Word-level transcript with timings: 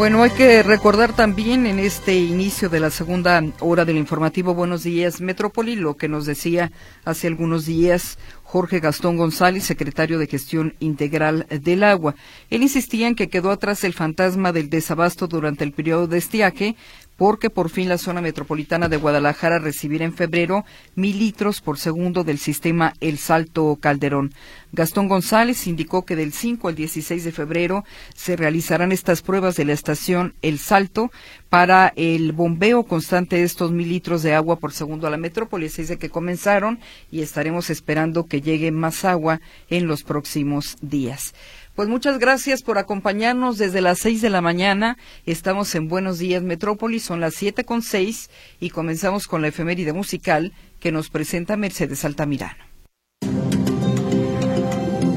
Bueno, 0.00 0.22
hay 0.22 0.30
que 0.30 0.62
recordar 0.62 1.14
también 1.14 1.66
en 1.66 1.78
este 1.78 2.16
inicio 2.16 2.70
de 2.70 2.80
la 2.80 2.88
segunda 2.88 3.44
hora 3.60 3.84
del 3.84 3.98
informativo 3.98 4.54
Buenos 4.54 4.82
Días 4.82 5.20
Metrópoli 5.20 5.76
lo 5.76 5.98
que 5.98 6.08
nos 6.08 6.24
decía 6.24 6.72
hace 7.04 7.26
algunos 7.26 7.66
días 7.66 8.16
Jorge 8.42 8.80
Gastón 8.80 9.18
González, 9.18 9.62
secretario 9.62 10.18
de 10.18 10.26
Gestión 10.26 10.74
Integral 10.80 11.46
del 11.50 11.84
Agua. 11.84 12.14
Él 12.48 12.62
insistía 12.62 13.08
en 13.08 13.14
que 13.14 13.28
quedó 13.28 13.50
atrás 13.50 13.84
el 13.84 13.92
fantasma 13.92 14.52
del 14.52 14.70
desabasto 14.70 15.28
durante 15.28 15.64
el 15.64 15.72
periodo 15.72 16.06
de 16.06 16.16
estiaje, 16.16 16.76
porque 17.20 17.50
por 17.50 17.68
fin 17.68 17.90
la 17.90 17.98
zona 17.98 18.22
metropolitana 18.22 18.88
de 18.88 18.96
Guadalajara 18.96 19.58
recibirá 19.58 20.06
en 20.06 20.14
febrero 20.14 20.64
mil 20.94 21.18
litros 21.18 21.60
por 21.60 21.78
segundo 21.78 22.24
del 22.24 22.38
sistema 22.38 22.94
El 22.98 23.18
Salto 23.18 23.76
Calderón. 23.78 24.32
Gastón 24.72 25.06
González 25.06 25.66
indicó 25.66 26.06
que 26.06 26.16
del 26.16 26.32
5 26.32 26.68
al 26.68 26.76
16 26.76 27.22
de 27.22 27.32
febrero 27.32 27.84
se 28.14 28.36
realizarán 28.36 28.90
estas 28.90 29.20
pruebas 29.20 29.54
de 29.56 29.66
la 29.66 29.74
estación 29.74 30.32
El 30.40 30.58
Salto 30.58 31.10
para 31.50 31.92
el 31.94 32.32
bombeo 32.32 32.84
constante 32.84 33.36
de 33.36 33.42
estos 33.42 33.70
mil 33.70 33.90
litros 33.90 34.22
de 34.22 34.34
agua 34.34 34.56
por 34.56 34.72
segundo 34.72 35.06
a 35.06 35.10
la 35.10 35.18
metrópoli. 35.18 35.68
Se 35.68 35.82
dice 35.82 35.98
que 35.98 36.08
comenzaron 36.08 36.80
y 37.10 37.20
estaremos 37.20 37.68
esperando 37.68 38.24
que 38.24 38.40
llegue 38.40 38.70
más 38.70 39.04
agua 39.04 39.42
en 39.68 39.86
los 39.86 40.04
próximos 40.04 40.78
días. 40.80 41.34
Pues 41.80 41.88
muchas 41.88 42.18
gracias 42.18 42.62
por 42.62 42.76
acompañarnos 42.76 43.56
desde 43.56 43.80
las 43.80 44.00
seis 44.00 44.20
de 44.20 44.28
la 44.28 44.42
mañana. 44.42 44.98
Estamos 45.24 45.74
en 45.74 45.88
Buenos 45.88 46.18
Días 46.18 46.42
Metrópolis, 46.42 47.02
son 47.02 47.20
las 47.20 47.32
siete 47.32 47.64
con 47.64 47.80
seis 47.80 48.28
y 48.60 48.68
comenzamos 48.68 49.26
con 49.26 49.40
la 49.40 49.48
efeméride 49.48 49.94
musical 49.94 50.52
que 50.78 50.92
nos 50.92 51.08
presenta 51.08 51.56
Mercedes 51.56 52.04
Altamirano. 52.04 52.62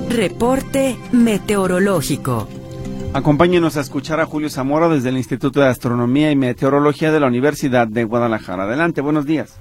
Reporte 0.07 0.95
meteorológico. 1.11 2.47
Acompáñenos 3.13 3.75
a 3.75 3.81
escuchar 3.81 4.21
a 4.21 4.25
Julio 4.25 4.49
Zamora 4.49 4.87
desde 4.87 5.09
el 5.09 5.17
Instituto 5.17 5.59
de 5.59 5.67
Astronomía 5.67 6.31
y 6.31 6.37
Meteorología 6.37 7.11
de 7.11 7.19
la 7.19 7.27
Universidad 7.27 7.89
de 7.89 8.05
Guadalajara. 8.05 8.63
Adelante, 8.63 9.01
buenos 9.01 9.25
días. 9.25 9.59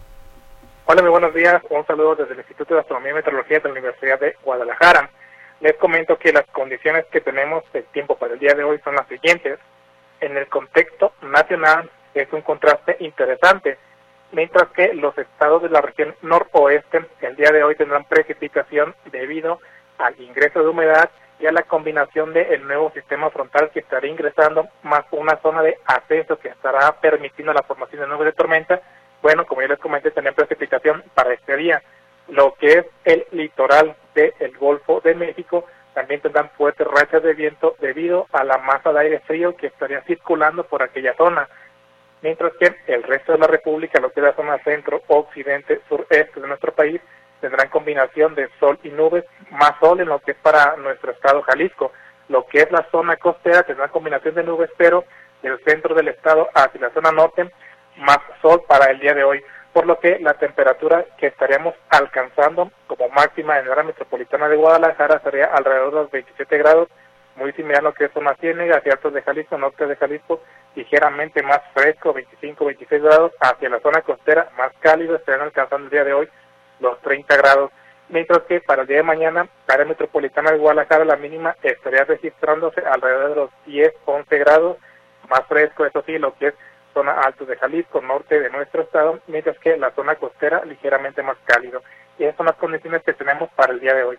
Hola, 0.87 1.03
muy 1.03 1.11
buenos 1.11 1.35
días. 1.35 1.61
Un 1.69 1.85
saludo 1.85 2.15
desde 2.15 2.35
el 2.35 2.39
Instituto 2.39 2.75
de 2.75 2.81
Astronomía 2.81 3.11
y 3.11 3.15
Meteorología 3.15 3.59
de 3.59 3.65
la 3.65 3.73
Universidad 3.73 4.21
de 4.21 4.37
Guadalajara. 4.45 5.11
Les 5.63 5.77
comento 5.77 6.19
que 6.19 6.33
las 6.33 6.45
condiciones 6.47 7.07
que 7.07 7.21
tenemos 7.21 7.63
de 7.73 7.83
tiempo 7.83 8.17
para 8.17 8.35
el 8.35 8.41
día 8.41 8.53
de 8.55 8.65
hoy 8.65 8.81
son 8.83 8.97
las 8.97 9.07
siguientes. 9.07 9.61
En 10.21 10.37
el 10.37 10.49
contexto 10.49 11.13
nacional 11.23 11.89
es 12.15 12.27
un 12.33 12.43
contraste 12.43 12.97
interesante, 12.99 13.79
mientras 14.33 14.71
que 14.71 14.93
los 14.93 15.17
estados 15.17 15.63
de 15.63 15.69
la 15.69 15.81
región 15.81 16.17
noroeste 16.21 17.07
el 17.21 17.37
día 17.37 17.53
de 17.53 17.63
hoy 17.63 17.77
tendrán 17.77 18.05
precipitación 18.07 18.97
debido 19.13 19.61
al 19.99 20.21
ingreso 20.21 20.65
de 20.65 20.69
humedad 20.69 21.11
y 21.39 21.47
a 21.47 21.53
la 21.53 21.63
combinación 21.63 22.33
del 22.33 22.67
nuevo 22.67 22.91
sistema 22.91 23.31
frontal 23.31 23.71
que 23.71 23.81
estará 23.81 24.09
ingresando, 24.09 24.67
más 24.83 25.05
una 25.13 25.37
zona 25.43 25.63
de 25.63 25.79
ascenso 25.85 26.41
que 26.41 26.49
estará 26.49 26.91
permitiendo 27.01 27.53
la 27.53 27.63
formación 27.63 28.01
de 28.01 28.09
nubes 28.09 28.27
de 28.27 28.33
tormenta. 28.33 28.83
Bueno, 29.23 29.47
como 29.47 29.63
ya 29.63 29.69
les 29.69 29.79
comenté, 29.79 30.11
tener 30.11 30.35
precipitación 30.35 31.05
para 31.15 31.33
este 31.35 31.57
día 31.57 31.81
lo 32.27 32.55
que 32.55 32.67
es 32.67 32.87
el 33.05 33.27
litoral 33.31 33.95
del 34.15 34.57
Golfo 34.59 35.01
de 35.01 35.15
México. 35.15 35.67
También 35.95 36.21
tendrán 36.21 36.51
fuertes 36.51 36.87
rachas 36.87 37.23
de 37.23 37.35
viento 37.35 37.77
debido 37.81 38.27
a 38.33 38.45
la 38.45 38.59
masa 38.59 38.93
de 38.93 39.01
aire 39.01 39.21
frío 39.21 39.57
que 39.57 39.67
estaría 39.67 40.03
circulando 40.03 40.65
por 40.65 40.83
aquella 40.83 41.15
zona, 41.17 41.49
mientras 42.23 42.53
que 42.55 42.75
el 42.87 43.03
resto 43.03 43.33
de 43.33 43.39
la 43.39 43.47
República, 43.47 44.01
lo 44.01 44.11
que 44.11 44.21
es 44.21 44.27
la 44.27 44.35
zona 44.35 44.59
centro, 44.65 45.03
occidente, 45.09 45.81
sureste 45.89 46.41
de 46.41 46.49
nuestro 46.49 46.73
país, 46.73 47.01
tendrán 47.41 47.69
combinación 47.69 48.35
de 48.35 48.49
sol 48.59 48.79
y 48.83 48.89
nubes, 48.89 49.25
más 49.51 49.73
sol 49.81 50.01
en 50.01 50.09
lo 50.09 50.21
que 50.21 50.31
es 50.31 50.37
para 50.39 50.77
nuestro 50.77 51.11
estado 51.13 51.43
Jalisco. 51.43 51.93
Lo 52.29 52.47
que 52.47 52.61
es 52.61 52.71
la 52.71 52.87
zona 52.91 53.17
costera 53.17 53.65
tendrá 53.65 53.89
combinación 53.89 54.35
de 54.35 54.45
nubes, 54.45 54.71
pero 54.79 55.05
del 55.43 55.59
centro 55.65 55.95
del 55.95 56.09
estado 56.09 56.49
hacia 56.55 56.81
la 56.81 56.91
zona 56.91 57.11
norte, 57.11 57.51
más 57.97 58.19
sol 58.41 58.63
para 58.67 58.91
el 58.91 59.01
día 59.01 59.13
de 59.13 59.25
hoy 59.25 59.43
por 59.73 59.87
lo 59.87 59.99
que 59.99 60.19
la 60.19 60.35
temperatura 60.35 61.05
que 61.17 61.29
estaríamos 61.29 61.75
alcanzando 61.89 62.71
como 62.87 63.09
máxima 63.09 63.59
en 63.59 63.67
la 63.67 63.73
área 63.73 63.85
metropolitana 63.85 64.49
de 64.49 64.57
Guadalajara 64.57 65.21
sería 65.21 65.47
alrededor 65.47 65.91
de 65.91 66.01
los 66.03 66.11
27 66.11 66.59
grados, 66.59 66.89
muy 67.37 67.53
similar 67.53 67.81
a 67.81 67.85
lo 67.85 67.95
que 67.95 68.05
es 68.05 68.11
ciénega 68.41 68.77
hacia 68.77 68.93
altos 68.93 69.15
de 69.15 69.23
Jalisco, 69.23 69.57
norte 69.57 69.87
de 69.87 69.97
Jalisco, 69.97 70.43
ligeramente 70.75 71.43
más 71.43 71.61
fresco, 71.73 72.13
25, 72.13 72.65
26 72.67 73.03
grados, 73.03 73.33
hacia 73.41 73.71
la 73.71 73.81
zona 73.81 74.03
costera 74.03 74.51
más 74.59 74.73
cálido, 74.81 75.17
estarían 75.17 75.47
alcanzando 75.47 75.87
el 75.87 75.91
día 75.91 76.05
de 76.05 76.13
hoy 76.13 76.29
los 76.81 77.01
30 77.01 77.35
grados, 77.37 77.71
mientras 78.11 78.43
que 78.43 78.61
para 78.61 78.83
el 78.83 78.89
día 78.89 78.99
de 78.99 79.03
mañana, 79.05 79.49
área 79.67 79.87
metropolitana 79.87 80.51
de 80.51 80.59
Guadalajara, 80.59 81.07
la 81.07 81.17
mínima 81.17 81.57
estaría 81.63 82.05
registrándose 82.05 82.83
alrededor 82.83 83.29
de 83.31 83.37
los 83.37 83.51
10, 83.65 83.95
11 84.05 84.39
grados, 84.39 84.77
más 85.31 85.47
fresco, 85.47 85.87
eso 85.87 86.03
sí, 86.05 86.19
lo 86.19 86.35
que 86.35 86.49
es 86.49 86.55
zona 86.93 87.13
alta 87.21 87.45
de 87.45 87.57
Jalisco, 87.57 88.01
norte 88.01 88.41
de 88.41 88.51
nuestro 88.51 88.83
estado, 88.83 89.21
mientras 89.27 89.59
que 89.59 89.77
la 89.77 89.91
zona 89.93 90.15
costera 90.17 90.65
ligeramente 90.65 91.23
más 91.23 91.37
cálido. 91.45 91.83
Y 92.19 92.25
esas 92.25 92.37
son 92.37 92.47
las 92.47 92.57
condiciones 92.57 93.03
que 93.03 93.13
tenemos 93.13 93.51
para 93.57 93.73
el 93.73 93.81
día 93.81 93.95
de 93.95 94.05
hoy. 94.05 94.17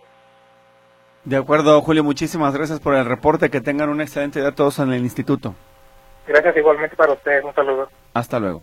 De 1.24 1.36
acuerdo, 1.36 1.80
Julio, 1.80 2.04
muchísimas 2.04 2.54
gracias 2.54 2.80
por 2.80 2.94
el 2.94 3.06
reporte. 3.06 3.50
Que 3.50 3.60
tengan 3.60 3.88
un 3.88 4.00
excelente 4.00 4.40
día 4.40 4.52
todos 4.52 4.78
en 4.78 4.92
el 4.92 5.02
instituto. 5.02 5.54
Gracias 6.26 6.56
igualmente 6.56 6.96
para 6.96 7.12
ustedes. 7.12 7.44
Un 7.44 7.54
saludo. 7.54 7.88
Hasta 8.12 8.38
luego. 8.38 8.62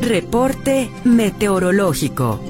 Reporte 0.00 0.90
meteorológico. 1.04 2.40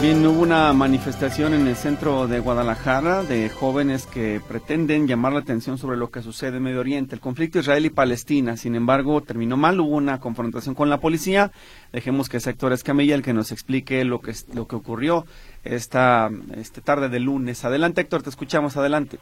Bien, 0.00 0.24
hubo 0.24 0.42
una 0.42 0.72
manifestación 0.72 1.54
en 1.54 1.66
el 1.66 1.74
centro 1.74 2.28
de 2.28 2.38
Guadalajara 2.38 3.24
de 3.24 3.48
jóvenes 3.48 4.06
que 4.06 4.40
pretenden 4.46 5.08
llamar 5.08 5.32
la 5.32 5.40
atención 5.40 5.76
sobre 5.76 5.96
lo 5.96 6.12
que 6.12 6.22
sucede 6.22 6.58
en 6.58 6.62
Medio 6.62 6.78
Oriente, 6.78 7.16
el 7.16 7.20
conflicto 7.20 7.58
Israel 7.58 7.84
y 7.84 7.90
Palestina. 7.90 8.56
Sin 8.56 8.76
embargo, 8.76 9.22
terminó 9.22 9.56
mal, 9.56 9.80
hubo 9.80 9.96
una 9.96 10.20
confrontación 10.20 10.76
con 10.76 10.88
la 10.88 10.98
policía. 10.98 11.50
Dejemos 11.90 12.28
que 12.28 12.38
Sector 12.38 12.72
Escamilla 12.72 13.16
el 13.16 13.24
que 13.24 13.32
nos 13.32 13.50
explique 13.50 14.04
lo 14.04 14.20
que, 14.20 14.34
lo 14.54 14.68
que 14.68 14.76
ocurrió 14.76 15.24
esta, 15.64 16.30
esta 16.56 16.80
tarde 16.80 17.08
de 17.08 17.18
lunes. 17.18 17.64
Adelante, 17.64 18.02
Héctor, 18.02 18.22
te 18.22 18.30
escuchamos, 18.30 18.76
adelante. 18.76 19.18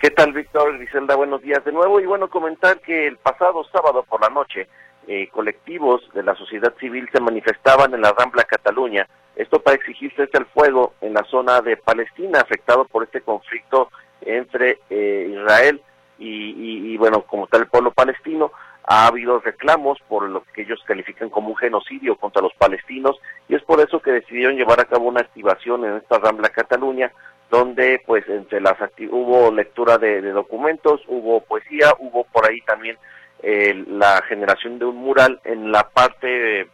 ¿Qué 0.00 0.08
tal, 0.08 0.32
Víctor? 0.32 0.78
Griselda, 0.78 1.16
buenos 1.16 1.42
días 1.42 1.62
de 1.66 1.72
nuevo. 1.72 2.00
Y 2.00 2.06
bueno, 2.06 2.30
comentar 2.30 2.80
que 2.80 3.08
el 3.08 3.18
pasado 3.18 3.62
sábado 3.70 4.06
por 4.08 4.22
la 4.22 4.30
noche, 4.30 4.68
eh, 5.06 5.28
colectivos 5.28 6.00
de 6.14 6.22
la 6.22 6.34
sociedad 6.34 6.72
civil 6.80 7.06
se 7.12 7.20
manifestaban 7.20 7.92
en 7.92 8.00
la 8.00 8.14
Rambla 8.18 8.44
Cataluña 8.44 9.06
esto 9.36 9.62
para 9.62 9.76
exigir 9.76 10.12
cese 10.14 10.36
al 10.36 10.46
fuego 10.46 10.94
en 11.00 11.14
la 11.14 11.24
zona 11.24 11.60
de 11.60 11.76
Palestina, 11.76 12.40
afectado 12.40 12.84
por 12.84 13.04
este 13.04 13.20
conflicto 13.22 13.90
entre 14.20 14.78
eh, 14.90 15.30
Israel 15.32 15.80
y, 16.18 16.96
bueno, 16.98 17.22
como 17.22 17.48
tal 17.48 17.62
el 17.62 17.66
pueblo 17.66 17.90
palestino. 17.90 18.52
Ha 18.84 19.06
habido 19.06 19.38
reclamos 19.38 19.98
por 20.08 20.28
lo 20.28 20.42
que 20.52 20.62
ellos 20.62 20.80
califican 20.86 21.30
como 21.30 21.50
un 21.50 21.56
genocidio 21.56 22.16
contra 22.16 22.42
los 22.42 22.52
palestinos 22.54 23.16
y 23.48 23.54
es 23.54 23.62
por 23.62 23.80
eso 23.80 24.00
que 24.00 24.10
decidieron 24.10 24.56
llevar 24.56 24.80
a 24.80 24.84
cabo 24.84 25.06
una 25.06 25.20
activación 25.20 25.84
en 25.84 25.96
esta 25.96 26.18
Rambla 26.18 26.48
Cataluña 26.48 27.12
donde 27.48 28.02
pues 28.06 28.28
entre 28.28 28.60
las 28.60 28.76
hubo 29.10 29.52
lectura 29.52 29.98
de, 29.98 30.22
documentos, 30.32 31.00
hubo 31.06 31.40
poesía, 31.42 31.92
hubo 31.98 32.24
por 32.24 32.48
ahí 32.48 32.60
también 32.62 32.96
eh, 33.42 33.84
la 33.88 34.22
generación 34.22 34.78
de 34.78 34.86
un 34.86 34.96
mural 34.96 35.40
en 35.44 35.70
la 35.70 35.88
parte 35.88 36.62
eh, 36.62 36.66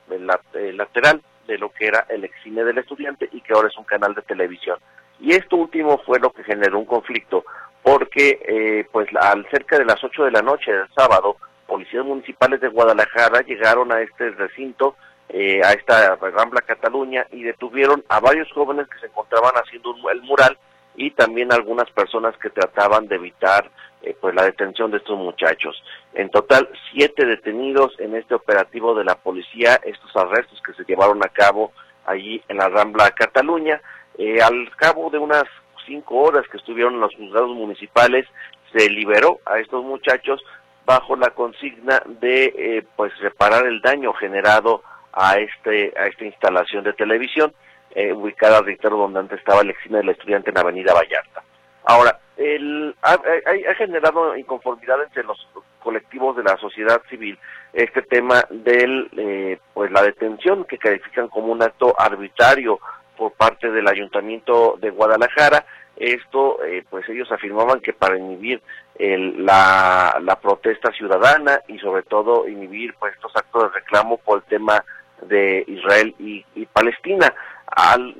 lateral 0.72 1.20
de 1.48 1.58
lo 1.58 1.70
que 1.70 1.86
era 1.86 2.06
el 2.08 2.24
excine 2.24 2.62
del 2.62 2.78
estudiante 2.78 3.28
y 3.32 3.40
que 3.40 3.54
ahora 3.54 3.68
es 3.68 3.76
un 3.76 3.84
canal 3.84 4.14
de 4.14 4.22
televisión. 4.22 4.78
Y 5.18 5.32
esto 5.32 5.56
último 5.56 6.00
fue 6.06 6.20
lo 6.20 6.30
que 6.30 6.44
generó 6.44 6.78
un 6.78 6.84
conflicto, 6.84 7.44
porque 7.82 8.38
eh, 8.46 8.86
pues 8.92 9.08
al 9.20 9.48
cerca 9.50 9.78
de 9.78 9.84
las 9.84 10.02
8 10.04 10.26
de 10.26 10.30
la 10.30 10.42
noche 10.42 10.70
del 10.70 10.86
sábado, 10.94 11.36
policías 11.66 12.04
municipales 12.04 12.60
de 12.60 12.68
Guadalajara 12.68 13.40
llegaron 13.40 13.90
a 13.90 14.00
este 14.00 14.30
recinto, 14.30 14.96
eh, 15.30 15.60
a 15.64 15.72
esta 15.72 16.16
Rambla 16.16 16.60
Cataluña, 16.60 17.26
y 17.32 17.42
detuvieron 17.42 18.04
a 18.08 18.20
varios 18.20 18.50
jóvenes 18.52 18.86
que 18.88 19.00
se 19.00 19.06
encontraban 19.06 19.54
haciendo 19.54 19.94
el 20.12 20.22
mural 20.22 20.56
y 20.96 21.10
también 21.12 21.52
algunas 21.52 21.90
personas 21.90 22.36
que 22.38 22.50
trataban 22.50 23.08
de 23.08 23.16
evitar 23.16 23.70
eh, 24.02 24.16
pues 24.20 24.34
la 24.34 24.44
detención 24.44 24.90
de 24.90 24.98
estos 24.98 25.18
muchachos. 25.18 25.82
En 26.14 26.30
total, 26.30 26.68
siete 26.92 27.26
detenidos 27.26 27.98
en 27.98 28.14
este 28.14 28.34
operativo 28.34 28.94
de 28.94 29.04
la 29.04 29.16
policía, 29.16 29.80
estos 29.84 30.14
arrestos 30.16 30.60
que 30.62 30.74
se 30.74 30.84
llevaron 30.84 31.24
a 31.24 31.28
cabo 31.28 31.72
allí 32.06 32.42
en 32.48 32.58
la 32.58 32.68
Rambla 32.68 33.10
Cataluña. 33.10 33.80
Eh, 34.16 34.40
al 34.42 34.70
cabo 34.76 35.10
de 35.10 35.18
unas 35.18 35.44
cinco 35.86 36.16
horas 36.16 36.46
que 36.50 36.58
estuvieron 36.58 36.94
en 36.94 37.00
los 37.00 37.14
juzgados 37.14 37.54
municipales, 37.54 38.26
se 38.72 38.90
liberó 38.90 39.40
a 39.46 39.58
estos 39.58 39.84
muchachos 39.84 40.42
bajo 40.84 41.16
la 41.16 41.30
consigna 41.30 42.02
de 42.06 42.44
eh, 42.56 42.84
pues 42.96 43.16
reparar 43.18 43.66
el 43.66 43.80
daño 43.80 44.12
generado 44.14 44.82
a 45.12 45.38
este 45.38 45.92
a 45.98 46.06
esta 46.06 46.24
instalación 46.24 46.84
de 46.84 46.92
televisión 46.92 47.52
eh, 47.94 48.12
ubicada, 48.12 48.60
reitero, 48.60 48.96
donde 48.96 49.20
antes 49.20 49.38
estaba 49.38 49.62
el 49.62 49.70
exime 49.70 49.98
del 49.98 50.10
estudiante 50.10 50.50
en 50.50 50.58
Avenida 50.58 50.94
Vallarta. 50.94 51.42
Ahora, 51.84 52.18
el, 52.38 52.94
ha, 53.02 53.18
generado 53.76 54.36
inconformidad 54.36 55.02
entre 55.02 55.24
los 55.24 55.46
colectivos 55.80 56.36
de 56.36 56.44
la 56.44 56.56
sociedad 56.56 57.02
civil 57.10 57.38
este 57.72 58.02
tema 58.02 58.44
de 58.50 59.08
eh, 59.16 59.58
pues 59.74 59.90
la 59.90 60.02
detención 60.02 60.64
que 60.64 60.78
califican 60.78 61.28
como 61.28 61.52
un 61.52 61.62
acto 61.62 61.94
arbitrario 61.98 62.80
por 63.16 63.32
parte 63.32 63.70
del 63.70 63.88
ayuntamiento 63.88 64.78
de 64.80 64.90
Guadalajara. 64.90 65.66
Esto 65.96 66.64
eh, 66.64 66.84
pues 66.88 67.08
ellos 67.08 67.30
afirmaban 67.32 67.80
que 67.80 67.92
para 67.92 68.16
inhibir 68.16 68.62
la, 68.98 70.18
la 70.22 70.40
protesta 70.40 70.90
ciudadana 70.92 71.60
y 71.68 71.78
sobre 71.78 72.02
todo 72.02 72.48
inhibir 72.48 72.94
pues 72.98 73.14
estos 73.14 73.34
actos 73.36 73.64
de 73.64 73.80
reclamo 73.80 74.18
por 74.18 74.38
el 74.38 74.44
tema 74.44 74.84
de 75.22 75.64
Israel 75.66 76.14
y, 76.18 76.44
Palestina 76.72 77.32
al, 77.66 78.14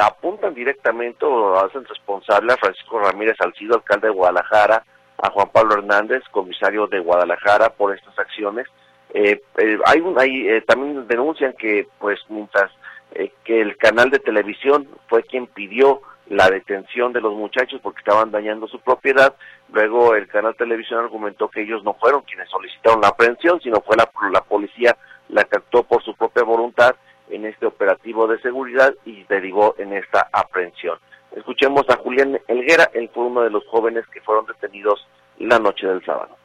apuntan 0.00 0.54
directamente 0.54 1.24
o 1.24 1.56
hacen 1.56 1.84
responsable 1.84 2.52
a 2.52 2.56
Francisco 2.56 2.98
Ramírez 2.98 3.36
Alcido, 3.40 3.76
alcalde 3.76 4.08
de 4.08 4.14
Guadalajara, 4.14 4.84
a 5.18 5.30
Juan 5.30 5.50
Pablo 5.52 5.74
Hernández, 5.74 6.22
comisario 6.30 6.86
de 6.86 7.00
Guadalajara, 7.00 7.70
por 7.70 7.94
estas 7.94 8.18
acciones. 8.18 8.66
Eh, 9.12 9.40
eh, 9.58 9.78
hay, 9.86 10.00
un, 10.00 10.18
hay 10.18 10.48
eh, 10.48 10.62
también 10.62 11.06
denuncian 11.06 11.54
que, 11.58 11.86
pues, 11.98 12.18
mientras 12.28 12.70
que 13.44 13.60
el 13.60 13.76
canal 13.76 14.10
de 14.10 14.18
televisión 14.18 14.88
fue 15.06 15.22
quien 15.22 15.46
pidió 15.46 16.00
la 16.26 16.50
detención 16.50 17.12
de 17.12 17.20
los 17.20 17.32
muchachos 17.34 17.80
porque 17.80 18.00
estaban 18.00 18.32
dañando 18.32 18.66
su 18.66 18.80
propiedad, 18.80 19.36
luego 19.72 20.16
el 20.16 20.26
canal 20.26 20.50
de 20.52 20.58
televisión 20.58 20.98
argumentó 20.98 21.48
que 21.48 21.62
ellos 21.62 21.84
no 21.84 21.94
fueron 21.94 22.22
quienes 22.22 22.48
solicitaron 22.48 23.02
la 23.02 23.08
aprehensión, 23.08 23.60
sino 23.60 23.80
fue 23.82 23.96
la, 23.96 24.10
la 24.32 24.40
policía 24.40 24.96
la 25.28 25.44
que 25.44 25.58
actuó 25.58 25.84
por 25.84 26.02
su 26.02 26.16
propia 26.16 26.42
voluntad 26.42 26.96
en 27.30 27.46
este 27.46 27.66
operativo 27.66 28.26
de 28.26 28.40
seguridad 28.40 28.94
y 29.04 29.24
derivó 29.24 29.74
en 29.78 29.92
esta 29.92 30.28
aprehensión. 30.32 30.98
Escuchemos 31.32 31.88
a 31.88 31.96
Julián 31.96 32.38
Elguera, 32.46 32.90
él 32.94 33.10
fue 33.12 33.24
uno 33.24 33.42
de 33.42 33.50
los 33.50 33.66
jóvenes 33.66 34.04
que 34.12 34.20
fueron 34.20 34.46
detenidos 34.46 35.06
la 35.38 35.58
noche 35.58 35.86
del 35.86 36.04
sábado. 36.04 36.36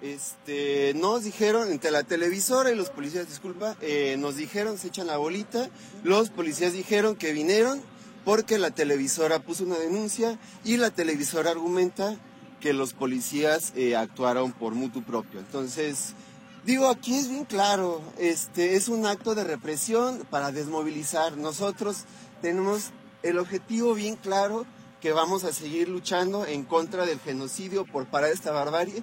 Este, 0.00 0.94
nos 0.94 1.24
dijeron, 1.24 1.70
entre 1.70 1.90
la 1.90 2.04
televisora 2.04 2.70
y 2.70 2.74
los 2.74 2.88
policías, 2.88 3.28
disculpa, 3.28 3.76
eh, 3.82 4.16
nos 4.18 4.36
dijeron, 4.36 4.78
se 4.78 4.88
echan 4.88 5.08
la 5.08 5.18
bolita, 5.18 5.68
los 6.04 6.30
policías 6.30 6.72
dijeron 6.72 7.16
que 7.16 7.34
vinieron 7.34 7.82
porque 8.24 8.58
la 8.58 8.70
televisora 8.70 9.40
puso 9.40 9.64
una 9.64 9.78
denuncia 9.78 10.38
y 10.64 10.78
la 10.78 10.90
televisora 10.90 11.50
argumenta 11.50 12.16
que 12.60 12.72
los 12.72 12.92
policías 12.92 13.72
eh, 13.74 13.96
actuaron 13.96 14.52
por 14.52 14.74
mutuo 14.74 15.02
propio. 15.02 15.40
Entonces, 15.40 16.14
Digo, 16.64 16.88
aquí 16.88 17.14
es 17.14 17.28
bien 17.30 17.46
claro, 17.46 18.02
este 18.18 18.76
es 18.76 18.88
un 18.88 19.06
acto 19.06 19.34
de 19.34 19.44
represión 19.44 20.26
para 20.28 20.52
desmovilizar. 20.52 21.38
Nosotros 21.38 22.04
tenemos 22.42 22.90
el 23.22 23.38
objetivo 23.38 23.94
bien 23.94 24.16
claro 24.16 24.66
que 25.00 25.12
vamos 25.12 25.44
a 25.44 25.54
seguir 25.54 25.88
luchando 25.88 26.44
en 26.44 26.64
contra 26.64 27.06
del 27.06 27.18
genocidio 27.18 27.86
por 27.86 28.06
parar 28.06 28.30
esta 28.30 28.52
barbarie 28.52 29.02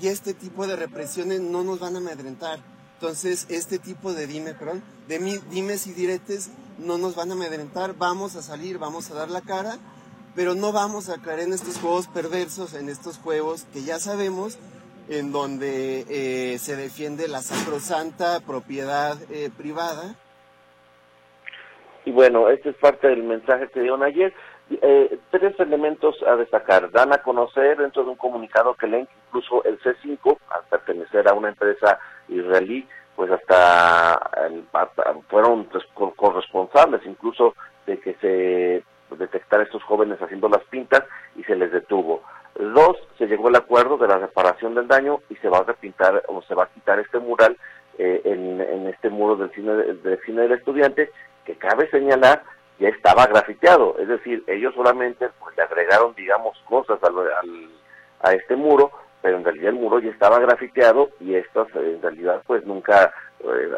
y 0.00 0.08
este 0.08 0.34
tipo 0.34 0.66
de 0.66 0.76
represiones 0.76 1.40
no 1.40 1.64
nos 1.64 1.80
van 1.80 1.94
a 1.94 1.98
amedrentar. 1.98 2.60
Entonces, 3.00 3.46
este 3.48 3.78
tipo 3.78 4.12
de 4.12 4.26
dime, 4.26 4.52
perdón, 4.52 4.82
de 5.08 5.40
dimes 5.50 5.86
y 5.86 5.94
diretes 5.94 6.50
no 6.76 6.98
nos 6.98 7.14
van 7.14 7.30
a 7.30 7.34
amedrentar, 7.34 7.96
vamos 7.96 8.36
a 8.36 8.42
salir, 8.42 8.76
vamos 8.76 9.10
a 9.10 9.14
dar 9.14 9.30
la 9.30 9.40
cara, 9.40 9.78
pero 10.38 10.54
no 10.54 10.70
vamos 10.70 11.10
a 11.10 11.20
caer 11.20 11.40
en 11.40 11.52
estos 11.52 11.80
juegos 11.80 12.06
perversos, 12.06 12.74
en 12.74 12.88
estos 12.88 13.18
juegos 13.18 13.64
que 13.72 13.82
ya 13.82 13.98
sabemos 13.98 14.56
en 15.08 15.32
donde 15.32 16.04
eh, 16.08 16.58
se 16.58 16.76
defiende 16.76 17.26
la 17.26 17.40
sacrosanta 17.40 18.38
propiedad 18.46 19.16
eh, 19.32 19.50
privada. 19.58 20.14
Y 22.04 22.12
bueno, 22.12 22.50
este 22.50 22.70
es 22.70 22.76
parte 22.76 23.08
del 23.08 23.24
mensaje 23.24 23.68
que 23.70 23.80
dieron 23.80 24.04
ayer. 24.04 24.32
Eh, 24.70 25.18
tres 25.32 25.58
elementos 25.58 26.14
a 26.22 26.36
destacar. 26.36 26.88
Dan 26.92 27.12
a 27.12 27.18
conocer 27.18 27.76
dentro 27.76 28.04
de 28.04 28.10
un 28.10 28.16
comunicado 28.16 28.74
que 28.74 28.86
leen 28.86 29.08
incluso 29.26 29.64
el 29.64 29.80
C5, 29.80 30.38
al 30.50 30.62
pertenecer 30.70 31.26
a 31.26 31.34
una 31.34 31.48
empresa 31.48 31.98
israelí, 32.28 32.86
pues 33.16 33.28
hasta, 33.32 34.20
fueron 35.26 35.68
corresponsables 36.14 37.04
incluso 37.06 37.56
de 37.86 37.98
que 37.98 38.14
se 38.20 38.84
detectar 39.16 39.60
estos 39.60 39.82
jóvenes 39.84 40.20
haciendo 40.20 40.48
las 40.48 40.62
pintas 40.64 41.04
y 41.36 41.44
se 41.44 41.56
les 41.56 41.72
detuvo. 41.72 42.22
Dos, 42.54 42.96
se 43.16 43.26
llegó 43.26 43.48
al 43.48 43.56
acuerdo 43.56 43.96
de 43.98 44.08
la 44.08 44.18
reparación 44.18 44.74
del 44.74 44.88
daño 44.88 45.20
y 45.30 45.36
se 45.36 45.48
va 45.48 45.58
a 45.58 45.64
repintar 45.64 46.24
o 46.26 46.42
se 46.42 46.54
va 46.54 46.64
a 46.64 46.68
quitar 46.68 46.98
este 46.98 47.18
mural 47.18 47.56
eh, 47.98 48.20
en, 48.24 48.86
este 48.88 49.10
muro 49.10 49.36
del 49.36 49.50
cine, 49.52 49.72
del 49.74 50.20
cine 50.24 50.42
del 50.42 50.52
estudiante, 50.52 51.10
que 51.44 51.56
cabe 51.56 51.88
señalar 51.90 52.42
ya 52.78 52.88
estaba 52.88 53.26
grafiteado, 53.26 53.96
es 53.98 54.08
decir, 54.08 54.44
ellos 54.46 54.72
solamente 54.74 55.28
pues, 55.40 55.56
le 55.56 55.64
agregaron, 55.64 56.14
digamos, 56.14 56.56
cosas 56.68 56.98
al, 57.02 57.14
a 58.20 58.32
este 58.32 58.54
muro, 58.56 58.92
pero 59.20 59.36
en 59.36 59.44
realidad 59.44 59.70
el 59.70 59.74
muro 59.74 59.98
ya 59.98 60.10
estaba 60.10 60.38
grafiteado 60.38 61.10
y 61.20 61.34
esto 61.34 61.66
en 61.74 62.00
realidad 62.00 62.42
pues 62.46 62.64
nunca 62.64 63.12
eh, 63.40 63.72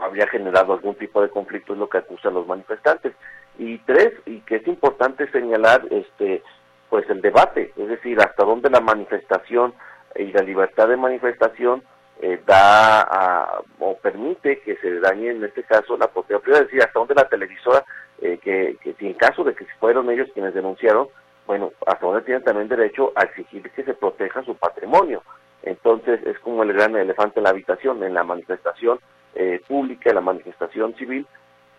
había 0.00 0.26
generado 0.28 0.74
algún 0.74 0.94
tipo 0.94 1.20
de 1.22 1.28
conflicto, 1.28 1.72
es 1.72 1.78
lo 1.78 1.88
que 1.88 1.98
acusan 1.98 2.34
los 2.34 2.46
manifestantes. 2.46 3.14
Y 3.58 3.78
tres, 3.78 4.12
y 4.26 4.40
que 4.40 4.56
es 4.56 4.66
importante 4.66 5.30
señalar, 5.30 5.82
este, 5.90 6.42
pues 6.88 7.08
el 7.10 7.20
debate, 7.20 7.72
es 7.76 7.88
decir, 7.88 8.18
hasta 8.20 8.44
dónde 8.44 8.70
la 8.70 8.80
manifestación 8.80 9.74
y 10.16 10.32
la 10.32 10.42
libertad 10.42 10.88
de 10.88 10.96
manifestación 10.96 11.82
eh, 12.20 12.40
da 12.46 13.62
o 13.80 13.96
permite 13.98 14.60
que 14.60 14.76
se 14.76 15.00
dañe 15.00 15.30
en 15.30 15.44
este 15.44 15.64
caso 15.64 15.96
la 15.96 16.08
propiedad 16.08 16.40
privada, 16.40 16.62
es 16.62 16.68
decir, 16.68 16.82
hasta 16.82 16.98
dónde 16.98 17.14
la 17.14 17.28
televisora, 17.28 17.84
eh, 18.20 18.38
que, 18.38 18.76
si 18.98 19.06
en 19.06 19.14
caso 19.14 19.44
de 19.44 19.54
que 19.54 19.66
fueron 19.80 20.10
ellos 20.10 20.28
quienes 20.32 20.54
denunciaron, 20.54 21.08
bueno, 21.46 21.72
hasta 21.86 22.06
dónde 22.06 22.22
tienen 22.22 22.44
también 22.44 22.68
derecho 22.68 23.12
a 23.16 23.24
exigir 23.24 23.68
que 23.70 23.84
se 23.84 23.94
proteja 23.94 24.42
su 24.44 24.54
patrimonio. 24.56 25.22
Entonces 25.62 26.20
es 26.26 26.38
como 26.38 26.62
el 26.62 26.72
gran 26.72 26.94
elefante 26.96 27.40
en 27.40 27.44
la 27.44 27.50
habitación, 27.50 28.02
en 28.02 28.14
la 28.14 28.22
manifestación 28.22 29.00
eh, 29.34 29.60
pública, 29.66 30.10
en 30.10 30.16
la 30.16 30.20
manifestación 30.20 30.94
civil, 30.94 31.26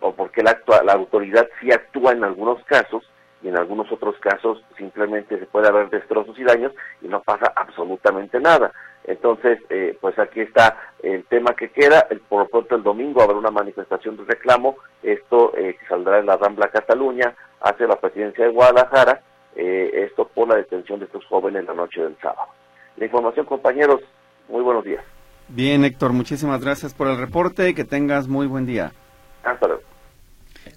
o 0.05 0.15
porque 0.15 0.43
la, 0.43 0.59
la 0.83 0.93
autoridad 0.93 1.47
sí 1.59 1.71
actúa 1.71 2.11
en 2.13 2.23
algunos 2.23 2.63
casos, 2.65 3.03
y 3.45 3.47
en 3.49 3.57
algunos 3.57 3.91
otros 3.91 4.15
casos 4.19 4.63
simplemente 4.75 5.37
se 5.37 5.45
puede 5.45 5.67
haber 5.67 5.89
destrozos 5.91 6.37
y 6.39 6.43
daños 6.43 6.73
y 7.01 7.07
no 7.07 7.21
pasa 7.21 7.53
absolutamente 7.55 8.39
nada. 8.39 8.71
Entonces, 9.03 9.59
eh, 9.69 9.95
pues 10.01 10.17
aquí 10.17 10.41
está 10.41 10.75
el 11.03 11.23
tema 11.25 11.53
que 11.55 11.69
queda. 11.69 12.07
El, 12.09 12.21
por 12.21 12.39
lo 12.39 12.47
pronto 12.47 12.75
el 12.75 12.81
domingo 12.81 13.21
habrá 13.21 13.37
una 13.37 13.51
manifestación 13.51 14.17
de 14.17 14.23
reclamo. 14.23 14.77
Esto 15.03 15.55
eh, 15.55 15.77
que 15.79 15.85
saldrá 15.85 16.17
en 16.17 16.25
la 16.25 16.37
Rambla 16.37 16.69
Cataluña 16.69 17.35
hacia 17.61 17.85
la 17.85 17.99
presidencia 17.99 18.45
de 18.45 18.51
Guadalajara. 18.51 19.21
Eh, 19.55 20.07
esto 20.09 20.27
por 20.27 20.47
la 20.47 20.55
detención 20.55 20.97
de 20.97 21.05
estos 21.05 21.23
jóvenes 21.25 21.65
la 21.65 21.75
noche 21.75 22.01
del 22.01 22.17
sábado. 22.19 22.49
La 22.97 23.05
información, 23.05 23.45
compañeros. 23.45 24.01
Muy 24.49 24.63
buenos 24.63 24.83
días. 24.83 25.03
Bien, 25.49 25.85
Héctor, 25.85 26.13
muchísimas 26.13 26.63
gracias 26.63 26.95
por 26.95 27.07
el 27.07 27.19
reporte 27.19 27.69
y 27.69 27.75
que 27.75 27.83
tengas 27.85 28.27
muy 28.27 28.47
buen 28.47 28.65
día. 28.65 28.91
Hasta 29.43 29.67
luego. 29.67 29.83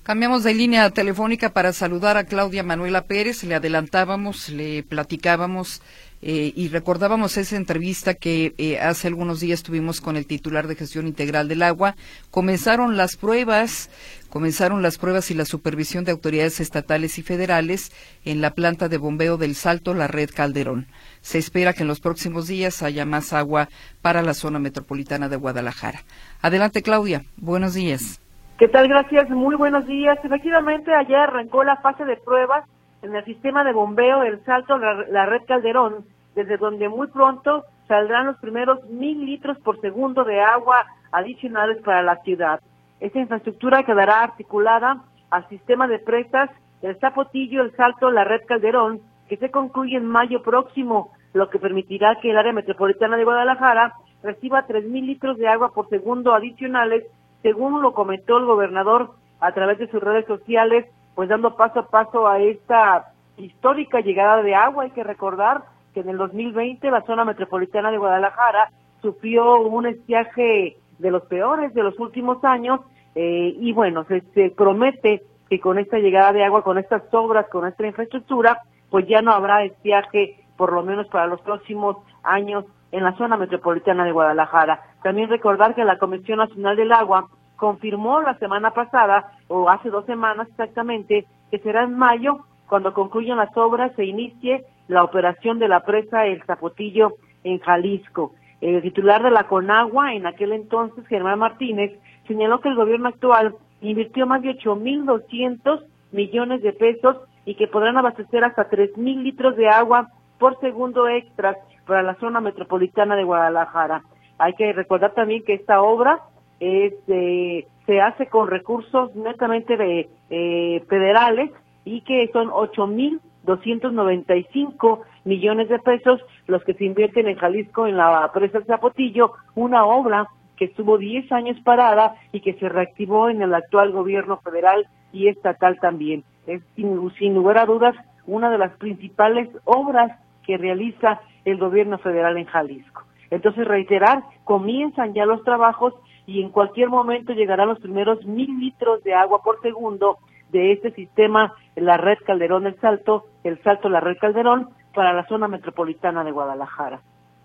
Cambiamos 0.03 0.43
de 0.43 0.55
línea 0.55 0.89
telefónica 0.91 1.53
para 1.53 1.73
saludar 1.73 2.17
a 2.17 2.25
Claudia 2.25 2.63
Manuela 2.63 3.05
Pérez. 3.05 3.45
Le 3.45 3.55
adelantábamos, 3.55 4.49
le 4.49 4.83
platicábamos 4.83 5.83
eh, 6.21 6.53
y 6.57 6.69
recordábamos 6.69 7.37
esa 7.37 7.57
entrevista 7.57 8.15
que 8.15 8.55
eh, 8.59 8.81
hace 8.81 9.07
algunos 9.07 9.41
días 9.41 9.63
tuvimos 9.63 10.01
con 10.01 10.17
el 10.17 10.27
titular 10.27 10.67
de 10.67 10.75
gestión 10.75 11.07
integral 11.07 11.47
del 11.47 11.63
agua. 11.63 11.95
Comenzaron 12.31 12.97
las 12.97 13.17
pruebas, 13.17 13.91
comenzaron 14.29 14.83
las 14.83 14.99
pruebas 14.99 15.31
y 15.31 15.35
la 15.35 15.45
supervisión 15.45 16.05
de 16.05 16.13
autoridades 16.13 16.61
estatales 16.61 17.19
y 17.19 17.23
federales 17.23 17.93
en 18.25 18.41
la 18.41 18.55
planta 18.55 18.89
de 18.89 18.97
bombeo 18.97 19.37
del 19.37 19.55
Salto, 19.55 19.95
la 19.95 20.09
red 20.09 20.31
Calderón. 20.35 20.89
Se 21.21 21.39
espera 21.39 21.73
que 21.73 21.83
en 21.83 21.89
los 21.89 22.01
próximos 22.01 22.49
días 22.49 22.83
haya 22.83 23.05
más 23.05 23.33
agua 23.33 23.69
para 24.03 24.23
la 24.23 24.35
zona 24.35 24.59
metropolitana 24.59 25.29
de 25.29 25.37
Guadalajara. 25.37 26.05
Adelante, 26.41 26.83
Claudia. 26.83 27.25
Buenos 27.37 27.75
días. 27.75 28.21
¿Qué 28.59 28.67
tal? 28.67 28.89
Gracias. 28.89 29.31
Muy 29.31 29.55
buenos 29.55 29.87
días. 29.87 30.19
Efectivamente, 30.25 30.93
ayer 30.93 31.15
arrancó 31.15 31.63
la 31.63 31.77
fase 31.77 32.05
de 32.05 32.17
pruebas 32.17 32.65
en 33.03 33.15
el 33.15 33.25
sistema 33.25 33.63
de 33.63 33.73
bombeo 33.73 34.23
del 34.23 34.45
Salto, 34.45 34.77
la, 34.79 35.27
red 35.27 35.43
Calderón, 35.47 36.05
desde 36.35 36.57
donde 36.57 36.89
muy 36.89 37.07
pronto 37.07 37.63
saldrán 37.87 38.27
los 38.27 38.37
primeros 38.39 38.83
mil 38.91 39.25
litros 39.25 39.57
por 39.61 39.81
segundo 39.81 40.25
de 40.25 40.41
agua 40.41 40.85
adicionales 41.13 41.81
para 41.85 42.03
la 42.03 42.17
ciudad. 42.23 42.59
Esta 42.99 43.21
infraestructura 43.21 43.85
quedará 43.85 44.25
articulada 44.25 45.05
al 45.31 45.49
sistema 45.49 45.87
de 45.87 46.01
presas 46.01 46.51
del 46.83 46.99
Zapotillo, 46.99 47.63
el 47.63 47.77
Salto, 47.77 48.11
la 48.11 48.25
red 48.25 48.41
Calderón, 48.45 49.03
que 49.29 49.37
se 49.37 49.53
concluye 49.53 49.97
en 49.97 50.05
mayo 50.05 50.43
próximo, 50.43 51.13
lo 51.33 51.49
que 51.49 51.61
permitirá 51.61 52.17
que 52.17 52.31
el 52.31 52.39
área 52.39 52.53
metropolitana 52.53 53.17
de 53.17 53.25
Guadalajara 53.25 53.95
reciba 54.25 54.67
tres 54.67 54.85
mil 54.85 55.07
litros 55.07 55.39
de 55.39 55.47
agua 55.47 55.73
por 55.73 55.89
segundo 55.89 56.35
adicionales 56.35 57.05
según 57.43 57.83
lo 57.83 57.93
comentó 57.95 58.39
el 58.39 58.47
gobernador 58.47 59.11
a 59.41 59.53
través 59.53 59.79
de 59.79 59.89
sus 59.91 60.03
redes 60.03 60.27
sociales, 60.27 60.87
pues 61.15 61.29
dando 61.29 61.57
paso 61.57 61.81
a 61.81 61.87
paso 61.87 62.27
a 62.29 62.41
esta 62.41 63.13
histórica 63.37 64.01
llegada 64.01 64.43
de 64.43 64.55
agua. 64.55 64.85
Hay 64.85 64.91
que 64.91 65.05
recordar 65.05 65.63
que 65.95 66.01
en 66.01 66.09
el 66.09 66.19
2020 66.19 66.91
la 66.91 67.03
zona 67.03 67.25
metropolitana 67.25 67.91
de 67.91 67.99
Guadalajara 67.99 68.71
sufrió 69.01 69.61
un 69.61 69.87
estiaje 69.87 70.77
de 70.99 71.11
los 71.11 71.23
peores 71.25 71.73
de 71.75 71.83
los 71.83 71.99
últimos 71.99 72.43
años 72.45 72.81
eh, 73.15 73.55
y 73.59 73.73
bueno, 73.73 74.05
se, 74.05 74.51
promete 74.51 75.23
que 75.49 75.61
con 75.61 75.79
esta 75.79 75.99
llegada 75.99 76.33
de 76.33 76.45
agua, 76.45 76.63
con 76.63 76.79
estas 76.79 77.03
obras, 77.13 77.49
con 77.49 77.67
esta 77.67 77.87
infraestructura, 77.87 78.61
pues 78.91 79.07
ya 79.09 79.23
no 79.23 79.33
habrá 79.33 79.65
estiaje, 79.65 80.45
por 80.57 80.73
lo 80.73 80.83
menos 80.83 81.09
para 81.09 81.27
los 81.27 81.41
próximos 81.41 81.97
años, 82.23 82.65
en 82.93 83.05
la 83.05 83.17
zona 83.17 83.37
metropolitana 83.37 84.05
de 84.05 84.13
Guadalajara. 84.13 84.81
También 85.03 85.29
recordar 85.29 85.75
que 85.75 85.85
la 85.85 85.99
Comisión 85.99 86.39
Nacional 86.39 86.77
del 86.77 86.93
Agua 86.93 87.29
confirmó 87.57 88.21
la 88.21 88.39
semana 88.39 88.71
pasada, 88.71 89.33
o 89.49 89.69
hace 89.69 89.91
dos 89.91 90.07
semanas 90.07 90.49
exactamente, 90.49 91.27
que 91.51 91.59
será 91.59 91.85
en 91.85 91.97
mayo, 91.97 92.45
cuando 92.69 92.93
concluyan 92.93 93.39
las 93.39 93.55
obras, 93.57 93.93
se 93.97 94.05
inicie 94.05 94.65
la 94.89 95.03
operación 95.03 95.59
de 95.59 95.69
la 95.69 95.81
presa 95.81 96.27
El 96.27 96.43
Zapotillo 96.45 97.15
en 97.45 97.59
Jalisco. 97.59 98.33
El 98.61 98.83
titular 98.83 99.23
de 99.23 99.31
la 99.31 99.45
Conagua, 99.45 100.15
en 100.15 100.27
aquel 100.27 100.53
entonces, 100.53 101.07
Germán 101.07 101.39
Martínez, 101.39 101.99
señaló 102.27 102.61
que 102.61 102.69
el 102.69 102.75
gobierno 102.75 103.09
actual 103.09 103.55
invirtió 103.81 104.27
más 104.27 104.43
de 104.43 104.57
8.200 104.57 105.85
millones 106.13 106.63
de 106.63 106.73
pesos 106.73 107.17
y 107.45 107.55
que 107.55 107.69
podrán 107.69 107.97
abastecer 107.97 108.45
hasta 108.45 108.69
3.000 108.69 109.23
litros 109.23 109.57
de 109.57 109.69
agua 109.69 110.09
por 110.39 110.59
segundo 110.61 111.09
extras 111.09 111.57
para 111.89 112.05
la 112.05 112.15
zona 112.17 112.41
metropolitana 112.41 113.17
de 113.17 113.25
Guadalajara. 113.25 114.05
Hay 114.39 114.53
que 114.53 114.73
recordar 114.73 115.15
también 115.15 115.43
que 115.43 115.55
esta 115.55 115.83
obra 115.83 116.21
es, 116.61 116.95
se 117.07 118.01
hace 118.01 118.27
con 118.27 118.47
recursos 118.49 119.17
netamente 119.17 119.77
de, 119.77 120.09
eh, 120.31 120.85
federales 120.89 121.51
y 121.85 122.03
que 122.03 122.31
son 122.33 122.51
8.295 122.51 125.01
millones 125.25 125.69
de 125.69 125.81
pesos 125.81 126.21
los 126.47 126.63
que 126.63 126.75
se 126.75 126.85
invierten 126.85 127.27
en 127.27 127.35
Jalisco 127.37 127.87
en 127.87 127.97
la 127.97 128.31
presa 128.33 128.61
Zapotillo, 128.67 129.33
una 129.55 129.87
obra 129.87 130.29
que 130.57 130.67
estuvo 130.67 130.99
10 130.99 131.33
años 131.33 131.57
parada 131.65 132.17
y 132.33 132.41
que 132.41 132.53
se 132.55 132.69
reactivó 132.69 133.31
en 133.31 133.43
el 133.43 133.55
actual 133.55 133.93
gobierno 133.93 134.39
federal 134.39 134.89
y 135.13 135.29
estatal 135.29 135.79
también. 135.81 136.25
Es 136.47 136.63
sin, 136.77 137.11
sin 137.19 137.35
lugar 137.35 137.59
a 137.59 137.67
dudas 137.67 137.97
una 138.27 138.51
de 138.51 138.59
las 138.59 138.73
principales 138.77 139.49
obras 139.65 140.13
que 140.45 140.59
realiza 140.59 141.21
el 141.51 141.59
gobierno 141.59 141.99
federal 141.99 142.37
en 142.37 142.47
Jalisco. 142.47 143.03
Entonces, 143.31 143.67
reiterar, 143.67 144.23
comienzan 144.45 145.15
ya 145.15 145.27
los 145.27 145.43
trabajos 145.45 145.95
y 146.27 146.43
en 146.43 146.51
cualquier 146.51 146.89
momento 146.89 147.33
llegarán 147.33 147.69
los 147.69 147.81
primeros 147.81 148.25
mil 148.25 148.59
litros 148.59 149.03
de 149.05 149.15
agua 149.15 149.43
por 149.43 149.61
segundo 149.63 150.19
de 150.51 150.73
este 150.73 150.93
sistema, 150.93 151.55
la 151.77 151.97
red 151.97 152.19
Calderón 152.27 152.65
del 152.65 152.79
Salto, 152.81 153.27
el 153.45 153.63
Salto 153.63 153.89
la 153.89 154.01
red 154.01 154.17
Calderón, 154.19 154.71
para 154.95 155.13
la 155.13 155.27
zona 155.27 155.49
metropolitana 155.49 156.25
de 156.25 156.33
Guadalajara. 156.33 157.01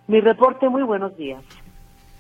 Mi 0.07 0.19
reporte, 0.21 0.69
muy 0.69 0.83
buenos 0.83 1.15
días. 1.17 1.43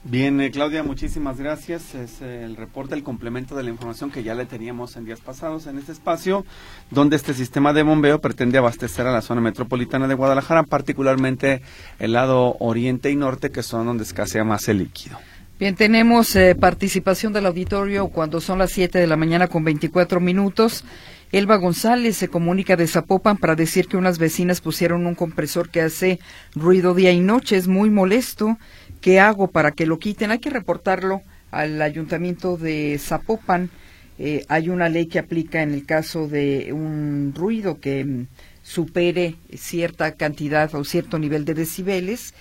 Bien, 0.05 0.41
eh, 0.41 0.51
Claudia, 0.51 0.83
muchísimas 0.83 1.39
gracias. 1.39 1.95
Es 1.95 2.21
eh, 2.21 2.43
el 2.43 2.57
reporte, 2.57 2.93
el 2.93 3.03
complemento 3.03 3.55
de 3.55 3.63
la 3.63 3.69
información 3.69 4.11
que 4.11 4.21
ya 4.21 4.35
le 4.35 4.45
teníamos 4.45 4.97
en 4.97 5.05
días 5.05 5.21
pasados 5.21 5.65
en 5.65 5.77
este 5.77 5.93
espacio, 5.93 6.45
donde 6.91 7.15
este 7.15 7.33
sistema 7.33 7.71
de 7.71 7.83
bombeo 7.83 8.19
pretende 8.19 8.57
abastecer 8.57 9.07
a 9.07 9.13
la 9.13 9.21
zona 9.21 9.39
metropolitana 9.39 10.09
de 10.09 10.15
Guadalajara, 10.15 10.63
particularmente 10.63 11.61
el 11.99 12.11
lado 12.11 12.57
oriente 12.59 13.11
y 13.11 13.15
norte, 13.15 13.49
que 13.49 13.63
son 13.63 13.85
donde 13.85 14.03
escasea 14.03 14.43
más 14.43 14.67
el 14.67 14.79
líquido. 14.79 15.17
Bien, 15.57 15.75
tenemos 15.75 16.35
eh, 16.35 16.55
participación 16.55 17.31
del 17.31 17.45
auditorio 17.45 18.09
cuando 18.09 18.41
son 18.41 18.59
las 18.59 18.71
7 18.71 18.99
de 18.99 19.07
la 19.07 19.15
mañana 19.15 19.47
con 19.47 19.63
24 19.63 20.19
minutos. 20.19 20.83
Elba 21.31 21.55
González 21.55 22.17
se 22.17 22.27
comunica 22.27 22.75
de 22.75 22.85
Zapopan 22.85 23.37
para 23.37 23.55
decir 23.55 23.87
que 23.87 23.97
unas 23.97 24.19
vecinas 24.19 24.61
pusieron 24.61 25.05
un 25.05 25.15
compresor 25.15 25.69
que 25.69 25.81
hace 25.81 26.19
ruido 26.53 26.93
día 26.93 27.11
y 27.11 27.21
noche, 27.21 27.55
es 27.55 27.67
muy 27.67 27.89
molesto. 27.89 28.57
¿Qué 29.03 29.19
hago 29.19 29.49
para 29.49 29.71
que 29.71 29.85
lo 29.85 29.99
quiten? 29.99 30.31
Hay 30.31 30.39
que 30.39 30.49
reportarlo 30.49 31.23
al 31.51 31.81
ayuntamiento 31.81 32.55
de 32.55 32.97
Zapopan. 32.97 33.69
Eh, 34.17 34.45
hay 34.47 34.69
una 34.69 34.87
ley 34.87 35.07
que 35.07 35.19
aplica 35.19 35.61
en 35.61 35.73
el 35.73 35.85
caso 35.85 36.29
de 36.29 36.71
un 36.71 37.33
ruido 37.35 37.81
que 37.81 38.05
mm, 38.05 38.27
supere 38.63 39.35
cierta 39.57 40.13
cantidad 40.13 40.73
o 40.73 40.85
cierto 40.85 41.19
nivel 41.19 41.43
de 41.43 41.53
decibeles 41.53 42.33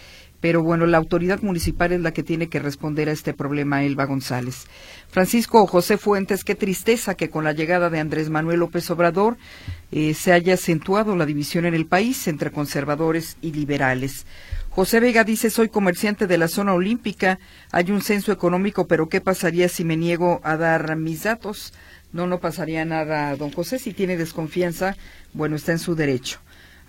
pero 0.43 0.61
bueno, 0.61 0.87
la 0.87 0.99
autoridad 0.99 1.41
municipal 1.41 1.93
es 1.93 2.01
la 2.01 2.11
que 2.11 2.25
tiene 2.25 2.49
que 2.49 2.59
responder 2.59 3.09
a 3.09 3.13
este 3.13 3.33
problema, 3.33 3.85
Elba 3.85 4.07
González. 4.07 4.67
Francisco 5.09 5.65
José 5.69 5.99
Fuentes, 5.99 6.43
qué 6.43 6.57
tristeza 6.57 7.15
que 7.15 7.31
con 7.31 7.45
la 7.45 7.53
llegada 7.53 7.91
de 7.91 8.01
Andrés 8.01 8.29
Manuel 8.29 8.59
López 8.59 8.91
Obrador 8.91 9.37
eh, 9.93 10.15
se 10.15 10.33
haya 10.33 10.55
acentuado 10.55 11.15
la 11.15 11.27
división 11.27 11.65
en 11.65 11.75
el 11.75 11.87
país 11.87 12.27
entre 12.27 12.51
conservadores 12.51 13.37
y 13.41 13.53
liberales. 13.53 14.27
José 14.75 15.01
Vega 15.01 15.23
dice, 15.23 15.51
soy 15.51 15.69
comerciante 15.69 16.27
de 16.27 16.39
la 16.39 16.49
zona 16.49 16.73
olímpica, 16.73 17.39
hay 17.73 17.91
un 17.91 18.01
censo 18.01 18.33
económico, 18.33 18.87
pero 18.87 19.11
¿qué 19.11 19.21
pasaría 19.21 19.69
si 19.69 19.85
me 19.85 19.99
niego 19.99 20.41
a 20.45 20.57
dar 20.57 20.97
mis 20.97 21.25
datos? 21.25 21.75
No, 22.11 22.27
no 22.27 22.41
pasaría 22.41 22.87
nada, 22.87 23.37
don 23.37 23.53
José, 23.53 23.79
si 23.79 23.93
tiene 23.93 24.17
desconfianza, 24.17 24.97
bueno, 25.35 25.57
está 25.57 25.73
en 25.73 25.79
su 25.79 25.95
derecho 25.95 26.41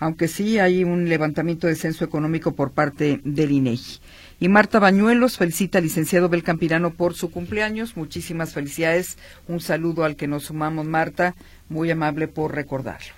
aunque 0.03 0.27
sí 0.27 0.59
hay 0.59 0.83
un 0.83 1.07
levantamiento 1.07 1.67
de 1.67 1.75
censo 1.75 2.03
económico 2.03 2.53
por 2.53 2.71
parte 2.71 3.21
del 3.23 3.51
INEGI. 3.51 3.99
Y 4.41 4.49
Marta 4.49 4.79
Bañuelos 4.79 5.37
felicita 5.37 5.77
al 5.77 5.85
licenciado 5.85 6.27
Belcampirano 6.27 6.91
por 6.91 7.13
su 7.13 7.31
cumpleaños. 7.31 7.95
Muchísimas 7.95 8.51
felicidades. 8.53 9.17
Un 9.47 9.61
saludo 9.61 10.03
al 10.03 10.17
que 10.17 10.27
nos 10.27 10.43
sumamos, 10.43 10.85
Marta. 10.85 11.35
Muy 11.69 11.89
amable 11.89 12.27
por 12.27 12.53
recordarlo. 12.53 13.13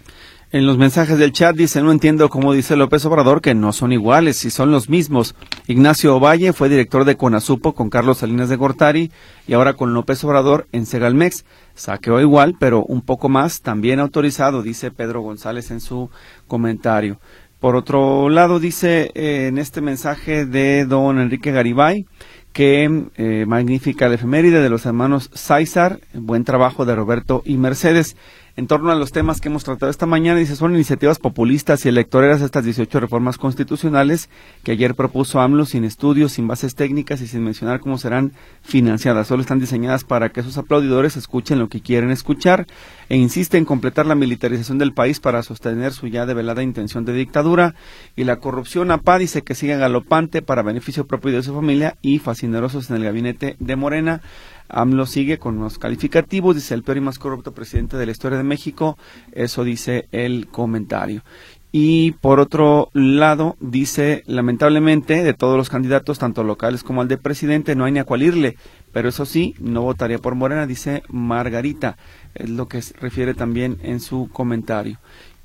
En 0.56 0.66
los 0.66 0.78
mensajes 0.78 1.18
del 1.18 1.34
chat 1.34 1.54
dice, 1.54 1.82
no 1.82 1.92
entiendo 1.92 2.30
cómo 2.30 2.54
dice 2.54 2.78
López 2.78 3.04
Obrador 3.04 3.42
que 3.42 3.54
no 3.54 3.74
son 3.74 3.92
iguales, 3.92 4.38
si 4.38 4.50
son 4.50 4.72
los 4.72 4.88
mismos. 4.88 5.36
Ignacio 5.68 6.16
Ovalle 6.16 6.54
fue 6.54 6.70
director 6.70 7.04
de 7.04 7.18
Conasupo 7.18 7.74
con 7.76 7.90
Carlos 7.90 8.20
Salinas 8.20 8.48
de 8.48 8.56
Gortari 8.56 9.12
y 9.50 9.54
ahora 9.54 9.74
con 9.74 9.94
López 9.94 10.24
Obrador 10.24 10.66
en 10.72 10.86
Segalmex. 10.86 11.44
Saqueó 11.74 12.22
igual, 12.22 12.56
pero 12.58 12.86
un 12.86 13.02
poco 13.02 13.28
más, 13.28 13.64
también 13.64 14.00
autorizado, 14.00 14.62
dice 14.62 14.92
Pedro 14.92 15.20
González 15.20 15.72
en 15.72 15.82
su 15.82 16.10
comentario. 16.48 17.20
Por 17.60 17.76
otro 17.76 18.30
lado, 18.30 18.62
dice 18.62 19.12
eh, 19.14 19.48
en 19.48 19.58
este 19.58 19.82
mensaje 19.82 20.46
de 20.46 20.86
don 20.86 21.20
Enrique 21.20 21.52
Garibay, 21.52 22.06
que 22.54 23.10
eh, 23.18 23.46
magnífica 23.46 24.08
la 24.08 24.16
efeméride 24.16 24.62
de 24.62 24.70
los 24.70 24.86
hermanos 24.86 25.30
César, 25.34 26.00
buen 26.14 26.46
trabajo 26.46 26.86
de 26.86 26.96
Roberto 26.96 27.42
y 27.44 27.58
Mercedes 27.58 28.16
en 28.58 28.68
torno 28.68 28.92
a 28.92 28.96
los 28.96 29.12
temas 29.12 29.42
que 29.42 29.50
hemos 29.50 29.64
tratado 29.64 29.90
esta 29.90 30.06
mañana. 30.06 30.40
Dice, 30.40 30.56
son 30.56 30.74
iniciativas 30.74 31.20
populistas 31.20 31.86
y 31.86 31.90
electoreras 31.90 32.42
estas 32.42 32.64
18 32.64 33.00
reformas 33.00 33.38
constitucionales 33.38 34.30
que 34.64 34.72
ayer 34.72 34.96
propuso 34.96 35.42
AMLO 35.42 35.66
sin 35.66 35.84
estudios, 35.84 36.34
sin 36.34 36.48
bases 36.48 36.76
técnicas 36.76 37.22
y 37.22 37.28
sin 37.28 37.44
mencionar 37.44 37.80
cómo 37.80 37.98
serán 37.98 38.32
financiadas. 38.62 39.28
Solo 39.28 39.42
están 39.42 39.60
diseñadas 39.60 40.04
para 40.04 40.30
que 40.30 40.40
esos 40.40 40.58
aplaudidores 40.58 41.18
escuchen 41.18 41.60
lo 41.60 41.68
que 41.68 41.82
quieren 41.82 42.12
escuchar 42.12 42.66
e 43.10 43.18
insiste 43.18 43.58
en 43.58 43.66
completar 43.66 44.06
la 44.06 44.16
militarización 44.16 44.78
del 44.78 44.94
país 44.94 45.20
para 45.20 45.44
sostener 45.44 45.92
su 45.92 46.08
ya 46.08 46.26
develada 46.26 46.64
intención 46.64 47.06
de 47.06 47.14
dictadura 47.14 47.76
y 48.16 48.24
la 48.24 48.38
corrupción 48.38 48.92
APA 48.92 49.18
dice 49.18 49.42
que 49.44 49.56
sigue 49.56 49.78
galopante 49.78 50.42
para 50.42 50.64
beneficio 50.64 51.06
propio 51.06 51.32
de 51.34 51.44
su 51.44 51.54
familia 51.54 51.98
y 52.02 52.20
fascinerosos 52.20 52.90
en 52.90 52.98
el 52.98 53.04
gabinete 53.04 53.58
de 53.60 53.76
Morena. 53.76 54.22
AMLO 54.70 55.06
sigue 55.06 55.38
con 55.38 55.60
los 55.60 55.78
calificativos, 55.78 56.56
dice 56.56 56.74
el 56.74 56.84
peor 56.84 56.98
y 56.98 57.02
más 57.02 57.20
corrupto 57.20 57.54
presidente 57.54 57.98
de 57.98 58.06
la 58.06 58.12
historia 58.12 58.38
de 58.38 58.44
México, 58.44 58.98
eso 59.32 59.64
dice 59.64 60.08
el 60.12 60.48
comentario. 60.48 61.24
Y 61.72 62.12
por 62.22 62.40
otro 62.40 62.90
lado, 62.94 63.58
dice, 63.60 64.24
lamentablemente, 64.28 65.24
de 65.24 65.34
todos 65.34 65.58
los 65.58 65.70
candidatos, 65.70 66.20
tanto 66.20 66.44
locales 66.46 66.84
como 66.84 67.02
al 67.02 67.10
de 67.10 67.18
presidente, 67.18 67.76
no 67.76 67.84
hay 67.84 67.92
ni 67.92 68.00
a 68.00 68.06
cuál 68.06 68.24
irle, 68.24 68.56
pero 68.94 69.10
eso 69.10 69.26
sí, 69.26 69.56
no 69.60 69.82
votaría 69.82 70.20
por 70.20 70.36
Morena, 70.36 70.68
dice 70.68 71.04
Margarita, 71.10 71.98
es 72.34 72.50
lo 72.50 72.70
que 72.70 72.82
refiere 73.02 73.34
también 73.34 73.78
en 73.84 74.00
su 74.00 74.30
comentario. 74.32 75.00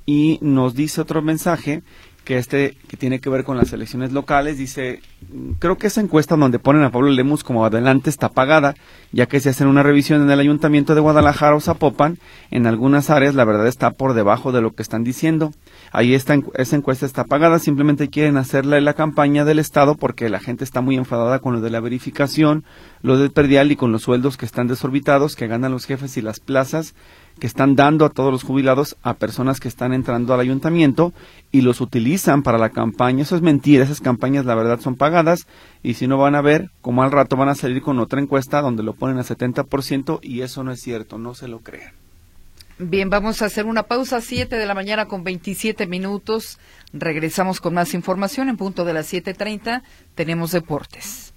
Y 0.07 0.39
nos 0.41 0.75
dice 0.75 1.01
otro 1.01 1.21
mensaje 1.21 1.83
que 2.31 2.39
este 2.39 2.77
que 2.87 2.97
tiene 2.97 3.19
que 3.19 3.29
ver 3.29 3.43
con 3.43 3.57
las 3.57 3.73
elecciones 3.73 4.13
locales 4.13 4.57
dice 4.57 5.01
creo 5.59 5.79
que 5.79 5.89
esa 5.89 6.01
encuesta 6.01 6.37
donde 6.37 6.61
ponen 6.61 6.85
a 6.85 6.93
Pablo 6.93 7.11
Lemus 7.11 7.43
como 7.43 7.65
adelante 7.65 8.09
está 8.09 8.29
pagada 8.29 8.77
ya 9.11 9.27
que 9.27 9.41
se 9.41 9.49
hacen 9.49 9.67
una 9.67 9.83
revisión 9.83 10.23
en 10.23 10.31
el 10.31 10.39
ayuntamiento 10.39 10.95
de 10.95 11.01
Guadalajara 11.01 11.57
o 11.57 11.61
Zapopan 11.61 12.19
en 12.53 12.69
algunas 12.69 13.11
áreas 13.11 13.35
la 13.35 13.45
verdad 13.45 13.67
está 13.67 13.91
por 13.91 14.15
debajo 14.15 14.53
de 14.53 14.61
lo 14.61 14.71
que 14.71 14.83
están 14.83 15.03
diciendo. 15.03 15.53
Ahí 15.91 16.15
está 16.15 16.37
esa 16.55 16.77
encuesta 16.77 17.05
está 17.05 17.25
pagada 17.25 17.59
simplemente 17.59 18.11
quieren 18.11 18.37
hacerle 18.37 18.81
la 18.81 18.95
campaña 18.95 19.45
del 19.45 19.59
estado 19.59 19.97
porque 19.97 20.29
la 20.29 20.39
gente 20.39 20.63
está 20.63 20.81
muy 20.81 20.95
enfadada 20.95 21.41
con 21.41 21.55
lo 21.55 21.61
de 21.61 21.71
la 21.71 21.81
verificación 21.81 22.63
lo 23.03 23.19
del 23.19 23.33
perdial 23.33 23.73
y 23.73 23.77
con 23.77 23.91
los 23.91 24.03
sueldos 24.03 24.37
que 24.37 24.47
están 24.47 24.69
desorbitados 24.69 25.35
que 25.35 25.49
ganan 25.49 25.73
los 25.73 25.85
jefes 25.85 26.17
y 26.17 26.23
las 26.23 26.39
plazas 26.39 26.95
que 27.41 27.49
están 27.49 27.75
dando 27.75 28.05
a 28.05 28.11
todos 28.11 28.31
los 28.31 28.45
jubilados 28.45 28.97
a 29.03 29.15
personas 29.15 29.59
que 29.59 29.67
están 29.67 29.93
entrando 29.93 30.33
al 30.33 30.41
ayuntamiento 30.41 31.13
y 31.51 31.63
los 31.63 31.81
utilizan 31.81 32.45
para 32.45 32.59
la 32.59 32.71
campaña. 32.71 33.23
Eso 33.23 33.35
es 33.35 33.43
mentira, 33.43 33.83
esas 33.83 34.01
campañas 34.01 34.45
la 34.45 34.55
verdad 34.55 34.79
son 34.79 34.95
pagadas 34.95 35.49
y 35.83 35.95
si 35.95 36.07
no 36.07 36.19
van 36.19 36.37
a 36.37 36.43
ver, 36.43 36.71
como 36.81 37.03
al 37.03 37.11
rato 37.11 37.37
van 37.37 37.49
a 37.49 37.57
salir 37.57 37.83
con 37.83 37.99
otra 37.99 38.21
encuesta 38.21 38.61
donde 38.61 38.85
lo 38.85 38.93
ponen 38.93 39.19
a 39.19 39.25
70% 39.25 40.21
y 40.23 40.43
eso 40.43 40.63
no 40.63 40.71
es 40.71 40.81
cierto, 40.81 41.19
no 41.19 41.35
se 41.35 41.49
lo 41.49 41.59
crean. 41.59 41.95
Bien, 42.79 43.11
vamos 43.11 43.43
a 43.43 43.47
hacer 43.47 43.67
una 43.67 43.83
pausa, 43.83 44.21
7 44.21 44.57
de 44.57 44.67
la 44.67 44.75
mañana 44.75 45.07
con 45.07 45.25
27 45.25 45.87
minutos. 45.87 46.59
Regresamos 46.93 47.61
con 47.61 47.75
más 47.75 47.93
información 47.93 48.49
en 48.49 48.57
punto 48.57 48.85
de 48.85 48.95
las 48.95 49.13
7.30. 49.13 49.83
Tenemos 50.15 50.53
deportes. 50.53 51.35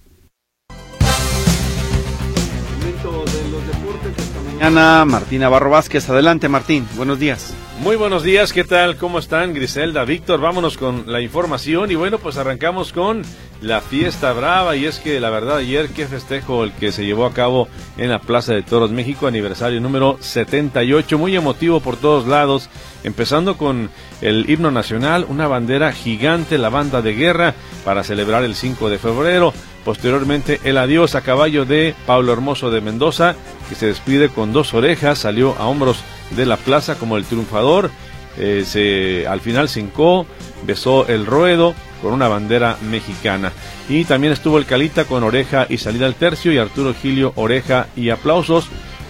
de 3.04 3.50
los 3.50 3.68
deportes 3.68 4.33
Ana 4.64 5.04
Martina 5.04 5.50
Barro 5.50 5.72
Vázquez. 5.72 6.10
Adelante, 6.10 6.48
Martín. 6.48 6.88
Buenos 6.96 7.20
días. 7.20 7.54
Muy 7.82 7.98
buenos 7.98 8.24
días, 8.24 8.54
¿qué 8.54 8.64
tal? 8.64 8.96
¿Cómo 8.96 9.20
están? 9.20 9.54
Griselda, 9.54 10.06
Víctor, 10.06 10.40
vámonos 10.40 10.78
con 10.78 11.12
la 11.12 11.20
información 11.20 11.92
y 11.92 11.96
bueno, 11.96 12.18
pues 12.18 12.38
arrancamos 12.38 12.94
con 12.94 13.24
la 13.62 13.82
fiesta 13.82 14.32
brava 14.32 14.78
y 14.78 14.86
es 14.86 15.00
que 15.00 15.20
la 15.20 15.30
verdad 15.30 15.58
ayer 15.58 15.90
qué 15.90 16.08
festejo 16.08 16.64
el 16.64 16.72
que 16.72 16.94
se 16.94 17.04
llevó 17.04 17.26
a 17.26 17.34
cabo 17.34 17.68
en 17.98 18.10
la 18.10 18.20
Plaza 18.20 18.54
de 18.54 18.62
Toros 18.62 18.92
México, 18.92 19.28
aniversario 19.28 19.82
número 19.82 20.18
78, 20.22 21.18
muy 21.18 21.36
emotivo 21.36 21.82
por 21.82 21.98
todos 21.98 22.26
lados, 22.26 22.70
empezando 23.04 23.58
con 23.58 23.90
el 24.22 24.50
himno 24.50 24.72
nacional, 24.72 25.26
una 25.28 25.48
bandera 25.48 25.92
gigante, 25.92 26.58
la 26.58 26.70
banda 26.70 27.02
de 27.02 27.16
guerra 27.16 27.56
para 27.84 28.06
celebrar 28.06 28.46
el 28.46 28.56
5 28.56 28.90
de 28.90 29.00
febrero. 29.00 29.54
Posteriormente, 29.86 30.62
el 30.64 30.78
adiós 30.78 31.16
a 31.16 31.22
caballo 31.22 31.66
de 31.66 31.94
Pablo 32.06 32.32
Hermoso 32.32 32.72
de 32.72 32.80
Mendoza, 32.80 33.36
que 33.68 33.76
se 33.76 33.88
despide 33.88 34.30
con 34.30 34.54
dos 34.54 34.74
orejas, 34.74 35.20
salió 35.20 35.56
a 35.60 35.68
hombros 35.68 36.04
de 36.32 36.46
la 36.46 36.58
plaza 36.58 36.96
como 36.96 37.18
el 37.18 37.26
triunfador. 37.26 37.92
Eh, 38.38 38.64
se, 38.66 39.28
al 39.28 39.42
final 39.42 39.68
se 39.68 39.82
hincó, 39.82 40.26
besó 40.66 41.08
el 41.08 41.26
ruedo 41.26 41.76
con 42.02 42.14
una 42.14 42.30
bandera 42.30 42.78
mexicana. 42.90 43.52
Y 43.90 44.06
también 44.06 44.32
estuvo 44.32 44.58
el 44.58 44.66
Calita 44.66 45.06
con 45.06 45.24
oreja 45.24 45.68
y 45.70 45.78
salida 45.78 46.06
al 46.06 46.16
tercio 46.16 46.54
y 46.54 46.58
Arturo 46.58 46.94
Gilio 46.94 47.34
oreja 47.36 47.88
y 47.96 48.10
aplausos 48.10 48.68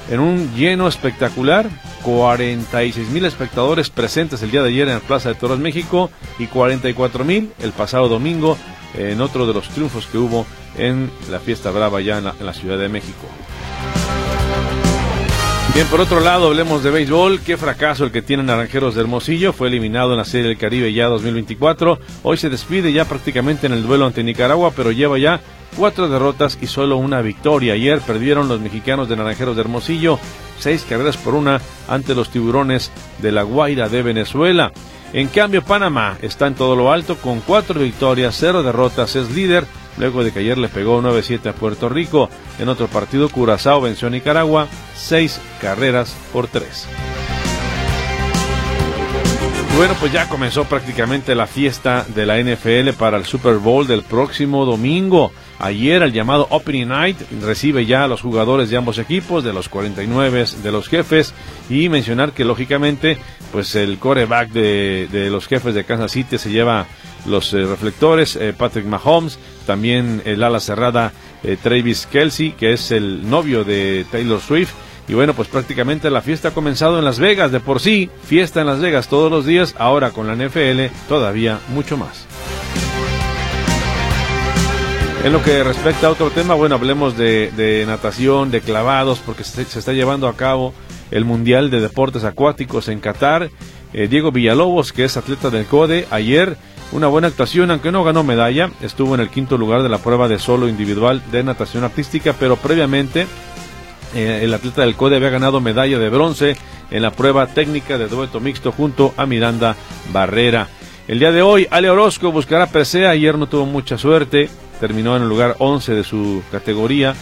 en 0.09 0.19
un 0.19 0.55
lleno 0.55 0.87
espectacular. 0.87 1.69
46 2.03 3.09
mil 3.11 3.23
espectadores 3.23 3.89
presentes 3.89 4.41
el 4.41 4.51
día 4.51 4.61
de 4.61 4.69
ayer 4.69 4.89
en 4.89 4.95
la 4.95 4.99
Plaza 4.99 5.29
de 5.29 5.35
Toros 5.35 5.59
México 5.59 6.11
y 6.37 6.47
44 6.47 7.23
mil 7.23 7.53
el 7.61 7.71
pasado 7.71 8.09
domingo 8.09 8.57
en 8.93 9.21
otro 9.21 9.47
de 9.47 9.53
los 9.53 9.69
triunfos 9.69 10.07
que 10.07 10.17
hubo 10.17 10.45
en 10.77 11.11
la 11.29 11.39
fiesta 11.39 11.71
brava 11.71 12.01
ya 12.01 12.17
en 12.17 12.25
la, 12.25 12.53
Ciudad 12.53 12.77
de 12.77 12.89
México. 12.89 13.27
Bien, 15.73 15.87
por 15.87 16.01
otro 16.01 16.19
lado, 16.19 16.47
hablemos 16.47 16.83
de 16.83 16.91
béisbol. 16.91 17.39
Qué 17.41 17.57
fracaso 17.57 18.05
el 18.05 18.11
que 18.11 18.21
tiene 18.21 18.43
Naranjeros 18.43 18.93
de 18.93 19.01
Hermosillo. 19.01 19.53
Fue 19.53 19.69
eliminado 19.69 20.11
en 20.11 20.17
la 20.17 20.25
Serie 20.25 20.47
del 20.47 20.57
Caribe 20.57 20.93
ya 20.93 21.07
2024. 21.07 21.99
Hoy 22.21 22.37
se 22.37 22.49
despide 22.49 22.93
ya 22.93 23.05
prácticamente 23.05 23.65
en 23.65 23.73
el 23.73 23.83
duelo 23.83 24.05
ante 24.05 24.23
Nicaragua, 24.23 24.71
pero 24.75 24.91
lleva 24.91 25.17
ya 25.17 25.41
cuatro 25.75 26.07
derrotas 26.09 26.59
y 26.61 26.67
solo 26.67 26.97
una 26.97 27.21
victoria. 27.21 27.73
Ayer 27.73 27.99
perdieron 28.01 28.47
los 28.47 28.61
mexicanos 28.61 29.09
de 29.09 29.15
Naranjeros 29.15 29.55
de 29.55 29.61
Hermosillo 29.61 30.19
seis 30.63 30.85
carreras 30.87 31.17
por 31.17 31.35
una 31.35 31.59
ante 31.89 32.15
los 32.15 32.29
tiburones 32.29 32.91
de 33.19 33.31
la 33.31 33.43
Guaira 33.43 33.89
de 33.89 34.01
Venezuela. 34.01 34.71
En 35.13 35.27
cambio, 35.27 35.63
Panamá 35.63 36.17
está 36.23 36.47
en 36.47 36.55
todo 36.55 36.75
lo 36.75 36.91
alto 36.91 37.17
con 37.17 37.39
cuatro 37.41 37.79
victorias, 37.79 38.35
cero 38.37 38.63
derrotas, 38.63 39.15
es 39.15 39.29
líder, 39.29 39.65
luego 39.97 40.23
de 40.23 40.31
que 40.31 40.39
ayer 40.39 40.57
le 40.57 40.69
pegó 40.69 41.03
9-7 41.03 41.49
a 41.49 41.53
Puerto 41.53 41.87
Rico. 41.87 42.29
En 42.57 42.67
otro 42.67 42.87
partido, 42.87 43.29
Curazao 43.29 43.79
venció 43.79 44.07
a 44.07 44.11
Nicaragua, 44.11 44.67
seis 44.95 45.39
carreras 45.61 46.15
por 46.33 46.47
tres. 46.47 46.87
Bueno, 49.77 49.95
pues 49.99 50.11
ya 50.11 50.29
comenzó 50.29 50.65
prácticamente 50.65 51.35
la 51.35 51.47
fiesta 51.47 52.05
de 52.07 52.25
la 52.25 52.39
NFL 52.39 52.97
para 52.97 53.17
el 53.17 53.25
Super 53.25 53.57
Bowl 53.57 53.85
del 53.85 54.01
próximo 54.01 54.65
domingo. 54.65 55.31
Ayer 55.63 56.03
el 56.03 56.11
llamado 56.11 56.45
Opening 56.49 56.89
Night 56.89 57.17
recibe 57.41 57.85
ya 57.85 58.03
a 58.03 58.07
los 58.09 58.19
jugadores 58.19 58.69
de 58.69 58.75
ambos 58.75 58.97
equipos, 58.97 59.45
de 59.45 59.53
los 59.53 59.69
49 59.69 60.45
de 60.61 60.71
los 60.73 60.89
jefes, 60.89 61.33
y 61.69 61.87
mencionar 61.87 62.33
que 62.33 62.43
lógicamente 62.43 63.17
pues 63.53 63.73
el 63.75 63.97
coreback 63.97 64.49
de, 64.49 65.07
de 65.09 65.29
los 65.29 65.47
jefes 65.47 65.73
de 65.73 65.85
Kansas 65.85 66.11
City 66.11 66.37
se 66.37 66.51
lleva 66.51 66.85
los 67.25 67.53
eh, 67.53 67.65
reflectores, 67.65 68.35
eh, 68.35 68.51
Patrick 68.51 68.85
Mahomes, 68.85 69.39
también 69.65 70.21
el 70.25 70.43
ala 70.43 70.59
cerrada 70.59 71.13
eh, 71.43 71.55
Travis 71.63 72.07
Kelsey, 72.07 72.51
que 72.51 72.73
es 72.73 72.91
el 72.91 73.29
novio 73.29 73.63
de 73.63 74.05
Taylor 74.11 74.41
Swift. 74.41 74.73
Y 75.07 75.13
bueno, 75.13 75.33
pues 75.33 75.47
prácticamente 75.47 76.09
la 76.09 76.21
fiesta 76.21 76.49
ha 76.49 76.53
comenzado 76.53 76.99
en 76.99 77.05
Las 77.05 77.19
Vegas, 77.19 77.53
de 77.53 77.61
por 77.61 77.79
sí, 77.79 78.09
fiesta 78.25 78.59
en 78.59 78.67
Las 78.67 78.81
Vegas 78.81 79.07
todos 79.07 79.31
los 79.31 79.45
días, 79.45 79.75
ahora 79.77 80.11
con 80.11 80.27
la 80.27 80.35
NFL 80.35 80.93
todavía 81.07 81.59
mucho 81.69 81.95
más. 81.95 82.27
En 85.23 85.31
lo 85.31 85.41
que 85.41 85.63
respecta 85.63 86.07
a 86.07 86.09
otro 86.09 86.31
tema, 86.31 86.53
bueno, 86.53 86.75
hablemos 86.75 87.15
de, 87.15 87.85
natación, 87.87 88.51
de 88.51 88.59
clavados, 88.59 89.19
porque 89.19 89.45
se, 89.45 89.61
está 89.61 89.93
llevando 89.93 90.27
a 90.27 90.35
cabo 90.35 90.73
el 91.11 91.23
Mundial 91.23 91.71
de 91.71 91.79
Deportes 91.79 92.25
Acuáticos 92.25 92.89
en 92.89 92.99
Qatar. 92.99 93.49
Eh, 93.93 94.09
Diego 94.09 94.33
Villalobos, 94.33 94.91
que 94.91 95.05
es 95.05 95.15
atleta 95.15 95.49
del 95.49 95.65
CODE, 95.65 96.07
ayer 96.11 96.57
una 96.91 97.07
buena 97.07 97.29
actuación, 97.29 97.71
aunque 97.71 97.93
no 97.93 98.03
ganó 98.03 98.23
medalla, 98.23 98.69
estuvo 98.81 99.15
en 99.15 99.21
el 99.21 99.29
quinto 99.29 99.57
lugar 99.57 99.81
de 99.81 99.87
la 99.87 99.99
prueba 99.99 100.27
de 100.27 100.39
solo 100.39 100.67
individual 100.67 101.23
de 101.31 101.41
natación 101.41 101.85
artística, 101.85 102.35
pero 102.37 102.57
previamente 102.57 103.25
eh, 104.15 104.41
el 104.43 104.53
atleta 104.53 104.81
del 104.81 104.95
CODE 104.95 105.15
había 105.15 105.29
ganado 105.29 105.61
medalla 105.61 105.99
de 105.99 106.09
bronce 106.09 106.57
en 106.91 107.01
la 107.01 107.11
prueba 107.11 107.47
técnica 107.47 107.97
de 107.97 108.09
dueto 108.09 108.41
mixto 108.41 108.73
junto 108.73 109.13
a 109.15 109.25
Miranda 109.25 109.77
Barrera. 110.11 110.67
El 111.07 111.19
día 111.19 111.31
de 111.31 111.41
hoy, 111.41 111.65
Ale 111.71 111.89
Orozco 111.89 112.31
buscará 112.31 112.67
presea, 112.67 113.11
ayer 113.11 113.37
no 113.37 113.47
tuvo 113.47 113.65
mucha 113.65 113.97
suerte, 113.97 114.49
terminó 114.83 115.15
en 115.15 115.21
el 115.21 115.29
lugar 115.29 115.55
11 115.59 115.93
de 115.93 116.03
su 116.03 116.43
categoría, 116.51 117.15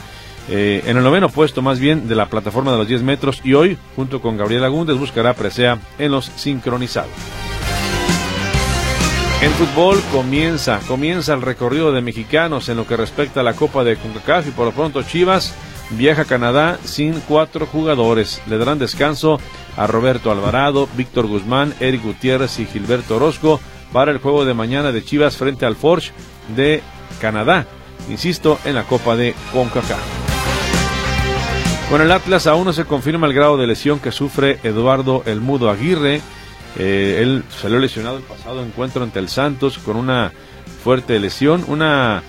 eh, 0.49 0.81
en 0.87 0.97
el 0.97 1.03
noveno 1.03 1.29
puesto 1.29 1.61
más 1.61 1.77
bien 1.79 2.07
de 2.07 2.15
la 2.15 2.25
plataforma 2.25 2.71
de 2.71 2.79
los 2.79 2.87
10 2.87 3.03
metros 3.03 3.39
y 3.43 3.53
hoy, 3.53 3.77
junto 3.95 4.19
con 4.19 4.35
Gabriela 4.35 4.67
Gúndez, 4.67 4.97
buscará 4.97 5.35
presea 5.35 5.77
en 5.99 6.11
los 6.11 6.25
sincronizados. 6.25 7.11
En 9.43 9.51
fútbol 9.51 10.01
comienza, 10.11 10.79
comienza 10.87 11.35
el 11.35 11.43
recorrido 11.43 11.91
de 11.91 12.01
mexicanos 12.01 12.67
en 12.67 12.77
lo 12.77 12.87
que 12.87 12.97
respecta 12.97 13.41
a 13.41 13.43
la 13.43 13.53
Copa 13.53 13.83
de 13.83 13.95
CONCACAF 13.95 14.47
y 14.47 14.51
por 14.51 14.65
lo 14.65 14.71
pronto 14.71 15.03
Chivas 15.03 15.53
viaja 15.91 16.23
a 16.23 16.25
Canadá 16.25 16.79
sin 16.83 17.19
cuatro 17.19 17.67
jugadores. 17.67 18.41
Le 18.47 18.57
darán 18.57 18.79
descanso 18.79 19.39
a 19.77 19.85
Roberto 19.85 20.31
Alvarado, 20.31 20.89
Víctor 20.97 21.27
Guzmán, 21.27 21.75
Eric 21.79 22.01
Gutiérrez 22.01 22.57
y 22.57 22.65
Gilberto 22.65 23.17
Orozco 23.17 23.61
para 23.93 24.11
el 24.11 24.17
juego 24.17 24.45
de 24.45 24.55
mañana 24.55 24.91
de 24.91 25.03
Chivas 25.03 25.37
frente 25.37 25.67
al 25.67 25.75
Forge 25.75 26.11
de 26.55 26.81
Canadá, 27.21 27.67
insisto, 28.09 28.59
en 28.65 28.75
la 28.75 28.83
Copa 28.83 29.15
de 29.15 29.35
CONCACAF. 29.53 29.99
Con 31.89 32.01
el 32.01 32.11
Atlas 32.11 32.47
aún 32.47 32.65
no 32.65 32.73
se 32.73 32.85
confirma 32.85 33.27
el 33.27 33.33
grado 33.33 33.57
de 33.57 33.67
lesión 33.67 33.99
que 33.99 34.11
sufre 34.11 34.59
Eduardo 34.63 35.23
El 35.25 35.39
Mudo 35.39 35.69
Aguirre. 35.69 36.21
Eh, 36.77 37.19
él 37.21 37.43
salió 37.49 37.79
lesionado 37.79 38.17
el 38.17 38.23
pasado 38.23 38.63
encuentro 38.63 39.03
ante 39.03 39.19
el 39.19 39.29
Santos 39.29 39.77
con 39.77 39.97
una 39.97 40.31
fuerte 40.83 41.19
lesión, 41.19 41.63
una 41.67 42.23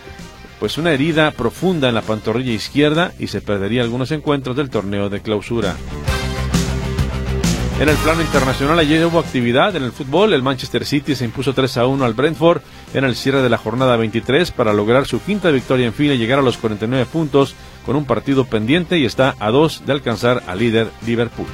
pues 0.59 0.79
una 0.79 0.93
herida 0.93 1.31
profunda 1.33 1.89
en 1.89 1.95
la 1.95 2.03
pantorrilla 2.03 2.53
izquierda 2.53 3.13
y 3.19 3.29
se 3.29 3.41
perdería 3.41 3.83
algunos 3.83 4.13
encuentros 4.13 4.57
del 4.57 4.71
torneo 4.71 5.09
de 5.09 5.21
clausura. 5.21 5.75
En 7.83 7.89
el 7.89 7.97
plano 7.97 8.23
internacional 8.23 8.79
ayer 8.79 9.05
hubo 9.07 9.19
actividad 9.19 9.75
en 9.75 9.83
el 9.83 9.91
fútbol. 9.91 10.33
El 10.33 10.43
Manchester 10.45 10.87
City 10.87 11.17
se 11.17 11.25
impuso 11.25 11.53
3 11.53 11.79
a 11.79 11.87
1 11.87 12.05
al 12.05 12.15
Brentford 12.15 12.63
en 12.95 13.03
el 13.03 13.17
cierre 13.17 13.43
de 13.43 13.49
la 13.49 13.59
jornada 13.59 13.97
23 13.97 14.53
para 14.53 14.73
lograr 14.73 15.05
su 15.09 15.21
quinta 15.21 15.51
victoria 15.51 15.87
en 15.87 15.93
fila 15.93 16.15
y 16.15 16.19
llegar 16.19 16.39
a 16.39 16.43
los 16.43 16.59
49 16.59 17.07
puntos 17.07 17.57
con 17.85 17.97
un 17.97 18.05
partido 18.05 18.45
pendiente 18.45 18.99
y 18.99 19.05
está 19.05 19.35
a 19.41 19.51
dos 19.51 19.85
de 19.85 19.91
alcanzar 19.91 20.45
al 20.47 20.61
líder 20.61 20.93
Liverpool. 21.05 21.49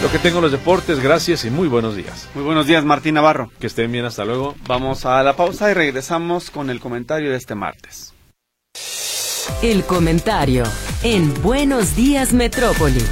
Lo 0.00 0.10
que 0.10 0.18
tengo 0.18 0.40
los 0.40 0.50
deportes, 0.50 0.98
gracias 1.00 1.44
y 1.44 1.50
muy 1.50 1.68
buenos 1.68 1.94
días. 1.94 2.26
Muy 2.34 2.44
buenos 2.44 2.66
días, 2.66 2.86
Martín 2.86 3.16
Navarro. 3.16 3.50
Que 3.60 3.66
estén 3.66 3.92
bien, 3.92 4.06
hasta 4.06 4.24
luego. 4.24 4.54
Vamos 4.66 5.04
a 5.04 5.22
la 5.22 5.36
pausa 5.36 5.70
y 5.70 5.74
regresamos 5.74 6.50
con 6.50 6.70
el 6.70 6.80
comentario 6.80 7.30
de 7.30 7.36
este 7.36 7.54
martes. 7.54 8.14
El 9.62 9.84
comentario 9.84 10.64
en 11.02 11.34
Buenos 11.42 11.94
Días 11.96 12.32
Metrópoli. 12.32 13.04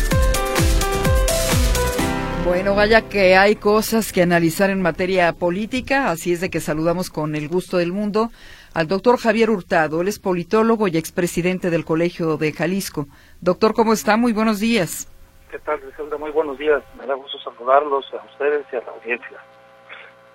Bueno, 2.47 2.75
vaya 2.75 3.09
que 3.09 3.37
hay 3.37 3.55
cosas 3.57 4.13
que 4.13 4.23
analizar 4.23 4.71
en 4.71 4.81
materia 4.81 5.33
política, 5.33 6.11
así 6.11 6.33
es 6.33 6.41
de 6.41 6.51
que 6.51 6.61
saludamos 6.61 7.11
con 7.11 7.37
el 7.37 7.49
gusto 7.49 7.77
del 7.77 7.93
mundo 7.93 8.31
al 8.75 8.89
doctor 8.89 9.19
Javier 9.19 9.51
Hurtado. 9.51 10.01
Él 10.01 10.09
es 10.09 10.19
politólogo 10.19 10.89
y 10.89 10.97
expresidente 10.97 11.71
del 11.71 11.85
Colegio 11.85 12.39
de 12.39 12.53
Jalisco. 12.53 13.07
Doctor, 13.41 13.75
¿cómo 13.75 13.93
está? 13.93 14.17
Muy 14.17 14.33
buenos 14.33 14.59
días. 14.59 15.07
¿Qué 15.51 15.59
tal, 15.59 15.81
Griselda? 15.81 16.17
Muy 16.17 16.31
buenos 16.31 16.59
días. 16.59 16.83
Me 16.99 17.07
da 17.07 17.15
gusto 17.15 17.39
saludarlos 17.41 18.07
a 18.15 18.25
ustedes 18.33 18.65
y 18.73 18.77
a 18.77 18.81
la 18.81 18.93
audiencia. 18.93 19.39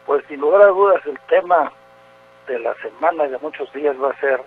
Pues 0.05 0.23
sin 0.27 0.39
lugar 0.39 0.61
a 0.61 0.67
dudas 0.67 1.01
el 1.05 1.17
tema 1.27 1.71
de 2.47 2.59
la 2.59 2.75
semana 2.75 3.25
y 3.25 3.31
de 3.31 3.39
muchos 3.39 3.71
días 3.73 3.95
va 4.01 4.11
a 4.11 4.19
ser 4.19 4.41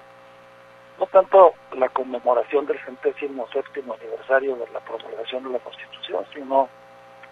no 0.99 1.07
tanto 1.07 1.55
la 1.77 1.88
conmemoración 1.88 2.66
del 2.66 2.79
centésimo 2.85 3.49
séptimo 3.53 3.94
aniversario 3.94 4.57
de 4.57 4.66
la 4.73 4.81
promulgación 4.81 5.44
de 5.44 5.51
la 5.51 5.59
Constitución, 5.59 6.25
sino 6.35 6.68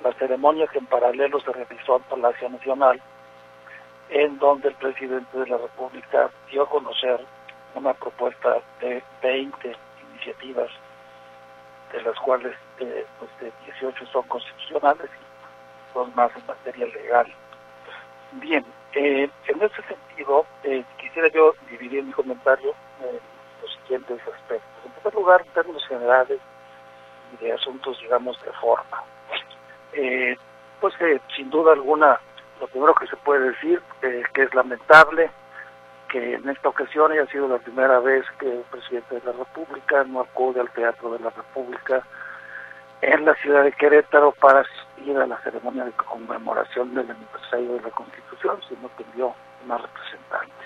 la 0.02 0.12
ceremonia 0.14 0.66
que 0.66 0.78
en 0.78 0.86
paralelo 0.86 1.40
se 1.40 1.52
realizó 1.52 1.96
en 1.96 2.02
Palacio 2.04 2.48
Nacional, 2.48 3.00
en 4.08 4.38
donde 4.38 4.68
el 4.68 4.74
presidente 4.74 5.38
de 5.38 5.46
la 5.46 5.58
República 5.58 6.30
dio 6.50 6.62
a 6.62 6.68
conocer 6.68 7.24
una 7.74 7.92
propuesta 7.94 8.58
de 8.80 9.02
20 9.22 9.76
iniciativas, 10.12 10.70
de 11.92 12.02
las 12.02 12.18
cuales 12.20 12.54
eh, 12.80 13.06
pues, 13.18 13.52
18 13.64 14.06
son 14.06 14.22
constitucionales 14.28 15.10
y 15.10 15.94
dos 15.94 16.14
más 16.14 16.30
en 16.36 16.46
materia 16.46 16.86
legal. 16.86 17.26
Bien, 18.32 18.64
eh, 18.94 19.28
en 19.48 19.62
ese 19.62 19.82
sentido, 19.82 20.46
eh, 20.62 20.84
quisiera 20.98 21.28
yo 21.28 21.54
dividir 21.70 22.02
mi 22.02 22.12
comentario 22.12 22.74
en 23.00 23.18
los 23.62 23.72
siguientes 23.82 24.20
aspectos. 24.20 24.84
En 24.84 24.92
primer 24.92 25.14
lugar, 25.14 25.42
en 25.46 25.52
términos 25.52 25.86
generales, 25.86 26.40
y 27.32 27.44
de 27.44 27.52
asuntos, 27.52 27.98
digamos, 28.00 28.40
de 28.42 28.52
forma. 28.52 29.02
Eh, 29.96 30.36
pues 30.80 30.94
que 30.96 31.20
sin 31.34 31.48
duda 31.50 31.72
alguna, 31.72 32.20
lo 32.60 32.68
primero 32.68 32.94
que 32.94 33.06
se 33.06 33.16
puede 33.16 33.50
decir, 33.50 33.82
eh, 34.02 34.22
que 34.34 34.42
es 34.42 34.54
lamentable 34.54 35.30
que 36.08 36.34
en 36.34 36.48
esta 36.48 36.68
ocasión 36.68 37.10
haya 37.10 37.26
sido 37.26 37.48
la 37.48 37.58
primera 37.58 37.98
vez 37.98 38.24
que 38.38 38.50
el 38.50 38.62
presidente 38.70 39.16
de 39.16 39.24
la 39.24 39.32
República 39.32 40.04
no 40.04 40.20
acude 40.20 40.60
al 40.60 40.70
Teatro 40.70 41.12
de 41.12 41.18
la 41.18 41.30
República 41.30 42.02
en 43.00 43.24
la 43.24 43.34
ciudad 43.34 43.64
de 43.64 43.72
Querétaro 43.72 44.32
para 44.32 44.60
asistir 44.60 45.16
a 45.18 45.26
la 45.26 45.38
ceremonia 45.38 45.84
de 45.84 45.92
conmemoración 45.92 46.94
del 46.94 47.10
aniversario 47.10 47.72
de 47.74 47.82
la 47.82 47.90
Constitución, 47.90 48.60
sino 48.68 48.88
que 48.96 49.02
envió 49.02 49.34
una 49.64 49.78
representante. 49.78 50.64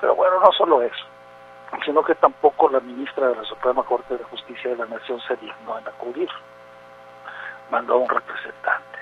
Pero 0.00 0.14
bueno, 0.14 0.40
no 0.40 0.52
solo 0.52 0.82
eso, 0.82 1.04
sino 1.84 2.02
que 2.02 2.14
tampoco 2.14 2.68
la 2.68 2.80
ministra 2.80 3.28
de 3.28 3.36
la 3.36 3.44
Suprema 3.44 3.82
Corte 3.84 4.16
de 4.16 4.24
Justicia 4.24 4.70
de 4.70 4.76
la 4.76 4.86
Nación 4.86 5.20
se 5.20 5.36
dignó 5.36 5.78
en 5.78 5.88
acudir. 5.88 6.28
Mandó 7.72 7.96
un 7.96 8.08
representante. 8.08 8.98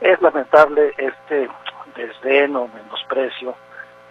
Es 0.00 0.22
lamentable 0.22 0.94
este 0.96 1.50
desdén 1.96 2.54
o 2.54 2.68
menosprecio 2.68 3.56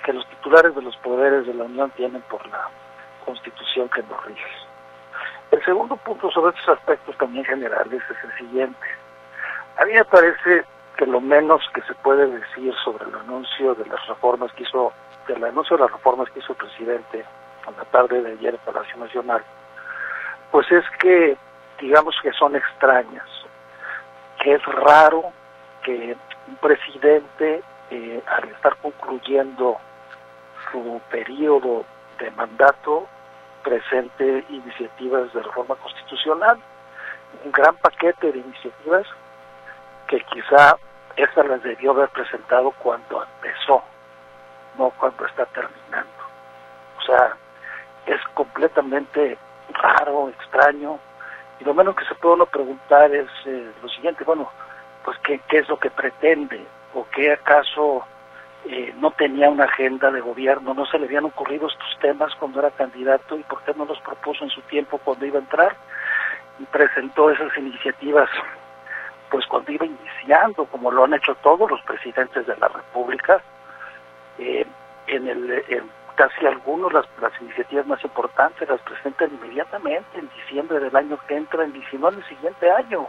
que 0.03 0.11
los 0.11 0.27
titulares 0.27 0.75
de 0.75 0.81
los 0.81 0.97
poderes 0.97 1.47
de 1.47 1.53
la 1.53 1.63
Unión 1.63 1.89
tienen 1.91 2.21
por 2.23 2.45
la 2.49 2.67
Constitución 3.23 3.87
que 3.87 4.03
nos 4.03 4.25
rige. 4.25 4.51
El 5.51 5.63
segundo 5.63 5.95
punto 5.95 6.29
sobre 6.29 6.57
estos 6.57 6.77
aspectos 6.77 7.17
también 7.19 7.45
generales 7.45 8.03
es 8.09 8.17
el 8.25 8.37
siguiente. 8.37 8.85
A 9.77 9.85
mí 9.85 9.93
me 9.93 10.03
parece 10.03 10.65
que 10.97 11.05
lo 11.05 11.21
menos 11.21 11.61
que 11.73 11.81
se 11.83 11.93
puede 11.95 12.27
decir 12.27 12.73
sobre 12.83 13.05
el 13.05 13.15
anuncio 13.15 13.75
de 13.75 13.85
las 13.85 14.05
reformas 14.07 14.51
que 14.51 14.63
hizo, 14.63 14.91
del 15.25 15.41
anuncio 15.41 15.77
de 15.77 15.83
las 15.83 15.91
reformas 15.93 16.29
que 16.31 16.39
hizo 16.39 16.51
el 16.51 16.57
presidente 16.57 17.23
a 17.65 17.71
la 17.71 17.85
tarde 17.85 18.21
de 18.23 18.33
ayer 18.33 18.55
en 18.55 18.73
Palacio 18.73 18.97
Nacional, 18.97 19.41
pues 20.51 20.69
es 20.69 20.83
que 20.99 21.37
digamos 21.79 22.13
que 22.21 22.33
son 22.33 22.55
extrañas, 22.55 23.25
que 24.39 24.53
es 24.53 24.65
raro 24.65 25.31
que 25.83 26.15
un 26.47 26.55
presidente 26.57 27.61
eh, 27.91 28.23
al 28.27 28.49
estar 28.49 28.75
concluyendo 28.77 29.77
su 30.71 31.01
periodo 31.09 31.85
de 32.19 32.31
mandato 32.31 33.07
presente 33.63 34.45
iniciativas 34.49 35.33
de 35.33 35.41
reforma 35.41 35.75
constitucional, 35.75 36.59
un 37.43 37.51
gran 37.51 37.75
paquete 37.77 38.31
de 38.31 38.39
iniciativas 38.39 39.05
que 40.07 40.19
quizá 40.21 40.77
esta 41.15 41.43
las 41.43 41.61
debió 41.63 41.91
haber 41.91 42.09
presentado 42.09 42.71
cuando 42.71 43.23
empezó, 43.23 43.83
no 44.77 44.89
cuando 44.91 45.25
está 45.25 45.45
terminando. 45.47 46.09
O 46.97 47.01
sea, 47.01 47.35
es 48.05 48.21
completamente 48.33 49.37
raro, 49.73 50.29
extraño, 50.29 50.99
y 51.59 51.63
lo 51.63 51.73
menos 51.73 51.95
que 51.95 52.05
se 52.05 52.15
puede 52.15 52.35
uno 52.35 52.45
preguntar 52.45 53.13
es 53.13 53.29
eh, 53.45 53.71
lo 53.81 53.89
siguiente, 53.89 54.23
bueno, 54.23 54.49
pues 55.03 55.17
¿qué, 55.19 55.39
qué 55.49 55.59
es 55.59 55.69
lo 55.69 55.79
que 55.79 55.89
pretende, 55.89 56.65
o 56.93 57.05
qué 57.11 57.33
acaso 57.33 58.05
eh, 58.65 58.93
no 58.97 59.11
tenía 59.11 59.49
una 59.49 59.65
agenda 59.65 60.11
de 60.11 60.21
gobierno, 60.21 60.73
no 60.73 60.85
se 60.85 60.99
le 60.99 61.05
habían 61.05 61.25
ocurrido 61.25 61.67
estos 61.67 61.99
temas 61.99 62.33
cuando 62.35 62.59
era 62.59 62.71
candidato 62.71 63.37
y 63.37 63.43
por 63.43 63.61
qué 63.63 63.73
no 63.73 63.85
los 63.85 63.99
propuso 64.01 64.43
en 64.43 64.49
su 64.49 64.61
tiempo 64.61 64.97
cuando 64.99 65.25
iba 65.25 65.37
a 65.37 65.41
entrar 65.41 65.75
y 66.59 66.63
presentó 66.65 67.29
esas 67.31 67.55
iniciativas 67.57 68.29
pues 69.29 69.45
cuando 69.45 69.71
iba 69.71 69.85
iniciando, 69.85 70.65
como 70.65 70.91
lo 70.91 71.03
han 71.03 71.13
hecho 71.13 71.35
todos 71.35 71.69
los 71.69 71.81
presidentes 71.83 72.47
de 72.47 72.57
la 72.57 72.67
República, 72.67 73.41
eh, 74.39 74.65
en 75.07 75.27
el 75.27 75.63
casi 76.19 76.45
algunos 76.45 76.91
las, 76.91 77.05
las 77.21 77.31
iniciativas 77.39 77.87
más 77.87 78.03
importantes 78.03 78.67
las 78.67 78.81
presentan 78.81 79.31
inmediatamente 79.35 80.19
en 80.19 80.29
diciembre 80.35 80.77
del 80.81 80.93
año 80.93 81.17
que 81.25 81.37
entra, 81.37 81.63
en 81.63 81.71
diciembre 81.71 82.11
del 82.11 82.25
siguiente 82.25 82.69
año, 82.69 83.07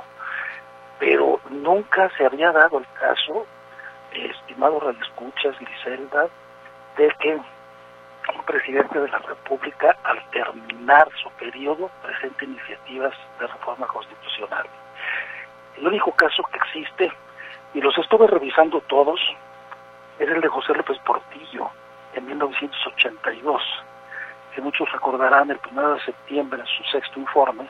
pero 1.00 1.40
nunca 1.50 2.08
se 2.16 2.24
había 2.24 2.52
dado 2.52 2.78
el 2.78 2.86
caso 3.00 3.46
estimado 4.12 4.78
Radio 4.78 5.02
Escuchas, 5.02 5.58
Griselda, 5.58 6.28
de 6.96 7.08
que 7.18 7.34
un 7.34 8.44
presidente 8.46 9.00
de 9.00 9.08
la 9.08 9.18
República, 9.18 9.96
al 10.04 10.22
terminar 10.30 11.08
su 11.20 11.30
periodo, 11.30 11.90
presente 12.04 12.44
iniciativas 12.44 13.12
de 13.40 13.46
reforma 13.48 13.88
constitucional. 13.88 14.66
El 15.78 15.88
único 15.88 16.12
caso 16.12 16.44
que 16.44 16.58
existe, 16.58 17.12
y 17.74 17.80
los 17.80 17.98
estuve 17.98 18.28
revisando 18.28 18.80
todos, 18.82 19.18
es 20.20 20.28
el 20.28 20.40
de 20.40 20.48
José 20.48 20.74
López 20.74 20.98
Portillo, 20.98 21.72
en 22.14 22.26
1982, 22.26 23.62
que 24.54 24.60
muchos 24.60 24.90
recordarán 24.92 25.50
el 25.50 25.60
1 25.70 25.94
de 25.94 26.00
septiembre 26.00 26.60
en 26.60 26.66
su 26.66 26.84
sexto 26.84 27.20
informe, 27.20 27.68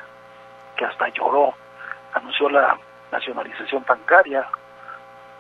que 0.76 0.85
hasta 0.85 1.09
lloró, 1.09 1.55
anunció 2.14 2.48
la 2.48 2.79
nacionalización 3.12 3.85
bancaria, 3.87 4.46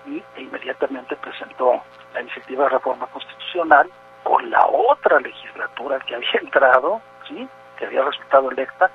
y 0.06 0.22
e 0.36 0.42
inmediatamente 0.42 1.16
presentó 1.16 1.82
la 2.14 2.22
iniciativa 2.22 2.64
de 2.64 2.70
reforma 2.70 3.06
constitucional 3.08 3.90
con 4.22 4.50
la 4.50 4.66
otra 4.66 5.20
legislatura 5.20 5.98
que 6.00 6.14
había 6.14 6.30
entrado, 6.40 7.00
¿sí? 7.28 7.48
que 7.78 7.86
había 7.86 8.02
resultado 8.02 8.50
electa, 8.50 8.90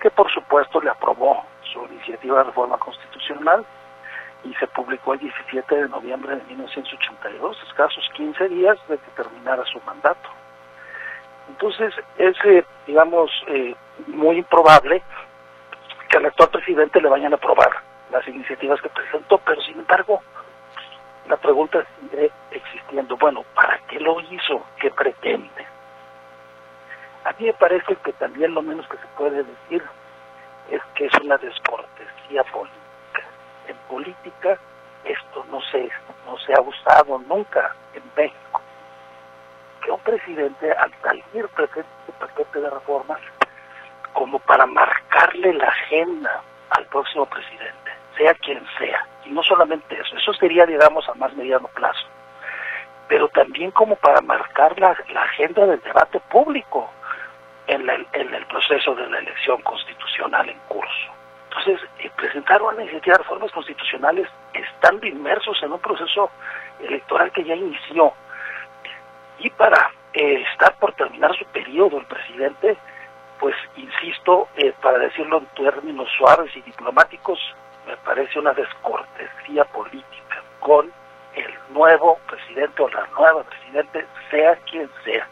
que 0.00 0.10
por 0.10 0.30
supuesto 0.32 0.80
le 0.80 0.90
aprobó 0.90 1.44
su 1.72 1.84
iniciativa 1.86 2.38
de 2.38 2.44
reforma 2.44 2.78
constitucional 2.78 3.64
y 4.44 4.54
se 4.54 4.66
publicó 4.68 5.14
el 5.14 5.20
17 5.20 5.74
de 5.74 5.88
noviembre 5.88 6.36
de 6.36 6.44
1982, 6.44 7.58
escasos 7.68 8.08
15 8.14 8.48
días 8.48 8.78
de 8.88 8.98
que 8.98 9.10
terminara 9.16 9.64
su 9.66 9.80
mandato. 9.82 10.28
Entonces 11.48 11.94
es, 12.16 12.36
eh, 12.44 12.64
digamos, 12.86 13.30
eh, 13.48 13.74
muy 14.06 14.38
improbable 14.38 15.02
que 16.08 16.16
al 16.16 16.26
actual 16.26 16.50
presidente 16.50 17.00
le 17.00 17.08
vayan 17.08 17.32
a 17.32 17.36
aprobar 17.36 17.70
las 18.10 18.26
iniciativas 18.26 18.80
que 18.80 18.88
presentó, 18.88 19.38
pero 19.38 19.60
sin 19.62 19.78
embargo, 19.78 20.20
la 21.28 21.36
pregunta 21.36 21.84
sigue 22.00 22.30
existiendo. 22.50 23.16
Bueno, 23.16 23.44
¿para 23.54 23.78
qué 23.88 24.00
lo 24.00 24.20
hizo? 24.20 24.64
¿Qué 24.80 24.90
pretende? 24.90 25.66
A 27.24 27.32
mí 27.32 27.46
me 27.46 27.52
parece 27.52 27.94
que 27.96 28.12
también 28.14 28.54
lo 28.54 28.62
menos 28.62 28.86
que 28.88 28.96
se 28.96 29.06
puede 29.16 29.44
decir 29.44 29.82
es 30.70 30.82
que 30.94 31.06
es 31.06 31.14
una 31.22 31.36
descortesía 31.36 32.42
política. 32.44 32.79
En 33.70 33.76
política 33.88 34.58
esto 35.04 35.46
no 35.48 35.60
se, 35.70 35.88
no 36.26 36.36
se 36.38 36.52
ha 36.52 36.60
usado 36.60 37.18
nunca 37.20 37.72
en 37.94 38.02
México. 38.16 38.60
Que 39.84 39.92
un 39.92 40.00
presidente 40.00 40.72
al 40.72 40.92
salir 41.00 41.48
presente 41.54 41.88
este 42.00 42.12
paquete 42.18 42.60
de 42.60 42.68
reformas 42.68 43.20
como 44.12 44.40
para 44.40 44.66
marcarle 44.66 45.54
la 45.54 45.68
agenda 45.68 46.42
al 46.70 46.84
próximo 46.86 47.26
presidente 47.26 47.92
sea 48.16 48.34
quien 48.34 48.60
sea. 48.76 49.06
Y 49.24 49.30
no 49.30 49.42
solamente 49.44 49.98
eso, 50.00 50.16
eso 50.16 50.32
sería, 50.34 50.66
digamos, 50.66 51.08
a 51.08 51.14
más 51.14 51.32
mediano 51.34 51.68
plazo, 51.68 52.08
pero 53.08 53.28
también 53.28 53.70
como 53.70 53.94
para 53.96 54.20
marcar 54.20 54.78
la, 54.80 54.90
agenda 54.90 55.64
del 55.66 55.80
debate 55.80 56.18
público 56.28 56.90
en, 57.68 57.88
en, 57.88 58.34
el 58.34 58.46
proceso 58.46 58.96
de 58.96 59.08
la 59.08 59.20
elección 59.20 59.62
constitucional 59.62 60.48
en 60.48 60.58
curso. 60.66 61.19
Entonces, 61.50 61.80
eh, 61.98 62.10
presentar 62.16 62.62
una 62.62 62.82
iniciativa 62.82 63.16
de 63.16 63.22
reformas 63.24 63.50
constitucionales 63.50 64.28
estando 64.54 65.06
inmersos 65.06 65.60
en 65.62 65.72
un 65.72 65.80
proceso 65.80 66.30
electoral 66.78 67.32
que 67.32 67.44
ya 67.44 67.56
inició 67.56 68.12
y 69.40 69.50
para 69.50 69.90
eh, 70.12 70.44
estar 70.52 70.74
por 70.76 70.92
terminar 70.92 71.34
su 71.36 71.44
periodo 71.46 71.98
el 71.98 72.06
presidente, 72.06 72.76
pues 73.40 73.56
insisto, 73.76 74.48
eh, 74.56 74.72
para 74.80 74.98
decirlo 74.98 75.38
en 75.38 75.46
términos 75.46 76.08
suaves 76.16 76.54
y 76.56 76.60
diplomáticos, 76.62 77.38
me 77.86 77.96
parece 77.98 78.38
una 78.38 78.52
descortesía 78.52 79.64
política 79.64 80.42
con 80.60 80.92
el 81.34 81.54
nuevo 81.70 82.18
presidente 82.28 82.82
o 82.82 82.88
la 82.90 83.06
nueva 83.18 83.42
presidente, 83.44 84.06
sea 84.30 84.56
quien 84.70 84.88
sea. 85.04 85.26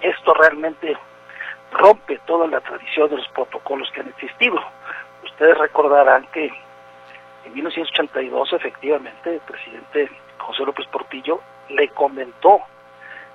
Esto 0.00 0.34
realmente 0.34 0.96
rompe 1.72 2.18
toda 2.26 2.46
la 2.46 2.60
tradición 2.60 3.08
de 3.08 3.16
los 3.16 3.28
protocolos 3.28 3.90
que 3.92 4.00
han 4.00 4.08
existido. 4.08 4.60
Ustedes 5.24 5.58
recordarán 5.58 6.26
que 6.32 6.46
en 7.44 7.54
1982 7.54 8.52
efectivamente 8.52 9.34
el 9.34 9.40
presidente 9.40 10.10
José 10.38 10.64
López 10.64 10.86
Portillo 10.88 11.40
le 11.68 11.88
comentó 11.88 12.60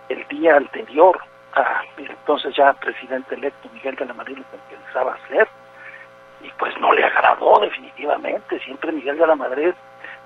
el 0.07 0.27
día 0.27 0.55
anterior 0.55 1.19
a 1.53 1.81
entonces 1.97 2.55
ya 2.55 2.73
presidente 2.73 3.35
electo 3.35 3.69
Miguel 3.73 3.95
de 3.95 4.05
la 4.05 4.13
Madrid 4.13 4.37
lo 4.37 4.43
que 4.43 4.75
pensaba 4.75 5.13
hacer 5.15 5.47
y 6.41 6.49
pues 6.57 6.77
no 6.79 6.93
le 6.93 7.03
agradó 7.03 7.59
definitivamente. 7.59 8.59
Siempre 8.59 8.91
Miguel 8.91 9.17
de 9.17 9.27
la 9.27 9.35
Madrid 9.35 9.73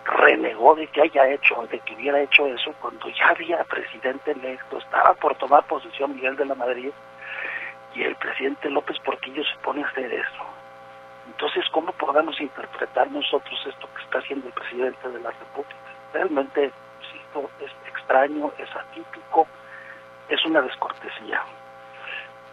renegó 0.05 0.75
de 0.75 0.87
que 0.87 1.01
haya 1.01 1.29
hecho, 1.29 1.65
de 1.71 1.79
que 1.79 1.95
hubiera 1.95 2.21
hecho 2.21 2.45
eso 2.47 2.73
cuando 2.81 3.07
ya 3.09 3.29
había 3.29 3.63
presidente 3.63 4.31
electo, 4.31 4.77
estaba 4.77 5.13
por 5.13 5.35
tomar 5.35 5.65
posesión 5.65 6.13
Miguel 6.15 6.35
de 6.35 6.45
la 6.45 6.55
Madrid 6.55 6.91
y 7.95 8.03
el 8.03 8.15
presidente 8.15 8.69
López 8.69 8.99
Portillo 8.99 9.43
se 9.43 9.57
pone 9.63 9.83
a 9.83 9.87
hacer 9.87 10.13
eso. 10.13 10.52
Entonces, 11.33 11.65
¿cómo 11.71 11.91
podemos 11.93 12.39
interpretar 12.39 13.11
nosotros 13.11 13.59
esto 13.67 13.87
que 13.95 14.03
está 14.03 14.19
haciendo 14.19 14.47
el 14.47 14.53
presidente 14.53 15.09
de 15.09 15.19
la 15.19 15.31
República? 15.31 15.75
Realmente, 16.13 16.71
insisto, 17.01 17.49
es 17.59 17.71
extraño, 17.87 18.51
es 18.57 18.73
atípico, 18.75 19.47
es 20.29 20.45
una 20.45 20.61
descortesía. 20.61 21.41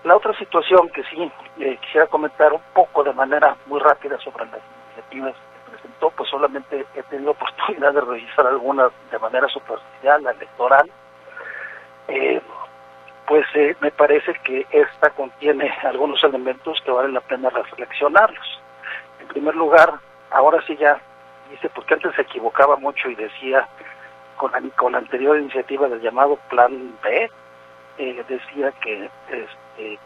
La 0.05 0.17
otra 0.17 0.33
situación 0.39 0.89
que 0.89 1.05
sí 1.05 1.31
eh, 1.59 1.79
quisiera 1.83 2.07
comentar 2.07 2.53
un 2.53 2.63
poco 2.73 3.05
de 3.05 3.13
manera 3.13 3.55
muy 3.67 3.79
rápida 3.81 4.19
sobre 4.19 4.47
las 4.47 4.61
iniciativas 4.87 5.35
que 5.35 5.71
presentó, 5.71 6.11
pues 6.11 6.31
solamente 6.31 6.87
he 6.95 7.03
tenido 7.05 7.31
oportunidad 7.33 7.93
de 7.93 8.01
revisar 8.01 8.47
algunas 8.47 8.91
de 9.11 9.19
manera 9.19 9.47
superficial, 9.49 10.23
la 10.23 10.31
electoral. 10.31 10.91
Eh, 12.09 12.41
pues 13.27 13.47
eh, 13.55 13.77
me 13.81 13.91
parece 13.93 14.33
que 14.43 14.67
esta 14.73 15.11
contiene 15.11 15.71
algunos 15.85 16.25
elementos 16.25 16.81
que 16.83 16.91
vale 16.91 17.13
la 17.13 17.21
pena 17.21 17.51
reflexionarlos. 17.51 18.60
En 19.21 19.29
primer 19.29 19.55
lugar, 19.55 20.01
ahora 20.31 20.63
sí 20.67 20.77
ya 20.77 21.01
dice, 21.51 21.69
porque 21.71 21.95
antes 21.95 22.15
se 22.15 22.23
equivocaba 22.23 22.77
mucho 22.77 23.09
y 23.09 23.15
decía 23.15 23.69
con 24.37 24.53
la, 24.93 24.99
anterior 24.99 25.39
iniciativa 25.39 25.89
del 25.89 26.01
llamado 26.01 26.37
Plan 26.49 26.97
B, 27.03 27.31
eh, 27.99 28.25
decía 28.27 28.73
que, 28.81 29.11
este, 29.29 29.99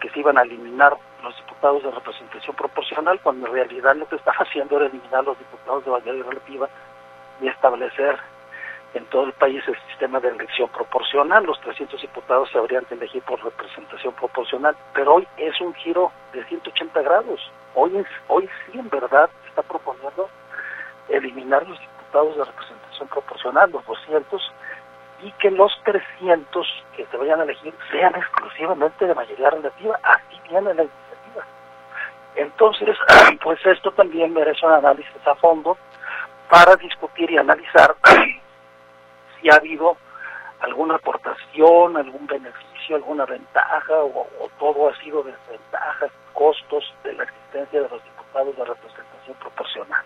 que, 0.00 0.10
se 0.10 0.20
iban 0.20 0.38
a 0.38 0.42
eliminar 0.42 0.96
los 1.22 1.36
diputados 1.36 1.82
de 1.82 1.90
representación 1.90 2.54
proporcional, 2.54 3.20
cuando 3.20 3.48
en 3.48 3.52
realidad 3.52 3.96
lo 3.96 4.08
que 4.08 4.16
estaba 4.16 4.36
haciendo 4.38 4.76
era 4.76 4.86
eliminar 4.86 5.24
los 5.24 5.38
diputados 5.38 5.84
de 5.84 5.90
mayoría 5.90 6.22
relativa 6.22 6.68
y 7.40 7.48
establecer 7.48 8.18
en 8.94 9.04
todo 9.06 9.24
el 9.24 9.32
país 9.32 9.62
el 9.66 9.76
sistema 9.88 10.20
de 10.20 10.28
elección 10.28 10.68
proporcional. 10.68 11.44
Los 11.44 11.60
300 11.60 12.00
diputados 12.00 12.48
se 12.50 12.58
habrían 12.58 12.84
de 12.88 12.96
elegir 12.96 13.22
por 13.22 13.42
representación 13.42 14.14
proporcional, 14.14 14.76
pero 14.94 15.14
hoy 15.14 15.28
es 15.36 15.60
un 15.60 15.74
giro 15.74 16.12
de 16.32 16.44
180 16.44 17.02
grados. 17.02 17.50
Hoy, 17.74 18.04
hoy 18.28 18.48
sí, 18.66 18.78
en 18.78 18.88
verdad, 18.90 19.30
está 19.48 19.62
proponiendo 19.62 20.28
eliminar 21.08 21.66
los 21.68 21.78
diputados 21.78 22.36
de 22.36 22.44
representación 22.44 23.08
proporcional, 23.08 23.70
los 23.70 23.84
200, 23.86 24.52
y 25.22 25.32
que 25.32 25.50
los 25.50 25.72
300 25.84 26.66
que 26.96 27.06
se 27.06 27.16
vayan 27.16 27.40
a 27.40 27.44
elegir 27.44 27.74
sean 27.90 28.14
exclusivamente 28.14 29.06
de 29.06 29.14
mayoría 29.14 29.50
relativa. 29.50 29.98
Así 30.02 30.40
viene 30.48 30.74
la 30.74 30.82
iniciativa. 30.84 31.44
Entonces, 32.36 32.96
pues 33.42 33.64
esto 33.66 33.90
también 33.92 34.32
merece 34.32 34.66
un 34.66 34.72
análisis 34.72 35.26
a 35.26 35.34
fondo 35.36 35.76
para 36.48 36.76
discutir 36.76 37.30
y 37.30 37.38
analizar 37.38 37.94
si 39.40 39.50
ha 39.50 39.56
habido 39.56 39.96
alguna 40.60 40.96
aportación, 40.96 41.96
algún 41.96 42.26
beneficio, 42.26 42.96
alguna 42.96 43.24
ventaja 43.24 43.94
o, 43.94 44.26
o 44.40 44.50
todo 44.58 44.88
ha 44.88 44.96
sido 44.96 45.22
desventajas, 45.22 46.10
costos 46.32 46.92
de 47.04 47.12
la 47.14 47.24
existencia 47.24 47.82
de 47.82 47.88
los 47.88 48.02
diputados 48.04 48.56
de 48.56 48.64
representación 48.64 49.36
proporcional. 49.38 50.04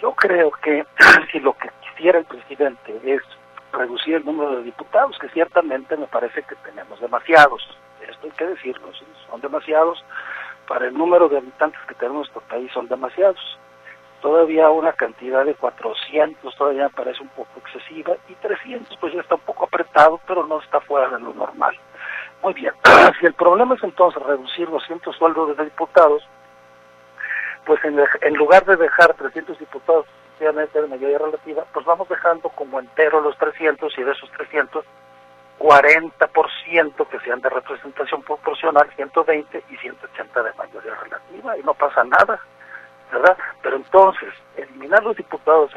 Yo 0.00 0.12
creo 0.12 0.50
que 0.62 0.84
si 1.32 1.40
lo 1.40 1.52
que 1.54 1.70
quisiera 1.80 2.18
el 2.18 2.24
presidente 2.24 3.00
es 3.04 3.22
reducir 3.72 4.16
el 4.16 4.24
número 4.24 4.56
de 4.56 4.64
diputados, 4.64 5.18
que 5.18 5.28
ciertamente 5.30 5.96
me 5.96 6.06
parece 6.06 6.42
que 6.42 6.56
tenemos 6.56 7.00
demasiados. 7.00 7.62
Esto 8.00 8.26
hay 8.26 8.32
que 8.32 8.46
decirlo, 8.46 8.88
son 9.30 9.40
demasiados. 9.40 10.04
Para 10.68 10.86
el 10.86 10.94
número 10.94 11.28
de 11.28 11.38
habitantes 11.38 11.80
que 11.88 11.94
tenemos 11.94 12.28
en 12.28 12.32
nuestro 12.34 12.40
país 12.42 12.70
son 12.72 12.88
demasiados. 12.88 13.58
Todavía 14.20 14.70
una 14.70 14.92
cantidad 14.92 15.44
de 15.44 15.54
400 15.54 16.54
todavía 16.56 16.84
me 16.84 16.90
parece 16.90 17.22
un 17.22 17.28
poco 17.30 17.50
excesiva 17.58 18.14
y 18.28 18.34
300 18.34 18.96
pues 18.98 19.12
ya 19.12 19.20
está 19.20 19.34
un 19.34 19.40
poco 19.40 19.64
apretado, 19.64 20.20
pero 20.26 20.46
no 20.46 20.60
está 20.60 20.80
fuera 20.80 21.08
de 21.08 21.18
lo 21.18 21.34
normal. 21.34 21.76
Muy 22.42 22.54
bien, 22.54 22.74
si 23.20 23.26
el 23.26 23.34
problema 23.34 23.76
es 23.76 23.84
entonces 23.84 24.20
reducir 24.22 24.68
200 24.68 25.16
sueldos 25.16 25.56
de 25.56 25.64
diputados, 25.64 26.26
pues 27.64 27.80
en, 27.84 28.34
lugar 28.34 28.64
de 28.64 28.76
dejar 28.76 29.14
300 29.14 29.58
diputados 29.58 30.06
de 30.40 30.88
mayoría 30.88 31.18
relativa, 31.18 31.64
pues 31.72 31.86
vamos 31.86 32.08
dejando 32.08 32.48
como 32.48 32.80
entero 32.80 33.20
los 33.20 33.38
300 33.38 33.96
y 33.96 34.02
de 34.02 34.10
esos 34.10 34.28
300, 34.32 34.84
40% 35.60 37.08
que 37.08 37.20
sean 37.20 37.40
de 37.40 37.48
representación 37.48 38.22
proporcional, 38.22 38.90
120 38.96 39.62
y 39.70 39.76
180 39.76 40.42
de 40.42 40.52
mayoría 40.54 40.96
relativa 40.96 41.56
y 41.56 41.62
no 41.62 41.74
pasa 41.74 42.02
nada, 42.02 42.40
¿verdad? 43.12 43.36
Pero 43.62 43.76
entonces, 43.76 44.34
eliminar 44.56 45.04
los 45.04 45.16
diputados 45.16 45.70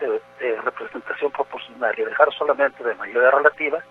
de 0.00 0.56
representación 0.62 1.30
proporcional 1.32 1.94
y 1.98 2.04
dejar 2.04 2.32
solamente 2.32 2.82
de 2.82 2.94
mayoría 2.94 3.30
relativa, 3.30 3.82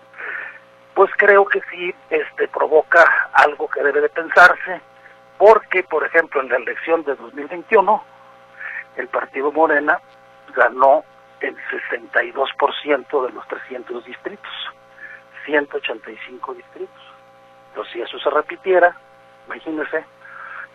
pues 0.98 1.12
creo 1.16 1.46
que 1.46 1.60
sí 1.70 1.94
este, 2.10 2.48
provoca 2.48 3.04
algo 3.32 3.68
que 3.68 3.84
debe 3.84 4.00
de 4.00 4.08
pensarse, 4.08 4.80
porque, 5.38 5.84
por 5.84 6.04
ejemplo, 6.04 6.40
en 6.40 6.48
la 6.48 6.56
elección 6.56 7.04
de 7.04 7.14
2021, 7.14 8.02
el 8.96 9.06
partido 9.06 9.52
Morena 9.52 10.00
ganó 10.56 11.04
el 11.38 11.56
62% 11.94 13.26
de 13.26 13.32
los 13.32 13.46
300 13.46 14.04
distritos, 14.06 14.52
185 15.44 16.54
distritos. 16.54 17.02
Entonces, 17.68 17.92
si 17.92 18.00
eso 18.00 18.18
se 18.18 18.30
repitiera, 18.30 18.92
imagínense, 19.46 20.04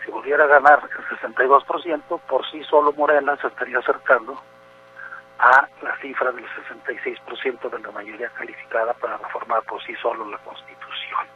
si 0.06 0.10
volviera 0.10 0.46
a 0.46 0.48
ganar 0.48 0.84
el 1.00 1.18
62%, 1.18 2.22
por 2.22 2.50
sí 2.50 2.64
solo 2.64 2.94
Morena 2.94 3.36
se 3.42 3.48
estaría 3.48 3.80
acercando 3.80 4.42
a 5.40 5.68
la 5.82 5.98
cifra 5.98 6.32
del 6.32 6.46
66% 6.46 7.70
de 7.70 7.80
la 7.80 7.92
mayoría 7.92 8.30
calificada 8.30 8.94
para 8.94 9.18
reformar 9.18 9.64
por 9.64 9.84
sí 9.84 9.94
solo 10.02 10.30
la 10.30 10.38
Constitución. 10.40 11.28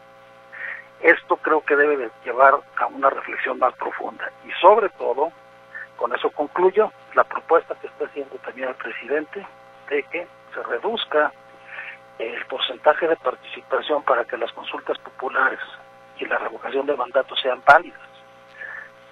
Esto 1.02 1.38
creo 1.38 1.62
que 1.62 1.76
debe 1.76 1.98
de 1.98 2.12
llevar 2.26 2.60
a 2.78 2.86
una 2.88 3.10
reflexión 3.10 3.60
más 3.60 3.74
profunda 3.76 4.32
y 4.46 4.52
sobre 4.62 4.90
todo 4.90 5.32
con 5.96 6.14
eso 6.16 6.30
concluyo 6.32 6.92
la 7.16 7.24
propuesta 7.24 7.76
que 7.76 7.88
está 7.88 8.06
haciendo 8.06 8.36
también 8.38 8.70
el 8.70 8.76
presidente 8.76 9.46
de 9.90 10.04
que 10.04 10.28
se 10.54 10.64
reduzca 10.64 11.32
el 12.20 12.46
porcentaje 12.46 13.08
de 13.08 13.16
participación 13.18 14.04
para 14.04 14.26
que 14.26 14.38
las 14.38 14.52
consultas 14.54 14.98
populares 15.00 15.60
y 16.20 16.26
la 16.26 16.38
revocación 16.38 16.86
de 16.86 16.96
mandatos 16.96 17.40
sean 17.42 17.62
válidas. 17.66 18.00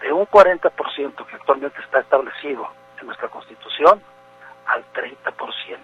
De 0.01 0.11
un 0.11 0.25
40% 0.25 1.25
que 1.25 1.35
actualmente 1.35 1.81
está 1.81 1.99
establecido 1.99 2.67
en 2.99 3.07
nuestra 3.07 3.27
Constitución 3.29 4.01
al 4.67 4.83
30%. 4.93 5.77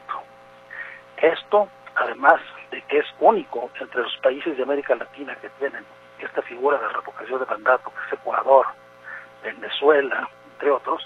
Esto, 1.18 1.70
además 1.96 2.42
de 2.72 2.82
que 2.84 3.00
es 3.00 3.06
único 3.20 3.70
entre 3.80 4.02
los 4.02 4.18
países 4.18 4.58
de 4.58 4.64
América 4.64 4.96
Latina 4.96 5.36
que 5.36 5.50
tienen 5.60 5.86
esta 6.20 6.42
figura 6.42 6.78
de 6.78 6.88
revocación 6.90 7.40
de 7.40 7.46
mandato, 7.46 7.92
que 7.92 8.08
es 8.08 8.14
Ecuador, 8.14 8.66
Venezuela, 9.44 10.30
entre 10.54 10.72
otros, 10.72 11.06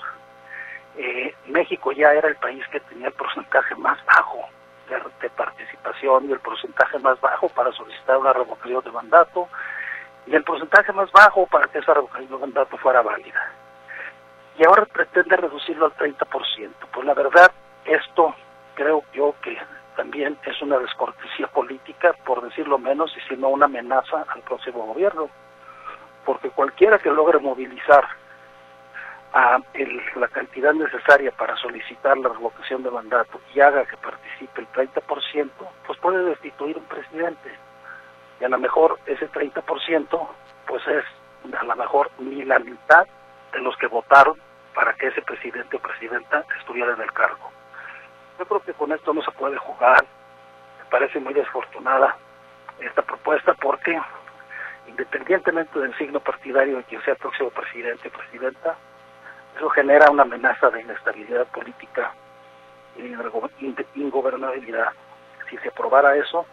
eh, 0.97 1.35
México 1.47 1.91
ya 1.91 2.13
era 2.13 2.27
el 2.27 2.35
país 2.35 2.65
que 2.71 2.79
tenía 2.81 3.07
el 3.07 3.13
porcentaje 3.13 3.75
más 3.75 3.97
bajo 4.05 4.47
de, 4.89 5.29
participación 5.29 6.29
y 6.29 6.31
el 6.31 6.39
porcentaje 6.39 6.99
más 6.99 7.19
bajo 7.19 7.49
para 7.49 7.71
solicitar 7.71 8.17
una 8.17 8.33
revocación 8.33 8.83
de 8.83 8.91
mandato 8.91 9.49
y 10.27 10.35
el 10.35 10.43
porcentaje 10.43 10.91
más 10.93 11.11
bajo 11.11 11.47
para 11.47 11.67
que 11.67 11.79
esa 11.79 11.93
revocación 11.93 12.29
de 12.29 12.37
mandato 12.37 12.77
fuera 12.77 13.01
válida. 13.01 13.51
Y 14.57 14.65
ahora 14.65 14.85
pretende 14.85 15.35
reducirlo 15.35 15.85
al 15.85 15.95
30%. 15.95 16.71
Pues 16.93 17.05
la 17.05 17.13
verdad, 17.13 17.51
esto 17.85 18.35
creo 18.75 19.03
yo 19.13 19.35
que 19.41 19.57
también 19.95 20.37
es 20.45 20.61
una 20.61 20.77
descortesía 20.77 21.47
política, 21.47 22.13
por 22.25 22.41
decirlo 22.41 22.77
menos, 22.77 23.15
y 23.17 23.21
si 23.27 23.39
no 23.39 23.49
una 23.49 23.65
amenaza 23.65 24.25
al 24.27 24.41
próximo 24.41 24.85
gobierno. 24.85 25.29
Porque 26.25 26.49
cualquiera 26.49 26.99
que 26.99 27.09
logre 27.09 27.39
movilizar 27.39 28.05
la 30.15 30.27
cantidad 30.29 30.73
necesaria 30.73 31.31
para 31.31 31.57
solicitar 31.57 32.17
la 32.17 32.29
revocación 32.29 32.83
de 32.83 32.91
mandato 32.91 33.41
y 33.53 33.59
haga 33.59 33.85
que 33.85 33.97
participe 33.97 34.61
el 34.61 34.67
30%, 34.71 35.49
pues 35.85 35.99
puede 35.99 36.23
destituir 36.23 36.77
un 36.77 36.85
presidente. 36.85 37.51
Y 38.39 38.45
a 38.45 38.49
lo 38.49 38.57
mejor 38.57 38.97
ese 39.05 39.29
30% 39.29 40.27
pues 40.67 40.87
es 40.87 41.03
a 41.53 41.63
lo 41.63 41.75
mejor 41.75 42.09
ni 42.19 42.43
la 42.43 42.59
mitad 42.59 43.05
de 43.51 43.59
los 43.59 43.75
que 43.77 43.87
votaron 43.87 44.39
para 44.73 44.93
que 44.93 45.07
ese 45.07 45.21
presidente 45.21 45.75
o 45.77 45.79
presidenta 45.79 46.45
estuviera 46.59 46.93
en 46.93 47.01
el 47.01 47.11
cargo. 47.11 47.54
Yo 48.37 48.45
creo 48.45 48.59
que 48.61 48.73
con 48.73 48.91
esto 48.91 49.13
no 49.13 49.21
se 49.21 49.31
puede 49.31 49.57
jugar. 49.57 50.03
Me 50.79 50.85
parece 50.89 51.19
muy 51.19 51.33
desfortunada 51.33 52.15
esta 52.79 53.01
propuesta 53.01 53.53
porque 53.53 53.99
independientemente 54.87 55.79
del 55.79 55.95
signo 55.97 56.19
partidario 56.19 56.77
de 56.77 56.83
quien 56.83 57.01
sea 57.03 57.15
próximo 57.15 57.49
presidente 57.49 58.07
o 58.07 58.11
presidenta, 58.11 58.75
eso 59.55 59.69
genera 59.69 60.11
una 60.11 60.23
amenaza 60.23 60.69
de 60.69 60.81
inestabilidad 60.81 61.47
política 61.47 62.11
y 62.97 63.01
de 63.01 63.85
ingobernabilidad. 63.95 64.91
Si 65.49 65.57
se 65.57 65.69
aprobara 65.69 66.15
eso, 66.15 66.45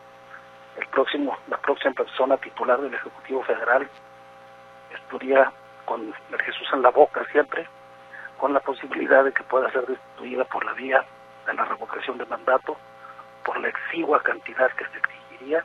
el 0.76 0.86
próximo, 0.88 1.36
la 1.48 1.58
próxima 1.58 1.92
persona 1.94 2.36
titular 2.38 2.80
del 2.80 2.94
Ejecutivo 2.94 3.42
Federal 3.42 3.88
estaría 4.92 5.52
con 5.84 6.14
el 6.32 6.42
Jesús 6.42 6.68
en 6.72 6.82
la 6.82 6.90
boca 6.90 7.24
siempre, 7.32 7.66
con 8.38 8.52
la 8.52 8.60
posibilidad 8.60 9.24
de 9.24 9.32
que 9.32 9.42
pueda 9.44 9.70
ser 9.72 9.86
destituida 9.86 10.44
por 10.44 10.64
la 10.64 10.72
vía 10.72 11.04
de 11.46 11.54
la 11.54 11.64
revocación 11.64 12.18
de 12.18 12.26
mandato, 12.26 12.76
por 13.44 13.58
la 13.60 13.68
exigua 13.68 14.22
cantidad 14.22 14.70
que 14.72 14.84
se 14.86 14.98
exigiría 14.98 15.64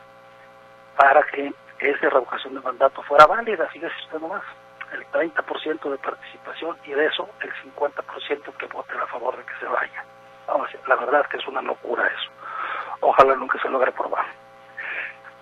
para 0.96 1.24
que 1.24 1.54
esa 1.80 2.10
revocación 2.10 2.56
de 2.56 2.62
mandato 2.62 3.02
fuera 3.04 3.26
válida, 3.28 3.68
fíjese 3.68 3.94
usted 4.06 4.20
nomás 4.20 4.44
el 4.92 5.06
30% 5.12 5.92
de 5.92 5.98
participación 5.98 6.78
y 6.86 6.92
de 6.92 7.06
eso 7.06 7.30
el 7.42 7.54
50% 7.54 8.58
que 8.58 8.66
voten 8.68 9.00
a 9.00 9.08
favor 9.08 9.38
de 9.38 9.44
que 9.44 9.54
se 9.60 9.66
vaya. 9.66 10.04
Vamos, 10.48 10.70
la 10.88 10.96
verdad 10.96 11.22
es 11.22 11.28
que 11.28 11.38
es 11.38 11.48
una 11.48 11.62
locura 11.62 12.08
eso. 12.08 12.32
Ojalá 13.02 13.36
nunca 13.36 13.62
se 13.62 13.70
logre 13.70 13.92
probar. 13.92 14.26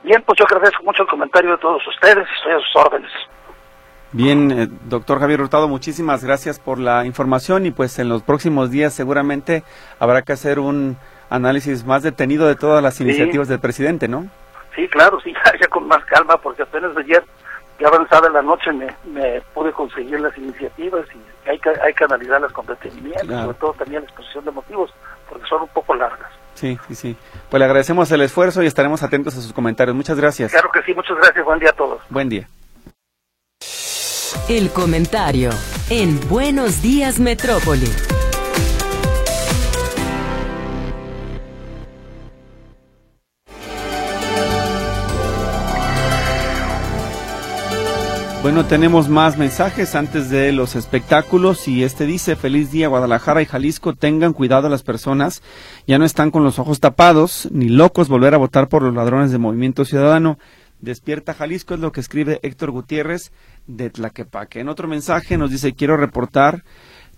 Bien, 0.04 0.22
pues 0.24 0.38
yo 0.38 0.46
agradezco 0.46 0.84
mucho 0.84 1.04
el 1.04 1.10
comentario 1.10 1.52
de 1.52 1.58
todos 1.58 1.86
ustedes, 1.88 2.28
estoy 2.38 2.54
a 2.54 2.60
sus 2.60 2.76
órdenes. 2.76 3.12
Bien, 4.16 4.50
eh, 4.50 4.70
doctor 4.86 5.20
Javier 5.20 5.42
Hurtado, 5.42 5.68
muchísimas 5.68 6.24
gracias 6.24 6.58
por 6.58 6.80
la 6.80 7.06
información 7.06 7.66
y 7.66 7.72
pues 7.72 8.00
en 8.00 8.08
los 8.08 8.24
próximos 8.24 8.72
días 8.72 8.94
seguramente 8.94 9.64
habrá 10.00 10.22
que 10.22 10.32
hacer 10.32 10.58
un 10.58 10.96
análisis 11.30 11.86
más 11.86 12.02
detenido 12.02 12.48
de 12.48 12.56
todas 12.56 12.82
las 12.82 13.02
iniciativas 13.02 13.50
del 13.50 13.60
presidente, 13.60 14.08
¿no? 14.08 14.30
Sí, 14.74 14.88
claro, 14.88 15.20
sí, 15.20 15.34
ya, 15.62 15.68
con 15.68 15.86
más 15.90 16.02
calma, 16.06 16.38
porque 16.38 16.64
apenas 16.64 16.96
ayer, 16.96 17.26
ya 17.78 17.90
avanzada 17.90 18.30
la 18.30 18.42
noche, 18.42 18.72
me, 18.72 19.42
pude 19.54 19.74
conseguir 19.74 20.22
las 20.22 20.38
iniciativas 20.38 21.06
y 21.14 21.50
hay 21.50 21.60
que, 21.60 21.72
hay 21.84 21.94
que 21.94 22.06
analizarlas 22.06 22.54
con 22.54 22.66
detenimiento, 22.68 23.26
sobre 23.26 23.58
todo 23.58 23.74
también 23.74 24.04
la 24.04 24.08
exposición 24.08 24.46
de 24.46 24.52
motivos, 24.52 24.94
porque 25.28 25.46
son 25.46 25.64
un 25.64 25.68
poco 25.68 25.94
largas. 25.94 26.32
Sí, 26.54 26.80
sí, 26.88 26.96
sí. 26.96 27.18
Pues 27.50 27.60
le 27.60 27.66
agradecemos 27.66 28.10
el 28.14 28.22
esfuerzo 28.22 28.64
y 28.64 28.68
estaremos 28.68 29.04
atentos 29.04 29.38
a 29.38 29.42
sus 29.42 29.52
comentarios. 29.52 29.94
Muchas 29.94 30.18
gracias. 30.18 30.54
Claro 30.54 30.72
que 30.72 30.82
sí, 30.84 30.94
muchas 30.94 31.18
gracias. 31.18 31.44
Buen 31.44 31.60
día 31.60 31.72
a 31.72 31.74
todos. 31.74 32.02
Buen 32.10 32.30
día. 32.30 32.48
El 34.48 34.70
comentario 34.70 35.50
en 35.90 36.20
Buenos 36.30 36.84
Días 36.84 37.20
Metrópoli. 37.20 37.90
Bueno, 48.44 48.66
tenemos 48.68 49.10
más 49.10 49.40
mensajes 49.40 49.96
antes 49.96 50.30
de 50.30 50.52
los 50.52 50.76
espectáculos 50.76 51.68
y 51.68 51.84
este 51.84 52.06
dice, 52.06 52.36
feliz 52.36 52.72
día 52.72 52.88
Guadalajara 52.88 53.42
y 53.42 53.46
Jalisco, 53.48 53.96
tengan 53.96 54.34
cuidado 54.34 54.70
las 54.70 54.84
personas, 54.84 55.42
ya 55.88 55.98
no 55.98 56.06
están 56.06 56.30
con 56.30 56.44
los 56.44 56.60
ojos 56.60 56.80
tapados, 56.80 57.50
ni 57.52 57.70
locos 57.70 58.08
volver 58.08 58.36
a 58.36 58.38
votar 58.38 58.70
por 58.70 58.84
los 58.84 58.94
ladrones 58.94 59.32
de 59.32 59.40
Movimiento 59.40 59.84
Ciudadano. 59.84 60.38
Despierta 60.80 61.34
Jalisco 61.34 61.74
es 61.74 61.80
lo 61.80 61.92
que 61.92 62.02
escribe 62.02 62.40
Héctor 62.44 62.70
Gutiérrez 62.70 63.32
de 63.68 63.90
Tlaquepaque. 63.90 64.60
En 64.60 64.70
otro 64.70 64.88
mensaje 64.88 65.38
nos 65.38 65.52
dice, 65.52 65.74
quiero 65.74 65.98
reportar 65.98 66.64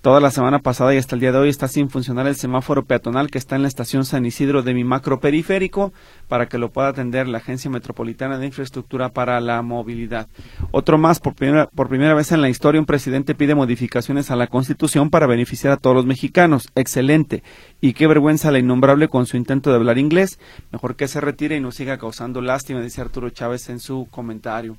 Toda 0.02 0.20
la 0.22 0.30
semana 0.30 0.60
pasada 0.60 0.94
y 0.94 0.98
hasta 0.98 1.16
el 1.16 1.22
día 1.22 1.32
de 1.32 1.40
hoy 1.40 1.50
está 1.50 1.68
sin 1.68 1.90
funcionar 1.90 2.28
el 2.28 2.36
semáforo 2.36 2.86
peatonal 2.86 3.32
que 3.32 3.40
está 3.40 3.56
en 3.56 3.64
la 3.64 3.68
estación 3.68 4.06
San 4.06 4.26
Isidro 4.28 4.62
de 4.62 4.76
mi 4.76 4.84
macro 4.84 5.20
periférico 5.20 5.92
para 6.28 6.46
que 6.46 6.60
lo 6.60 6.70
pueda 6.70 6.90
atender 6.90 7.28
la 7.28 7.40
Agencia 7.40 7.72
Metropolitana 7.72 8.38
de 8.38 8.46
Infraestructura 8.46 9.10
para 9.10 9.42
la 9.42 9.62
Movilidad. 9.64 10.28
Otro 10.72 11.00
más, 11.00 11.20
por 11.20 11.34
primera, 11.34 11.68
por 11.68 11.90
primera 11.90 12.14
vez 12.14 12.32
en 12.32 12.42
la 12.42 12.50
historia, 12.50 12.80
un 12.80 12.86
presidente 12.86 13.34
pide 13.34 13.56
modificaciones 13.56 14.30
a 14.30 14.36
la 14.36 14.48
Constitución 14.48 15.10
para 15.10 15.26
beneficiar 15.26 15.74
a 15.74 15.78
todos 15.78 15.96
los 15.96 16.06
mexicanos. 16.06 16.70
Excelente. 16.76 17.42
Y 17.82 17.94
qué 17.94 18.06
vergüenza 18.06 18.52
la 18.52 18.60
innombrable 18.60 19.08
con 19.08 19.26
su 19.26 19.36
intento 19.36 19.72
de 19.72 19.78
hablar 19.78 19.98
inglés. 19.98 20.40
Mejor 20.72 20.96
que 20.96 21.08
se 21.08 21.22
retire 21.22 21.58
y 21.58 21.60
no 21.60 21.72
siga 21.72 21.98
causando 21.98 22.40
lástima, 22.40 22.82
dice 22.82 23.02
Arturo 23.02 23.32
Chávez 23.32 23.68
en 23.70 23.80
su 23.80 24.08
comentario. 24.12 24.78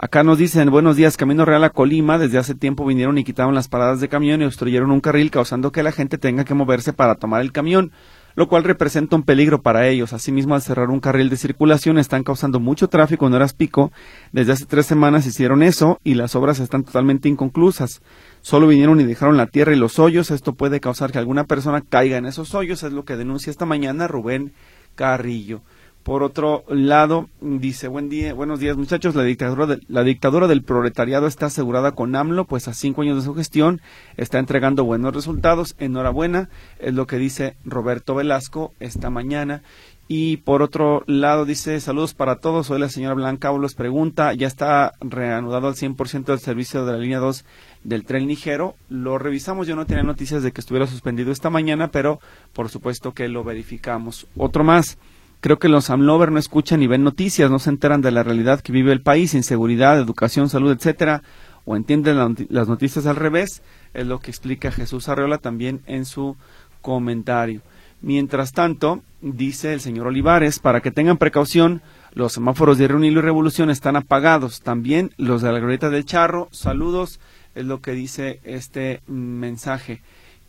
Acá 0.00 0.22
nos 0.22 0.38
dicen, 0.38 0.70
buenos 0.70 0.94
días, 0.94 1.16
Camino 1.16 1.44
Real 1.44 1.64
a 1.64 1.70
Colima, 1.70 2.18
desde 2.18 2.38
hace 2.38 2.54
tiempo 2.54 2.86
vinieron 2.86 3.18
y 3.18 3.24
quitaron 3.24 3.56
las 3.56 3.66
paradas 3.66 4.00
de 4.00 4.08
camión 4.08 4.40
y 4.40 4.44
obstruyeron 4.44 4.92
un 4.92 5.00
carril 5.00 5.32
causando 5.32 5.72
que 5.72 5.82
la 5.82 5.90
gente 5.90 6.18
tenga 6.18 6.44
que 6.44 6.54
moverse 6.54 6.92
para 6.92 7.16
tomar 7.16 7.40
el 7.40 7.50
camión, 7.50 7.90
lo 8.36 8.46
cual 8.46 8.62
representa 8.62 9.16
un 9.16 9.24
peligro 9.24 9.60
para 9.60 9.88
ellos. 9.88 10.12
Asimismo, 10.12 10.54
al 10.54 10.62
cerrar 10.62 10.90
un 10.90 11.00
carril 11.00 11.30
de 11.30 11.36
circulación 11.36 11.98
están 11.98 12.22
causando 12.22 12.60
mucho 12.60 12.86
tráfico 12.86 13.26
en 13.26 13.34
horas 13.34 13.54
pico. 13.54 13.90
Desde 14.30 14.52
hace 14.52 14.66
tres 14.66 14.86
semanas 14.86 15.26
hicieron 15.26 15.64
eso 15.64 15.98
y 16.04 16.14
las 16.14 16.36
obras 16.36 16.60
están 16.60 16.84
totalmente 16.84 17.28
inconclusas. 17.28 18.00
Solo 18.40 18.68
vinieron 18.68 19.00
y 19.00 19.04
dejaron 19.04 19.36
la 19.36 19.48
tierra 19.48 19.72
y 19.72 19.78
los 19.80 19.98
hoyos. 19.98 20.30
Esto 20.30 20.52
puede 20.52 20.78
causar 20.78 21.10
que 21.10 21.18
alguna 21.18 21.42
persona 21.42 21.80
caiga 21.80 22.18
en 22.18 22.26
esos 22.26 22.54
hoyos, 22.54 22.84
es 22.84 22.92
lo 22.92 23.04
que 23.04 23.16
denuncia 23.16 23.50
esta 23.50 23.66
mañana 23.66 24.06
Rubén 24.06 24.52
Carrillo. 24.94 25.62
Por 26.08 26.22
otro 26.22 26.64
lado, 26.70 27.28
dice, 27.42 27.86
buen 27.86 28.08
día, 28.08 28.32
buenos 28.32 28.60
días 28.60 28.78
muchachos, 28.78 29.14
la 29.14 29.24
dictadura, 29.24 29.76
la 29.88 30.02
dictadura 30.04 30.46
del 30.48 30.62
proletariado 30.62 31.26
está 31.26 31.46
asegurada 31.46 31.92
con 31.92 32.16
AMLO, 32.16 32.46
pues 32.46 32.66
a 32.66 32.72
cinco 32.72 33.02
años 33.02 33.16
de 33.16 33.24
su 33.24 33.34
gestión 33.34 33.82
está 34.16 34.38
entregando 34.38 34.84
buenos 34.84 35.14
resultados, 35.14 35.76
enhorabuena, 35.78 36.48
es 36.78 36.94
lo 36.94 37.06
que 37.06 37.18
dice 37.18 37.56
Roberto 37.66 38.14
Velasco 38.14 38.72
esta 38.80 39.10
mañana. 39.10 39.60
Y 40.08 40.38
por 40.38 40.62
otro 40.62 41.04
lado 41.06 41.44
dice, 41.44 41.78
saludos 41.78 42.14
para 42.14 42.36
todos, 42.36 42.70
hoy 42.70 42.80
la 42.80 42.88
señora 42.88 43.14
Blanca 43.14 43.52
los 43.52 43.74
pregunta, 43.74 44.32
ya 44.32 44.46
está 44.46 44.94
reanudado 45.00 45.68
al 45.68 45.74
100% 45.74 46.32
el 46.32 46.38
servicio 46.38 46.86
de 46.86 46.92
la 46.92 46.98
línea 46.98 47.18
2 47.18 47.44
del 47.84 48.06
tren 48.06 48.28
ligero, 48.28 48.76
lo 48.88 49.18
revisamos, 49.18 49.66
yo 49.66 49.76
no 49.76 49.84
tenía 49.84 50.04
noticias 50.04 50.42
de 50.42 50.52
que 50.52 50.62
estuviera 50.62 50.86
suspendido 50.86 51.32
esta 51.32 51.50
mañana, 51.50 51.88
pero 51.88 52.18
por 52.54 52.70
supuesto 52.70 53.12
que 53.12 53.28
lo 53.28 53.44
verificamos. 53.44 54.26
Otro 54.38 54.64
más. 54.64 54.96
Creo 55.40 55.58
que 55.58 55.68
los 55.68 55.90
AMLOVER 55.90 56.32
no 56.32 56.38
escuchan 56.38 56.80
ni 56.80 56.88
ven 56.88 57.04
noticias, 57.04 57.50
no 57.50 57.60
se 57.60 57.70
enteran 57.70 58.00
de 58.00 58.10
la 58.10 58.24
realidad 58.24 58.60
que 58.60 58.72
vive 58.72 58.92
el 58.92 59.02
país, 59.02 59.34
inseguridad, 59.34 59.98
educación, 59.98 60.48
salud, 60.48 60.72
etcétera, 60.72 61.22
o 61.64 61.76
entienden 61.76 62.48
las 62.48 62.66
noticias 62.66 63.06
al 63.06 63.16
revés, 63.16 63.62
es 63.94 64.06
lo 64.06 64.20
que 64.20 64.30
explica 64.30 64.72
Jesús 64.72 65.08
Arreola 65.08 65.38
también 65.38 65.80
en 65.86 66.06
su 66.06 66.36
comentario. 66.82 67.60
Mientras 68.00 68.52
tanto, 68.52 69.02
dice 69.20 69.74
el 69.74 69.80
señor 69.80 70.06
Olivares, 70.06 70.60
para 70.60 70.80
que 70.80 70.90
tengan 70.90 71.18
precaución, 71.18 71.82
los 72.14 72.32
semáforos 72.32 72.78
de 72.78 72.88
Reunilo 72.88 73.20
y 73.20 73.22
Revolución 73.22 73.70
están 73.70 73.96
apagados. 73.96 74.60
También 74.60 75.12
los 75.18 75.42
de 75.42 75.52
la 75.52 75.58
Glorieta 75.58 75.90
del 75.90 76.04
Charro, 76.04 76.48
saludos, 76.52 77.20
es 77.54 77.64
lo 77.64 77.80
que 77.80 77.92
dice 77.92 78.40
este 78.44 79.02
mensaje. 79.06 80.00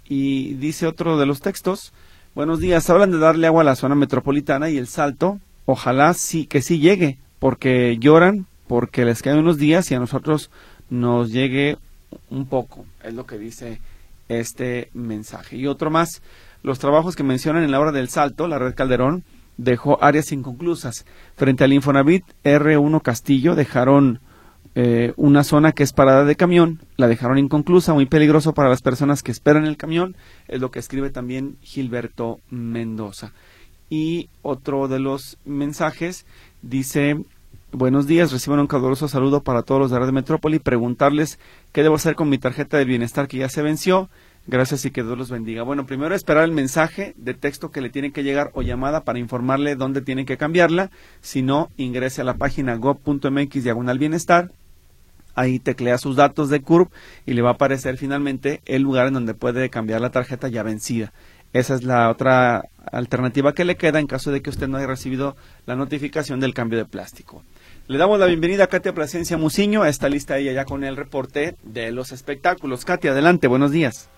Y 0.05 0.53
dice 0.55 0.87
otro 0.87 1.17
de 1.17 1.25
los 1.25 1.41
textos, 1.41 1.91
Buenos 2.35 2.59
días. 2.59 2.87
Hablan 2.89 3.09
de 3.09 3.17
darle 3.17 3.47
agua 3.47 3.63
a 3.63 3.65
la 3.65 3.75
zona 3.75 3.95
metropolitana 3.95 4.69
y 4.69 4.77
el 4.77 4.87
salto, 4.87 5.39
ojalá 5.65 6.13
sí 6.13 6.45
que 6.45 6.61
sí 6.61 6.79
llegue, 6.79 7.17
porque 7.39 7.97
lloran, 7.99 8.45
porque 8.67 9.03
les 9.03 9.23
quedan 9.23 9.39
unos 9.39 9.57
días 9.57 9.89
y 9.89 9.95
a 9.95 9.99
nosotros 9.99 10.51
nos 10.91 11.31
llegue 11.31 11.77
un 12.29 12.45
poco, 12.45 12.85
es 13.03 13.15
lo 13.15 13.25
que 13.25 13.39
dice 13.39 13.81
este 14.29 14.91
mensaje. 14.93 15.57
Y 15.57 15.65
otro 15.65 15.89
más, 15.89 16.21
los 16.61 16.77
trabajos 16.77 17.15
que 17.15 17.23
mencionan 17.23 17.63
en 17.63 17.71
la 17.71 17.79
hora 17.79 17.91
del 17.91 18.09
salto, 18.09 18.47
la 18.47 18.59
red 18.59 18.75
Calderón 18.75 19.23
dejó 19.57 20.01
áreas 20.01 20.31
inconclusas. 20.31 21.05
Frente 21.35 21.63
al 21.63 21.73
Infonavit 21.73 22.25
R1 22.43 23.01
Castillo 23.01 23.55
dejaron 23.55 24.19
eh, 24.75 25.13
una 25.17 25.43
zona 25.43 25.71
que 25.71 25.83
es 25.83 25.93
parada 25.93 26.25
de 26.25 26.35
camión, 26.35 26.79
la 26.97 27.07
dejaron 27.07 27.37
inconclusa, 27.37 27.93
muy 27.93 28.05
peligroso 28.05 28.53
para 28.53 28.69
las 28.69 28.81
personas 28.81 29.23
que 29.23 29.31
esperan 29.31 29.65
el 29.65 29.77
camión, 29.77 30.15
es 30.47 30.61
lo 30.61 30.71
que 30.71 30.79
escribe 30.79 31.09
también 31.09 31.57
Gilberto 31.61 32.39
Mendoza. 32.49 33.33
Y 33.89 34.29
otro 34.43 34.87
de 34.87 34.99
los 34.99 35.37
mensajes 35.45 36.25
dice, 36.61 37.23
buenos 37.71 38.05
días, 38.05 38.31
reciban 38.31 38.59
un 38.59 38.67
caluroso 38.67 39.07
saludo 39.07 39.41
para 39.41 39.63
todos 39.63 39.81
los 39.81 39.91
de 39.91 39.99
Red 39.99 40.11
Metrópoli, 40.11 40.59
preguntarles 40.59 41.39
qué 41.71 41.81
debo 41.81 41.95
hacer 41.95 42.15
con 42.15 42.29
mi 42.29 42.37
tarjeta 42.37 42.77
de 42.77 42.85
bienestar 42.85 43.27
que 43.27 43.37
ya 43.37 43.49
se 43.49 43.63
venció. 43.63 44.09
Gracias 44.51 44.83
y 44.83 44.89
que 44.89 45.03
Dios 45.03 45.15
los 45.15 45.29
bendiga. 45.29 45.61
Bueno, 45.61 45.85
primero 45.85 46.15
esperar 46.15 46.43
el 46.43 46.51
mensaje 46.51 47.13
de 47.17 47.35
texto 47.35 47.69
que 47.69 47.81
le 47.81 47.91
tiene 47.91 48.11
que 48.11 48.23
llegar 48.23 48.49
o 48.55 48.63
llamada 48.63 49.03
para 49.03 49.19
informarle 49.19 49.75
dónde 49.75 50.01
tiene 50.01 50.25
que 50.25 50.37
cambiarla. 50.37 50.89
Si 51.21 51.43
no, 51.43 51.69
ingrese 51.77 52.21
a 52.21 52.23
la 52.23 52.33
página 52.33 52.73
go.mx 52.75 53.63
diagonal 53.63 53.99
bienestar 53.99 54.51
ahí 55.35 55.59
teclea 55.59 55.99
sus 55.99 56.15
datos 56.15 56.49
de 56.49 56.61
CURP 56.61 56.91
y 57.27 57.33
le 57.33 57.43
va 57.43 57.51
a 57.51 57.53
aparecer 57.53 57.97
finalmente 57.97 58.61
el 58.65 58.81
lugar 58.81 59.07
en 59.07 59.13
donde 59.13 59.35
puede 59.35 59.69
cambiar 59.69 60.01
la 60.01 60.09
tarjeta 60.09 60.47
ya 60.47 60.63
vencida. 60.63 61.13
Esa 61.53 61.75
es 61.75 61.83
la 61.83 62.09
otra 62.09 62.63
alternativa 62.91 63.53
que 63.53 63.65
le 63.65 63.77
queda 63.77 63.99
en 63.99 64.07
caso 64.07 64.31
de 64.31 64.41
que 64.41 64.49
usted 64.49 64.67
no 64.67 64.77
haya 64.77 64.87
recibido 64.87 65.37
la 65.67 65.75
notificación 65.75 66.39
del 66.39 66.55
cambio 66.55 66.79
de 66.79 66.85
plástico. 66.85 67.43
Le 67.87 67.99
damos 67.99 68.19
la 68.19 68.25
bienvenida 68.25 68.63
a 68.63 68.67
Katia 68.67 68.95
Plasencia 68.95 69.37
Muciño. 69.37 69.85
Está 69.85 70.09
lista 70.09 70.39
ella 70.39 70.53
ya 70.53 70.65
con 70.65 70.83
el 70.83 70.97
reporte 70.97 71.55
de 71.61 71.91
los 71.91 72.11
espectáculos. 72.11 72.83
Katia, 72.83 73.11
adelante, 73.11 73.47
buenos 73.47 73.69
días. 73.69 74.09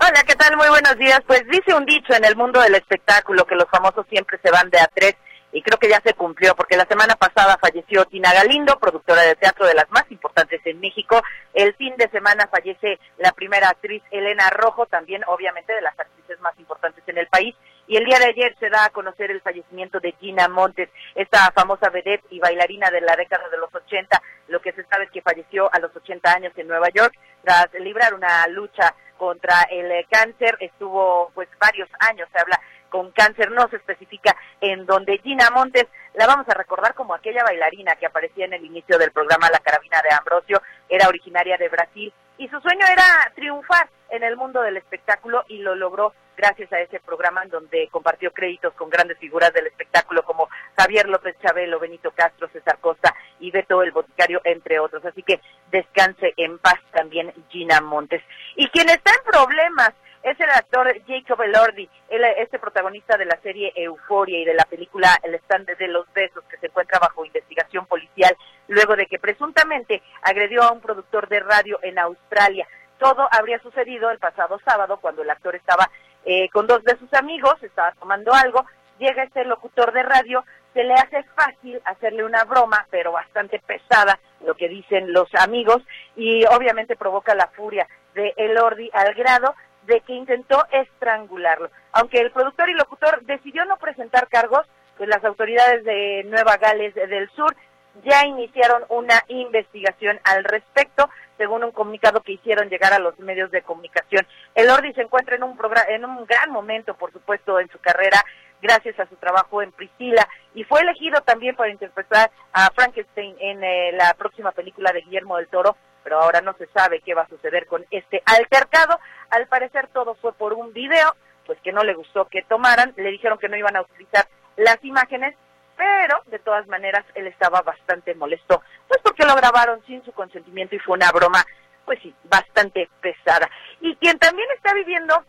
Hola, 0.00 0.22
¿qué 0.24 0.36
tal? 0.36 0.56
Muy 0.56 0.68
buenos 0.68 0.96
días. 0.96 1.20
Pues 1.26 1.42
dice 1.48 1.74
un 1.74 1.84
dicho 1.84 2.14
en 2.14 2.24
el 2.24 2.36
mundo 2.36 2.60
del 2.60 2.76
espectáculo 2.76 3.44
que 3.44 3.56
los 3.56 3.68
famosos 3.68 4.06
siempre 4.08 4.38
se 4.40 4.50
van 4.52 4.70
de 4.70 4.78
a 4.78 4.86
tres 4.86 5.16
y 5.50 5.60
creo 5.60 5.76
que 5.76 5.88
ya 5.88 6.00
se 6.04 6.14
cumplió 6.14 6.54
porque 6.54 6.76
la 6.76 6.86
semana 6.86 7.16
pasada 7.16 7.58
falleció 7.60 8.04
Tina 8.04 8.32
Galindo, 8.32 8.78
productora 8.78 9.22
de 9.22 9.34
teatro 9.34 9.66
de 9.66 9.74
las 9.74 9.90
más 9.90 10.04
importantes 10.10 10.60
en 10.66 10.78
México. 10.78 11.20
El 11.52 11.74
fin 11.74 11.96
de 11.96 12.08
semana 12.10 12.46
fallece 12.46 13.00
la 13.18 13.32
primera 13.32 13.70
actriz 13.70 14.00
Elena 14.12 14.50
Rojo, 14.50 14.86
también 14.86 15.22
obviamente 15.26 15.72
de 15.72 15.82
las 15.82 15.98
actrices 15.98 16.38
más 16.40 16.56
importantes 16.60 17.02
en 17.08 17.18
el 17.18 17.26
país. 17.26 17.56
Y 17.88 17.96
el 17.96 18.04
día 18.04 18.20
de 18.20 18.26
ayer 18.26 18.54
se 18.60 18.70
da 18.70 18.84
a 18.84 18.90
conocer 18.90 19.32
el 19.32 19.40
fallecimiento 19.40 19.98
de 19.98 20.14
Gina 20.20 20.46
Montes, 20.46 20.90
esta 21.16 21.50
famosa 21.52 21.90
vedette 21.90 22.24
y 22.30 22.38
bailarina 22.38 22.88
de 22.90 23.00
la 23.00 23.16
década 23.16 23.48
de 23.48 23.58
los 23.58 23.74
80. 23.74 24.22
Lo 24.46 24.60
que 24.60 24.72
se 24.72 24.84
sabe 24.84 25.06
es 25.06 25.10
que 25.10 25.22
falleció 25.22 25.68
a 25.72 25.80
los 25.80 25.94
80 25.96 26.32
años 26.32 26.52
en 26.56 26.68
Nueva 26.68 26.88
York 26.94 27.14
tras 27.42 27.72
librar 27.80 28.14
una 28.14 28.46
lucha 28.48 28.94
contra 29.18 29.62
el 29.70 30.06
cáncer. 30.08 30.56
Estuvo 30.60 31.30
pues 31.34 31.48
varios 31.60 31.88
años, 32.00 32.28
se 32.32 32.38
habla 32.38 32.58
con 32.88 33.10
cáncer, 33.12 33.50
no 33.50 33.68
se 33.68 33.76
especifica 33.76 34.34
en 34.60 34.86
donde 34.86 35.18
Gina 35.18 35.50
Montes 35.50 35.86
la 36.14 36.26
vamos 36.26 36.48
a 36.48 36.54
recordar 36.54 36.94
como 36.94 37.14
aquella 37.14 37.44
bailarina 37.44 37.96
que 37.96 38.06
aparecía 38.06 38.46
en 38.46 38.54
el 38.54 38.64
inicio 38.64 38.98
del 38.98 39.12
programa 39.12 39.50
La 39.50 39.60
Carabina 39.60 40.00
de 40.02 40.14
Ambrosio, 40.14 40.62
era 40.88 41.08
originaria 41.08 41.58
de 41.58 41.68
Brasil 41.68 42.12
y 42.38 42.48
su 42.48 42.58
sueño 42.60 42.86
era 42.90 43.30
triunfar 43.34 43.90
en 44.10 44.22
el 44.22 44.36
mundo 44.36 44.62
del 44.62 44.78
espectáculo 44.78 45.44
y 45.48 45.58
lo 45.58 45.74
logró 45.74 46.14
gracias 46.38 46.72
a 46.72 46.80
ese 46.80 47.00
programa 47.00 47.42
en 47.42 47.50
donde 47.50 47.88
compartió 47.90 48.32
créditos 48.32 48.72
con 48.74 48.88
grandes 48.88 49.18
figuras 49.18 49.52
del 49.52 49.66
espectáculo 49.66 50.22
como 50.22 50.48
Javier 50.78 51.08
López 51.08 51.36
Chabelo, 51.42 51.80
Benito 51.80 52.12
Castro, 52.12 52.48
César 52.52 52.78
Costa 52.80 53.12
y 53.40 53.50
Beto 53.50 53.82
el 53.82 53.90
Boticario, 53.90 54.40
entre 54.44 54.78
otros. 54.78 55.04
Así 55.04 55.24
que 55.24 55.40
descanse 55.72 56.32
en 56.36 56.58
paz 56.58 56.78
también 56.92 57.34
Gina 57.50 57.80
Montes. 57.80 58.22
Y 58.54 58.68
quien 58.68 58.88
está 58.88 59.10
en 59.10 59.30
problemas 59.30 59.92
es 60.22 60.38
el 60.38 60.50
actor 60.50 60.86
Jacob 61.06 61.42
Elordi, 61.42 61.88
este 62.08 62.58
protagonista 62.58 63.16
de 63.16 63.24
la 63.24 63.38
serie 63.42 63.72
Euforia 63.74 64.38
y 64.38 64.44
de 64.44 64.54
la 64.54 64.64
película 64.64 65.16
El 65.22 65.34
stand 65.36 65.66
de 65.76 65.88
los 65.88 66.12
besos 66.12 66.44
que 66.44 66.56
se 66.58 66.66
encuentra 66.66 66.98
bajo 66.98 67.24
investigación 67.24 67.86
policial 67.86 68.36
luego 68.68 68.94
de 68.94 69.06
que 69.06 69.18
presuntamente 69.18 70.02
agredió 70.22 70.62
a 70.62 70.72
un 70.72 70.80
productor 70.80 71.28
de 71.28 71.40
radio 71.40 71.78
en 71.82 71.98
Australia. 71.98 72.66
Todo 72.98 73.28
habría 73.30 73.60
sucedido 73.60 74.10
el 74.10 74.18
pasado 74.18 74.58
sábado 74.64 74.98
cuando 75.00 75.22
el 75.22 75.30
actor 75.30 75.54
estaba 75.54 75.88
eh, 76.30 76.50
con 76.50 76.66
dos 76.66 76.84
de 76.84 76.94
sus 76.98 77.10
amigos, 77.14 77.54
estaba 77.62 77.92
tomando 77.92 78.34
algo, 78.34 78.66
llega 78.98 79.22
este 79.22 79.46
locutor 79.46 79.92
de 79.94 80.02
radio, 80.02 80.44
se 80.74 80.84
le 80.84 80.92
hace 80.92 81.22
fácil 81.34 81.80
hacerle 81.86 82.22
una 82.22 82.44
broma, 82.44 82.86
pero 82.90 83.12
bastante 83.12 83.58
pesada, 83.60 84.18
lo 84.44 84.54
que 84.54 84.68
dicen 84.68 85.14
los 85.14 85.34
amigos, 85.36 85.78
y 86.16 86.44
obviamente 86.44 86.96
provoca 86.96 87.34
la 87.34 87.46
furia 87.46 87.88
de 88.14 88.34
Elordi 88.36 88.90
al 88.92 89.14
grado 89.14 89.54
de 89.86 90.02
que 90.02 90.12
intentó 90.12 90.62
estrangularlo. 90.70 91.70
Aunque 91.92 92.20
el 92.20 92.30
productor 92.30 92.68
y 92.68 92.74
locutor 92.74 93.24
decidió 93.24 93.64
no 93.64 93.78
presentar 93.78 94.28
cargos, 94.28 94.66
pues 94.98 95.08
las 95.08 95.24
autoridades 95.24 95.82
de 95.84 96.24
Nueva 96.24 96.58
Gales 96.58 96.94
del 96.94 97.30
Sur 97.30 97.56
ya 98.04 98.26
iniciaron 98.26 98.84
una 98.90 99.24
investigación 99.28 100.20
al 100.24 100.44
respecto, 100.44 101.08
según 101.38 101.64
un 101.64 101.72
comunicado 101.72 102.20
que 102.20 102.32
hicieron 102.32 102.68
llegar 102.68 102.92
a 102.92 102.98
los 102.98 103.18
medios 103.18 103.50
de 103.50 103.62
comunicación. 103.62 104.26
El 104.58 104.68
Ordi 104.70 104.92
se 104.92 105.02
encuentra 105.02 105.36
en 105.36 105.44
un, 105.44 105.56
en 105.88 106.04
un 106.04 106.26
gran 106.26 106.50
momento, 106.50 106.94
por 106.94 107.12
supuesto, 107.12 107.60
en 107.60 107.70
su 107.70 107.78
carrera, 107.78 108.20
gracias 108.60 108.98
a 108.98 109.06
su 109.06 109.14
trabajo 109.14 109.62
en 109.62 109.70
Priscila, 109.70 110.28
y 110.52 110.64
fue 110.64 110.80
elegido 110.80 111.20
también 111.20 111.54
para 111.54 111.70
interpretar 111.70 112.32
a 112.52 112.68
Frankenstein 112.74 113.36
en 113.38 113.62
eh, 113.62 113.92
la 113.92 114.12
próxima 114.14 114.50
película 114.50 114.90
de 114.90 115.02
Guillermo 115.02 115.36
del 115.36 115.46
Toro, 115.46 115.76
pero 116.02 116.20
ahora 116.20 116.40
no 116.40 116.54
se 116.54 116.66
sabe 116.74 117.00
qué 117.02 117.14
va 117.14 117.22
a 117.22 117.28
suceder 117.28 117.66
con 117.66 117.86
este 117.92 118.20
altercado. 118.26 118.98
Al 119.30 119.46
parecer 119.46 119.86
todo 119.92 120.16
fue 120.16 120.32
por 120.32 120.54
un 120.54 120.72
video, 120.72 121.14
pues 121.46 121.60
que 121.60 121.70
no 121.70 121.84
le 121.84 121.94
gustó 121.94 122.24
que 122.24 122.42
tomaran, 122.42 122.94
le 122.96 123.12
dijeron 123.12 123.38
que 123.38 123.48
no 123.48 123.56
iban 123.56 123.76
a 123.76 123.82
utilizar 123.82 124.26
las 124.56 124.82
imágenes 124.82 125.36
pero 125.76 126.20
de 126.26 126.40
todas 126.40 126.66
maneras 126.66 127.04
él 127.14 127.28
estaba 127.28 127.62
bastante 127.62 128.12
molesto, 128.16 128.62
pues 128.88 129.00
porque 129.00 129.24
lo 129.24 129.36
grabaron 129.36 129.80
sin 129.86 130.04
su 130.04 130.10
consentimiento 130.10 130.74
y 130.74 130.80
fue 130.80 130.96
una 130.96 131.12
broma, 131.12 131.44
pues 131.88 132.00
sí, 132.02 132.14
bastante 132.24 132.86
pesada. 133.00 133.48
Y 133.80 133.96
quien 133.96 134.18
también 134.18 134.46
está 134.54 134.74
viviendo 134.74 135.24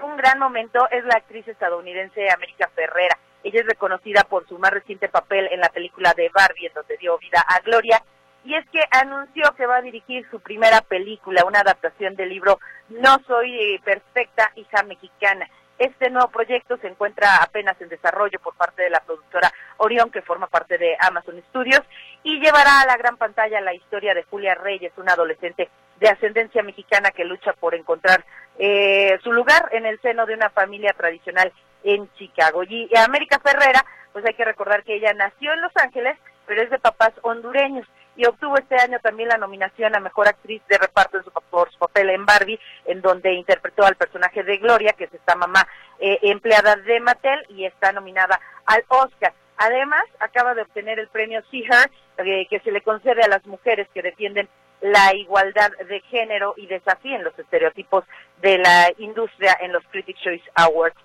un 0.00 0.16
gran 0.16 0.38
momento 0.38 0.88
es 0.90 1.04
la 1.04 1.16
actriz 1.16 1.46
estadounidense 1.46 2.30
América 2.30 2.70
Ferrera. 2.74 3.18
Ella 3.44 3.60
es 3.60 3.66
reconocida 3.66 4.24
por 4.24 4.48
su 4.48 4.58
más 4.58 4.70
reciente 4.70 5.10
papel 5.10 5.48
en 5.50 5.60
la 5.60 5.68
película 5.68 6.14
de 6.14 6.30
Barbie, 6.30 6.68
en 6.68 6.72
donde 6.72 6.96
dio 6.96 7.18
vida 7.18 7.44
a 7.46 7.60
Gloria, 7.60 8.02
y 8.42 8.54
es 8.54 8.64
que 8.70 8.80
anunció 8.90 9.54
que 9.54 9.66
va 9.66 9.76
a 9.76 9.82
dirigir 9.82 10.26
su 10.30 10.40
primera 10.40 10.80
película, 10.80 11.44
una 11.44 11.60
adaptación 11.60 12.16
del 12.16 12.30
libro 12.30 12.58
No 12.88 13.18
soy 13.26 13.78
perfecta, 13.84 14.50
hija 14.54 14.82
mexicana. 14.84 15.46
Este 15.78 16.08
nuevo 16.08 16.30
proyecto 16.30 16.78
se 16.78 16.88
encuentra 16.88 17.36
apenas 17.42 17.78
en 17.82 17.90
desarrollo 17.90 18.40
por 18.40 18.54
parte 18.54 18.82
de 18.82 18.90
la 18.90 19.00
productora 19.00 19.52
Orión, 19.76 20.10
que 20.10 20.22
forma 20.22 20.46
parte 20.46 20.78
de 20.78 20.96
Amazon 21.00 21.42
Studios, 21.50 21.82
y 22.22 22.40
llevará 22.40 22.80
a 22.80 22.86
la 22.86 22.96
gran 22.96 23.18
pantalla 23.18 23.60
la 23.60 23.74
historia 23.74 24.14
de 24.14 24.22
Julia 24.22 24.54
Reyes, 24.54 24.92
una 24.96 25.12
adolescente 25.12 25.68
de 26.00 26.08
ascendencia 26.08 26.62
mexicana 26.62 27.10
que 27.10 27.24
lucha 27.24 27.52
por 27.54 27.74
encontrar 27.74 28.24
eh, 28.58 29.18
su 29.22 29.32
lugar 29.32 29.68
en 29.72 29.86
el 29.86 30.00
seno 30.00 30.26
de 30.26 30.34
una 30.34 30.50
familia 30.50 30.92
tradicional 30.96 31.52
en 31.84 32.12
Chicago. 32.14 32.62
Y 32.64 32.90
América 32.96 33.40
Ferrera, 33.40 33.84
pues 34.12 34.24
hay 34.26 34.34
que 34.34 34.44
recordar 34.44 34.82
que 34.84 34.96
ella 34.96 35.12
nació 35.14 35.52
en 35.52 35.62
Los 35.62 35.76
Ángeles, 35.76 36.16
pero 36.46 36.62
es 36.62 36.70
de 36.70 36.78
papás 36.78 37.12
hondureños 37.22 37.86
y 38.18 38.26
obtuvo 38.26 38.58
este 38.58 38.74
año 38.74 38.98
también 39.00 39.28
la 39.28 39.38
nominación 39.38 39.94
a 39.94 40.00
Mejor 40.00 40.26
Actriz 40.26 40.60
de 40.68 40.76
Reparto 40.76 41.18
en 41.18 41.24
su, 41.24 41.30
por 41.30 41.70
su 41.70 41.78
papel 41.78 42.10
en 42.10 42.26
Barbie, 42.26 42.58
en 42.84 43.00
donde 43.00 43.32
interpretó 43.32 43.86
al 43.86 43.94
personaje 43.94 44.42
de 44.42 44.56
Gloria, 44.56 44.92
que 44.94 45.04
es 45.04 45.14
esta 45.14 45.36
mamá 45.36 45.66
eh, 46.00 46.18
empleada 46.22 46.74
de 46.74 46.98
Mattel, 46.98 47.46
y 47.48 47.64
está 47.64 47.92
nominada 47.92 48.40
al 48.66 48.84
Oscar. 48.88 49.32
Además, 49.56 50.02
acaba 50.18 50.54
de 50.54 50.62
obtener 50.62 50.98
el 50.98 51.06
premio 51.06 51.42
See 51.48 51.62
Her, 51.62 51.88
eh, 52.18 52.48
que 52.50 52.58
se 52.60 52.72
le 52.72 52.82
concede 52.82 53.22
a 53.22 53.28
las 53.28 53.46
mujeres 53.46 53.86
que 53.94 54.02
defienden 54.02 54.48
la 54.92 55.14
igualdad 55.14 55.70
de 55.88 56.00
género 56.00 56.54
y 56.56 56.66
desafíen 56.66 57.24
los 57.24 57.38
estereotipos 57.38 58.04
de 58.40 58.58
la 58.58 58.92
industria 58.98 59.56
en 59.60 59.72
los 59.72 59.84
Critics' 59.90 60.20
Choice 60.22 60.50
Awards. 60.54 60.96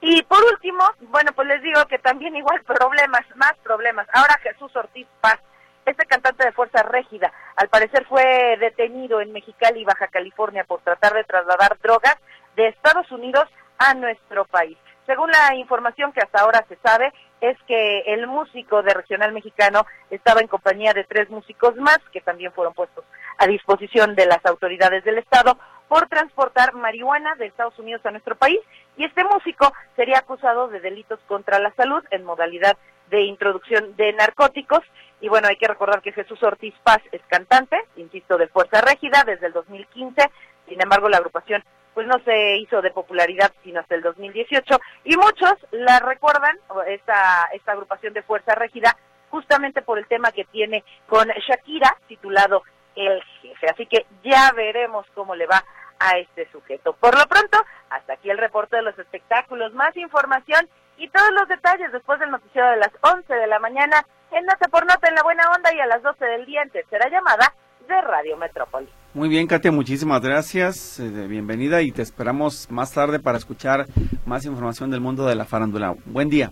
Y 0.00 0.22
por 0.22 0.42
último, 0.44 0.84
bueno, 1.00 1.32
pues 1.32 1.46
les 1.48 1.62
digo 1.62 1.84
que 1.86 1.98
también 1.98 2.34
igual 2.34 2.62
problemas, 2.64 3.22
más 3.36 3.54
problemas. 3.62 4.06
Ahora 4.12 4.38
Jesús 4.42 4.74
Ortiz 4.74 5.06
Paz 5.20 5.38
este 5.84 6.06
cantante 6.06 6.44
de 6.44 6.52
Fuerza 6.52 6.82
Régida, 6.82 7.32
al 7.56 7.68
parecer 7.68 8.06
fue 8.06 8.56
detenido 8.60 9.20
en 9.20 9.32
Mexicali, 9.32 9.84
Baja 9.84 10.06
California, 10.06 10.64
por 10.64 10.80
tratar 10.80 11.12
de 11.14 11.24
trasladar 11.24 11.76
drogas 11.82 12.16
de 12.54 12.68
Estados 12.68 13.10
Unidos 13.10 13.48
a 13.78 13.94
nuestro 13.94 14.44
país. 14.44 14.78
Según 15.06 15.30
la 15.30 15.56
información 15.56 16.12
que 16.12 16.20
hasta 16.20 16.42
ahora 16.42 16.64
se 16.68 16.76
sabe, 16.76 17.12
es 17.42 17.58
que 17.66 18.00
el 18.06 18.28
músico 18.28 18.82
de 18.82 18.94
regional 18.94 19.32
mexicano 19.32 19.84
estaba 20.10 20.40
en 20.40 20.46
compañía 20.46 20.94
de 20.94 21.02
tres 21.02 21.28
músicos 21.28 21.76
más 21.76 21.98
que 22.12 22.20
también 22.20 22.52
fueron 22.52 22.72
puestos 22.72 23.04
a 23.36 23.48
disposición 23.48 24.14
de 24.14 24.26
las 24.26 24.46
autoridades 24.46 25.02
del 25.04 25.18
Estado 25.18 25.58
por 25.88 26.06
transportar 26.06 26.72
marihuana 26.74 27.34
de 27.34 27.46
Estados 27.46 27.76
Unidos 27.80 28.00
a 28.06 28.12
nuestro 28.12 28.36
país 28.36 28.60
y 28.96 29.04
este 29.04 29.24
músico 29.24 29.72
sería 29.96 30.18
acusado 30.18 30.68
de 30.68 30.78
delitos 30.78 31.18
contra 31.26 31.58
la 31.58 31.74
salud 31.74 32.04
en 32.12 32.24
modalidad 32.24 32.76
de 33.10 33.22
introducción 33.22 33.96
de 33.96 34.12
narcóticos. 34.12 34.80
Y 35.20 35.28
bueno, 35.28 35.48
hay 35.48 35.56
que 35.56 35.68
recordar 35.68 36.00
que 36.00 36.12
Jesús 36.12 36.42
Ortiz 36.42 36.74
Paz 36.84 37.00
es 37.10 37.20
cantante, 37.28 37.76
insisto, 37.96 38.38
de 38.38 38.48
Fuerza 38.48 38.80
Régida 38.80 39.24
desde 39.24 39.48
el 39.48 39.52
2015. 39.52 40.30
Sin 40.68 40.80
embargo, 40.80 41.08
la 41.08 41.18
agrupación 41.18 41.62
pues 41.94 42.06
no 42.06 42.18
se 42.24 42.56
hizo 42.56 42.80
de 42.80 42.90
popularidad 42.90 43.52
sino 43.62 43.80
hasta 43.80 43.94
el 43.94 44.02
2018 44.02 44.80
y 45.04 45.16
muchos 45.16 45.54
la 45.70 46.00
recuerdan 46.00 46.58
esta 46.86 47.48
esta 47.52 47.72
agrupación 47.72 48.12
de 48.14 48.22
Fuerza 48.22 48.54
Régida 48.54 48.96
justamente 49.32 49.80
por 49.82 49.98
el 49.98 50.06
tema 50.06 50.30
que 50.30 50.44
tiene 50.44 50.84
con 51.08 51.26
Shakira 51.26 51.96
titulado 52.06 52.62
El 52.94 53.20
Jefe. 53.40 53.66
Así 53.66 53.86
que 53.86 54.06
ya 54.22 54.52
veremos 54.54 55.06
cómo 55.14 55.34
le 55.34 55.46
va 55.46 55.64
a 55.98 56.18
este 56.18 56.48
sujeto. 56.52 56.92
Por 56.92 57.18
lo 57.18 57.26
pronto, 57.26 57.58
hasta 57.88 58.12
aquí 58.12 58.28
el 58.30 58.38
reporte 58.38 58.76
de 58.76 58.82
los 58.82 58.98
espectáculos. 58.98 59.72
Más 59.72 59.96
información 59.96 60.68
y 60.98 61.08
todos 61.08 61.30
los 61.32 61.48
detalles 61.48 61.90
después 61.92 62.20
del 62.20 62.30
noticiero 62.30 62.70
de 62.70 62.76
las 62.76 62.90
11 63.00 63.32
de 63.32 63.46
la 63.46 63.58
mañana 63.58 64.06
en 64.30 64.44
Nota 64.44 64.68
por 64.68 64.84
Nota 64.84 65.08
en 65.08 65.14
la 65.14 65.22
Buena 65.22 65.50
Onda 65.50 65.74
y 65.74 65.80
a 65.80 65.86
las 65.86 66.02
12 66.02 66.24
del 66.24 66.44
día 66.44 66.62
en 66.62 66.70
tercera 66.70 67.08
llamada 67.08 67.54
de 67.88 68.00
Radio 68.02 68.36
Metrópoli. 68.36 68.92
Muy 69.14 69.28
bien, 69.28 69.46
Katia, 69.46 69.70
muchísimas 69.70 70.22
gracias. 70.22 70.98
Eh, 70.98 71.26
bienvenida 71.28 71.82
y 71.82 71.92
te 71.92 72.00
esperamos 72.00 72.70
más 72.70 72.92
tarde 72.92 73.20
para 73.20 73.36
escuchar 73.36 73.86
más 74.24 74.46
información 74.46 74.90
del 74.90 75.02
mundo 75.02 75.26
de 75.26 75.34
la 75.34 75.44
farándula. 75.44 75.94
Buen 76.06 76.30
día. 76.30 76.50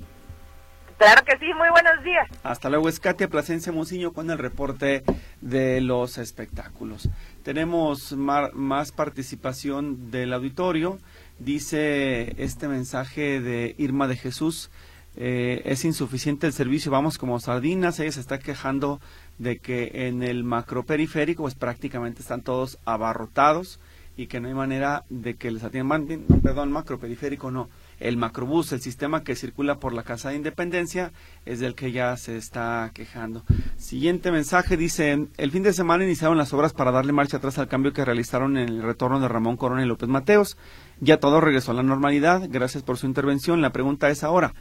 Claro 0.98 1.24
que 1.24 1.38
sí, 1.38 1.46
muy 1.54 1.70
buenos 1.70 2.04
días. 2.04 2.28
Hasta 2.42 2.68
luego, 2.68 2.90
es 2.90 3.00
Katia 3.00 3.28
Plasencia 3.28 3.72
Muciño 3.72 4.12
con 4.12 4.30
el 4.30 4.36
reporte 4.36 5.04
de 5.40 5.80
los 5.80 6.18
espectáculos. 6.18 7.08
Tenemos 7.42 8.12
más 8.12 8.92
participación 8.92 10.10
del 10.10 10.34
auditorio. 10.34 10.98
Dice 11.38 12.34
este 12.36 12.68
mensaje 12.68 13.40
de 13.40 13.74
Irma 13.78 14.06
de 14.06 14.16
Jesús, 14.16 14.70
eh, 15.16 15.62
es 15.64 15.84
insuficiente 15.84 16.46
el 16.46 16.52
servicio, 16.52 16.92
vamos 16.92 17.18
como 17.18 17.40
sardinas, 17.40 17.98
ella 17.98 18.12
se 18.12 18.20
está 18.20 18.38
quejando 18.38 19.00
de 19.40 19.58
que 19.58 20.06
en 20.06 20.22
el 20.22 20.44
macroperiférico 20.44 21.42
pues 21.42 21.54
prácticamente 21.54 22.20
están 22.20 22.42
todos 22.42 22.78
abarrotados 22.84 23.80
y 24.16 24.26
que 24.26 24.38
no 24.38 24.48
hay 24.48 24.54
manera 24.54 25.04
de 25.08 25.36
que 25.36 25.50
les 25.50 25.64
atiendan, 25.64 26.06
perdón, 26.42 26.70
macroperiférico 26.72 27.50
no, 27.50 27.70
el 28.00 28.18
macrobús, 28.18 28.70
el 28.72 28.82
sistema 28.82 29.24
que 29.24 29.36
circula 29.36 29.78
por 29.78 29.94
la 29.94 30.02
Casa 30.02 30.28
de 30.28 30.36
Independencia, 30.36 31.12
es 31.46 31.58
del 31.58 31.74
que 31.74 31.90
ya 31.90 32.14
se 32.18 32.36
está 32.36 32.90
quejando. 32.92 33.44
Siguiente 33.78 34.30
mensaje 34.30 34.76
dice, 34.76 35.26
el 35.38 35.50
fin 35.50 35.62
de 35.62 35.72
semana 35.72 36.04
iniciaron 36.04 36.36
las 36.36 36.52
obras 36.52 36.74
para 36.74 36.90
darle 36.90 37.12
marcha 37.12 37.38
atrás 37.38 37.58
al 37.58 37.68
cambio 37.68 37.94
que 37.94 38.04
realizaron 38.04 38.58
en 38.58 38.68
el 38.68 38.82
retorno 38.82 39.20
de 39.20 39.28
Ramón 39.28 39.56
Corona 39.56 39.82
y 39.82 39.86
López 39.86 40.10
Mateos. 40.10 40.58
Ya 41.00 41.18
todo 41.18 41.40
regresó 41.40 41.70
a 41.70 41.74
la 41.74 41.82
normalidad, 41.82 42.46
gracias 42.50 42.82
por 42.82 42.98
su 42.98 43.06
intervención. 43.06 43.62
La 43.62 43.72
pregunta 43.72 44.10
es 44.10 44.22
ahora, 44.22 44.52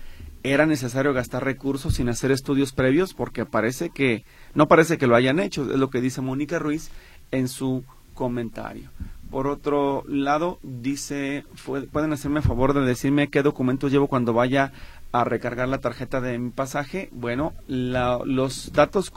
¿era 0.43 0.65
necesario 0.65 1.13
gastar 1.13 1.43
recursos 1.43 1.95
sin 1.95 2.07
hacer 2.07 2.31
estudios 2.31 2.71
previos? 2.71 3.13
Porque 3.13 3.45
parece 3.45 3.89
que, 3.89 4.23
no 4.53 4.67
parece 4.67 4.97
que 4.97 5.07
lo 5.07 5.15
hayan 5.15 5.39
hecho, 5.39 5.69
es 5.71 5.77
lo 5.77 5.89
que 5.89 6.01
dice 6.01 6.21
Mónica 6.21 6.59
Ruiz 6.59 6.89
en 7.31 7.47
su 7.47 7.83
comentario. 8.13 8.89
Por 9.29 9.45
otro 9.45 10.03
lado, 10.07 10.57
dice, 10.63 11.45
pueden 11.91 12.13
hacerme 12.13 12.41
favor 12.41 12.73
de 12.73 12.81
decirme 12.81 13.29
qué 13.29 13.43
documentos 13.43 13.91
llevo 13.91 14.07
cuando 14.07 14.33
vaya 14.33 14.71
a 15.11 15.23
recargar 15.23 15.67
la 15.69 15.77
tarjeta 15.77 16.19
de 16.19 16.39
mi 16.39 16.49
pasaje. 16.49 17.09
Bueno, 17.11 17.53
los 17.67 18.71
datos 18.73 19.11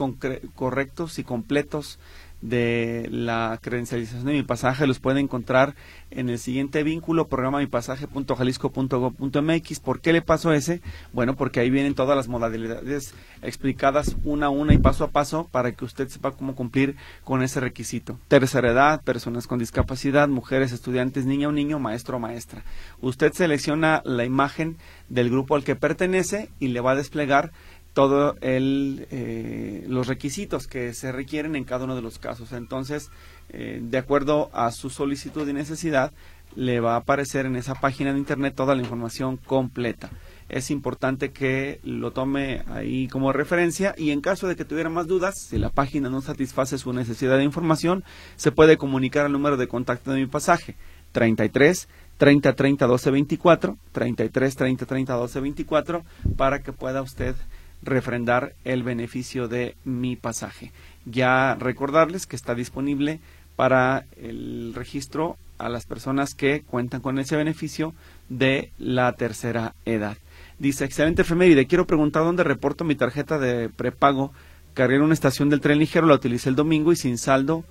correctos 0.54 1.18
y 1.18 1.24
completos 1.24 1.98
de 2.42 3.08
la 3.10 3.58
credencialización 3.62 4.26
de 4.26 4.32
mi 4.32 4.42
pasaje 4.42 4.86
los 4.86 4.98
puede 4.98 5.20
encontrar 5.20 5.74
en 6.10 6.28
el 6.28 6.38
siguiente 6.38 6.82
vínculo, 6.82 7.28
programa 7.28 7.60
mipasaje.jalisco.gov.mx. 7.60 9.80
¿Por 9.80 10.00
qué 10.00 10.12
le 10.12 10.20
paso 10.22 10.52
ese? 10.52 10.82
Bueno, 11.12 11.36
porque 11.36 11.60
ahí 11.60 11.70
vienen 11.70 11.94
todas 11.94 12.16
las 12.16 12.26
modalidades 12.28 13.14
explicadas 13.40 14.16
una 14.24 14.46
a 14.46 14.50
una 14.50 14.74
y 14.74 14.78
paso 14.78 15.04
a 15.04 15.10
paso 15.10 15.48
para 15.50 15.70
que 15.72 15.84
usted 15.84 16.08
sepa 16.08 16.32
cómo 16.32 16.56
cumplir 16.56 16.96
con 17.24 17.42
ese 17.42 17.60
requisito. 17.60 18.18
Tercera 18.28 18.72
edad, 18.72 19.02
personas 19.02 19.46
con 19.46 19.60
discapacidad, 19.60 20.28
mujeres, 20.28 20.72
estudiantes, 20.72 21.24
niña 21.24 21.48
o 21.48 21.52
niño, 21.52 21.78
maestro 21.78 22.16
o 22.16 22.20
maestra. 22.20 22.64
Usted 23.00 23.32
selecciona 23.32 24.02
la 24.04 24.24
imagen 24.24 24.76
del 25.08 25.30
grupo 25.30 25.54
al 25.54 25.62
que 25.64 25.76
pertenece 25.76 26.50
y 26.58 26.68
le 26.68 26.80
va 26.80 26.92
a 26.92 26.96
desplegar 26.96 27.52
todos 27.92 28.36
eh, 28.40 29.84
los 29.88 30.06
requisitos 30.06 30.66
que 30.66 30.94
se 30.94 31.12
requieren 31.12 31.56
en 31.56 31.64
cada 31.64 31.84
uno 31.84 31.94
de 31.94 32.02
los 32.02 32.18
casos. 32.18 32.52
Entonces, 32.52 33.10
eh, 33.50 33.80
de 33.82 33.98
acuerdo 33.98 34.50
a 34.52 34.70
su 34.70 34.90
solicitud 34.90 35.46
y 35.48 35.52
necesidad, 35.52 36.12
le 36.54 36.80
va 36.80 36.94
a 36.94 36.98
aparecer 36.98 37.46
en 37.46 37.56
esa 37.56 37.74
página 37.74 38.12
de 38.12 38.18
internet 38.18 38.54
toda 38.54 38.74
la 38.74 38.82
información 38.82 39.36
completa. 39.36 40.10
Es 40.48 40.70
importante 40.70 41.30
que 41.30 41.80
lo 41.82 42.10
tome 42.10 42.62
ahí 42.68 43.08
como 43.08 43.32
referencia 43.32 43.94
y 43.96 44.10
en 44.10 44.20
caso 44.20 44.48
de 44.48 44.56
que 44.56 44.66
tuviera 44.66 44.90
más 44.90 45.06
dudas, 45.06 45.38
si 45.38 45.56
la 45.56 45.70
página 45.70 46.10
no 46.10 46.20
satisface 46.20 46.76
su 46.76 46.92
necesidad 46.92 47.38
de 47.38 47.44
información, 47.44 48.04
se 48.36 48.52
puede 48.52 48.76
comunicar 48.76 49.24
al 49.24 49.32
número 49.32 49.56
de 49.56 49.68
contacto 49.68 50.12
de 50.12 50.20
mi 50.20 50.26
pasaje 50.26 50.76
33 51.12 51.88
30 52.18 52.52
30 52.54 52.86
12 52.86 53.10
24 53.10 53.78
33 53.92 54.56
30 54.56 54.86
30 54.86 55.14
12 55.14 55.40
24 55.40 56.04
para 56.36 56.60
que 56.60 56.72
pueda 56.72 57.00
usted 57.02 57.34
refrendar 57.82 58.54
el 58.64 58.82
beneficio 58.82 59.48
de 59.48 59.76
mi 59.84 60.16
pasaje. 60.16 60.72
Ya 61.04 61.54
recordarles 61.56 62.26
que 62.26 62.36
está 62.36 62.54
disponible 62.54 63.20
para 63.56 64.06
el 64.16 64.72
registro 64.74 65.36
a 65.58 65.68
las 65.68 65.86
personas 65.86 66.34
que 66.34 66.62
cuentan 66.62 67.00
con 67.00 67.18
ese 67.18 67.36
beneficio 67.36 67.94
de 68.28 68.70
la 68.78 69.12
tercera 69.12 69.74
edad. 69.84 70.16
Dice, 70.58 70.84
excelente 70.84 71.22
efeméride, 71.22 71.66
quiero 71.66 71.86
preguntar 71.86 72.24
dónde 72.24 72.44
reporto 72.44 72.84
mi 72.84 72.94
tarjeta 72.94 73.38
de 73.38 73.68
prepago. 73.68 74.32
Cargué 74.74 74.96
en 74.96 75.02
una 75.02 75.14
estación 75.14 75.50
del 75.50 75.60
tren 75.60 75.78
ligero, 75.78 76.06
la 76.06 76.14
utilicé 76.14 76.48
el 76.48 76.56
domingo 76.56 76.92
y 76.92 76.96
sin 76.96 77.18
saldo, 77.18 77.64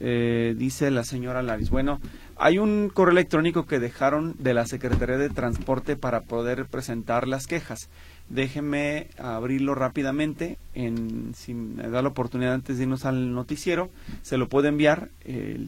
eh, 0.00 0.54
dice 0.56 0.90
la 0.90 1.04
señora 1.04 1.42
Laris. 1.42 1.70
Bueno, 1.70 2.00
hay 2.36 2.58
un 2.58 2.90
correo 2.92 3.12
electrónico 3.12 3.66
que 3.66 3.80
dejaron 3.80 4.34
de 4.38 4.54
la 4.54 4.66
Secretaría 4.66 5.18
de 5.18 5.28
Transporte 5.30 5.96
para 5.96 6.22
poder 6.22 6.66
presentar 6.66 7.26
las 7.26 7.46
quejas. 7.46 7.88
Déjenme 8.30 9.08
abrirlo 9.18 9.74
rápidamente. 9.74 10.58
En, 10.74 11.34
si 11.34 11.54
me 11.54 11.88
da 11.88 12.02
la 12.02 12.08
oportunidad 12.08 12.52
antes 12.52 12.76
de 12.76 12.82
irnos 12.82 13.06
al 13.06 13.32
noticiero, 13.32 13.90
se 14.22 14.36
lo 14.36 14.48
puede 14.48 14.68
enviar. 14.68 15.08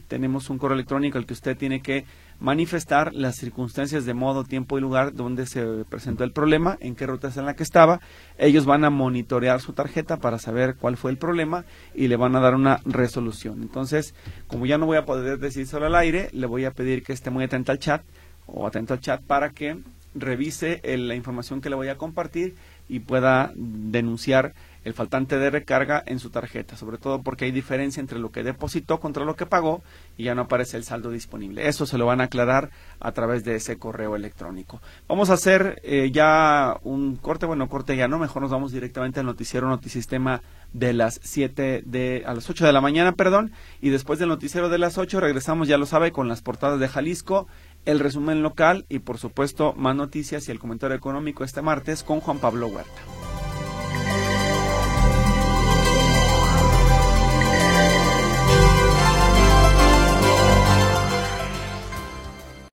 tenemos 0.07 0.49
un 0.49 0.59
correo 0.59 0.75
electrónico 0.75 1.17
al 1.17 1.25
que 1.25 1.33
usted 1.33 1.57
tiene 1.57 1.81
que 1.81 2.05
manifestar 2.39 3.13
las 3.13 3.35
circunstancias 3.35 4.05
de 4.05 4.13
modo, 4.13 4.43
tiempo 4.43 4.77
y 4.77 4.81
lugar 4.81 5.13
donde 5.13 5.45
se 5.45 5.85
presentó 5.89 6.23
el 6.23 6.31
problema, 6.31 6.77
en 6.81 6.95
qué 6.95 7.05
ruta 7.07 7.29
es 7.29 7.37
en 7.37 7.45
la 7.45 7.55
que 7.55 7.63
estaba. 7.63 7.99
Ellos 8.37 8.65
van 8.65 8.83
a 8.83 8.89
monitorear 8.89 9.59
su 9.59 9.73
tarjeta 9.73 10.17
para 10.17 10.39
saber 10.39 10.75
cuál 10.75 10.97
fue 10.97 11.11
el 11.11 11.17
problema 11.17 11.65
y 11.95 12.07
le 12.07 12.15
van 12.15 12.35
a 12.35 12.39
dar 12.39 12.55
una 12.55 12.79
resolución. 12.85 13.61
Entonces, 13.61 14.15
como 14.47 14.65
ya 14.65 14.77
no 14.77 14.85
voy 14.87 14.97
a 14.97 15.05
poder 15.05 15.39
decir 15.39 15.65
solo 15.67 15.85
al 15.85 15.95
aire, 15.95 16.29
le 16.33 16.47
voy 16.47 16.65
a 16.65 16.71
pedir 16.71 17.03
que 17.03 17.13
esté 17.13 17.29
muy 17.29 17.43
atento 17.43 17.71
al 17.71 17.79
chat 17.79 18.03
o 18.47 18.67
atento 18.67 18.93
al 18.93 19.01
chat 19.01 19.21
para 19.21 19.51
que 19.51 19.77
revise 20.13 20.81
la 20.83 21.15
información 21.15 21.61
que 21.61 21.69
le 21.69 21.75
voy 21.75 21.87
a 21.89 21.97
compartir 21.97 22.55
y 22.89 22.99
pueda 22.99 23.51
denunciar 23.55 24.53
el 24.83 24.93
faltante 24.93 25.37
de 25.37 25.49
recarga 25.49 26.03
en 26.05 26.19
su 26.19 26.29
tarjeta, 26.29 26.75
sobre 26.75 26.97
todo 26.97 27.21
porque 27.21 27.45
hay 27.45 27.51
diferencia 27.51 28.01
entre 28.01 28.19
lo 28.19 28.31
que 28.31 28.43
depositó 28.43 28.99
contra 28.99 29.25
lo 29.25 29.35
que 29.35 29.45
pagó 29.45 29.83
y 30.17 30.23
ya 30.23 30.35
no 30.35 30.43
aparece 30.43 30.77
el 30.77 30.83
saldo 30.83 31.11
disponible. 31.11 31.67
Eso 31.67 31.85
se 31.85 31.97
lo 31.97 32.07
van 32.07 32.19
a 32.19 32.25
aclarar 32.25 32.71
a 32.99 33.11
través 33.11 33.43
de 33.43 33.55
ese 33.55 33.77
correo 33.77 34.15
electrónico. 34.15 34.81
Vamos 35.07 35.29
a 35.29 35.33
hacer 35.33 35.79
eh, 35.83 36.09
ya 36.11 36.77
un 36.83 37.15
corte, 37.15 37.45
bueno, 37.45 37.69
corte 37.69 37.95
ya 37.95 38.07
no, 38.07 38.17
mejor 38.17 38.41
nos 38.41 38.51
vamos 38.51 38.71
directamente 38.71 39.19
al 39.19 39.27
noticiero 39.27 39.69
Notisistema 39.69 40.41
de 40.73 40.93
las 40.93 41.19
7 41.23 41.83
de 41.85 42.23
a 42.25 42.33
las 42.33 42.49
8 42.49 42.65
de 42.65 42.73
la 42.73 42.81
mañana, 42.81 43.11
perdón, 43.11 43.51
y 43.81 43.89
después 43.89 44.19
del 44.19 44.29
noticiero 44.29 44.69
de 44.69 44.77
las 44.77 44.97
8 44.97 45.19
regresamos, 45.19 45.67
ya 45.67 45.77
lo 45.77 45.85
sabe, 45.85 46.11
con 46.11 46.27
las 46.27 46.41
portadas 46.41 46.79
de 46.79 46.87
Jalisco 46.87 47.47
el 47.85 47.99
resumen 47.99 48.43
local 48.43 48.85
y 48.89 48.99
por 48.99 49.17
supuesto 49.17 49.73
más 49.73 49.95
noticias 49.95 50.47
y 50.47 50.51
el 50.51 50.59
comentario 50.59 50.95
económico 50.95 51.43
este 51.43 51.61
martes 51.61 52.03
con 52.03 52.19
Juan 52.19 52.39
Pablo 52.39 52.67
Huerta. 52.67 53.01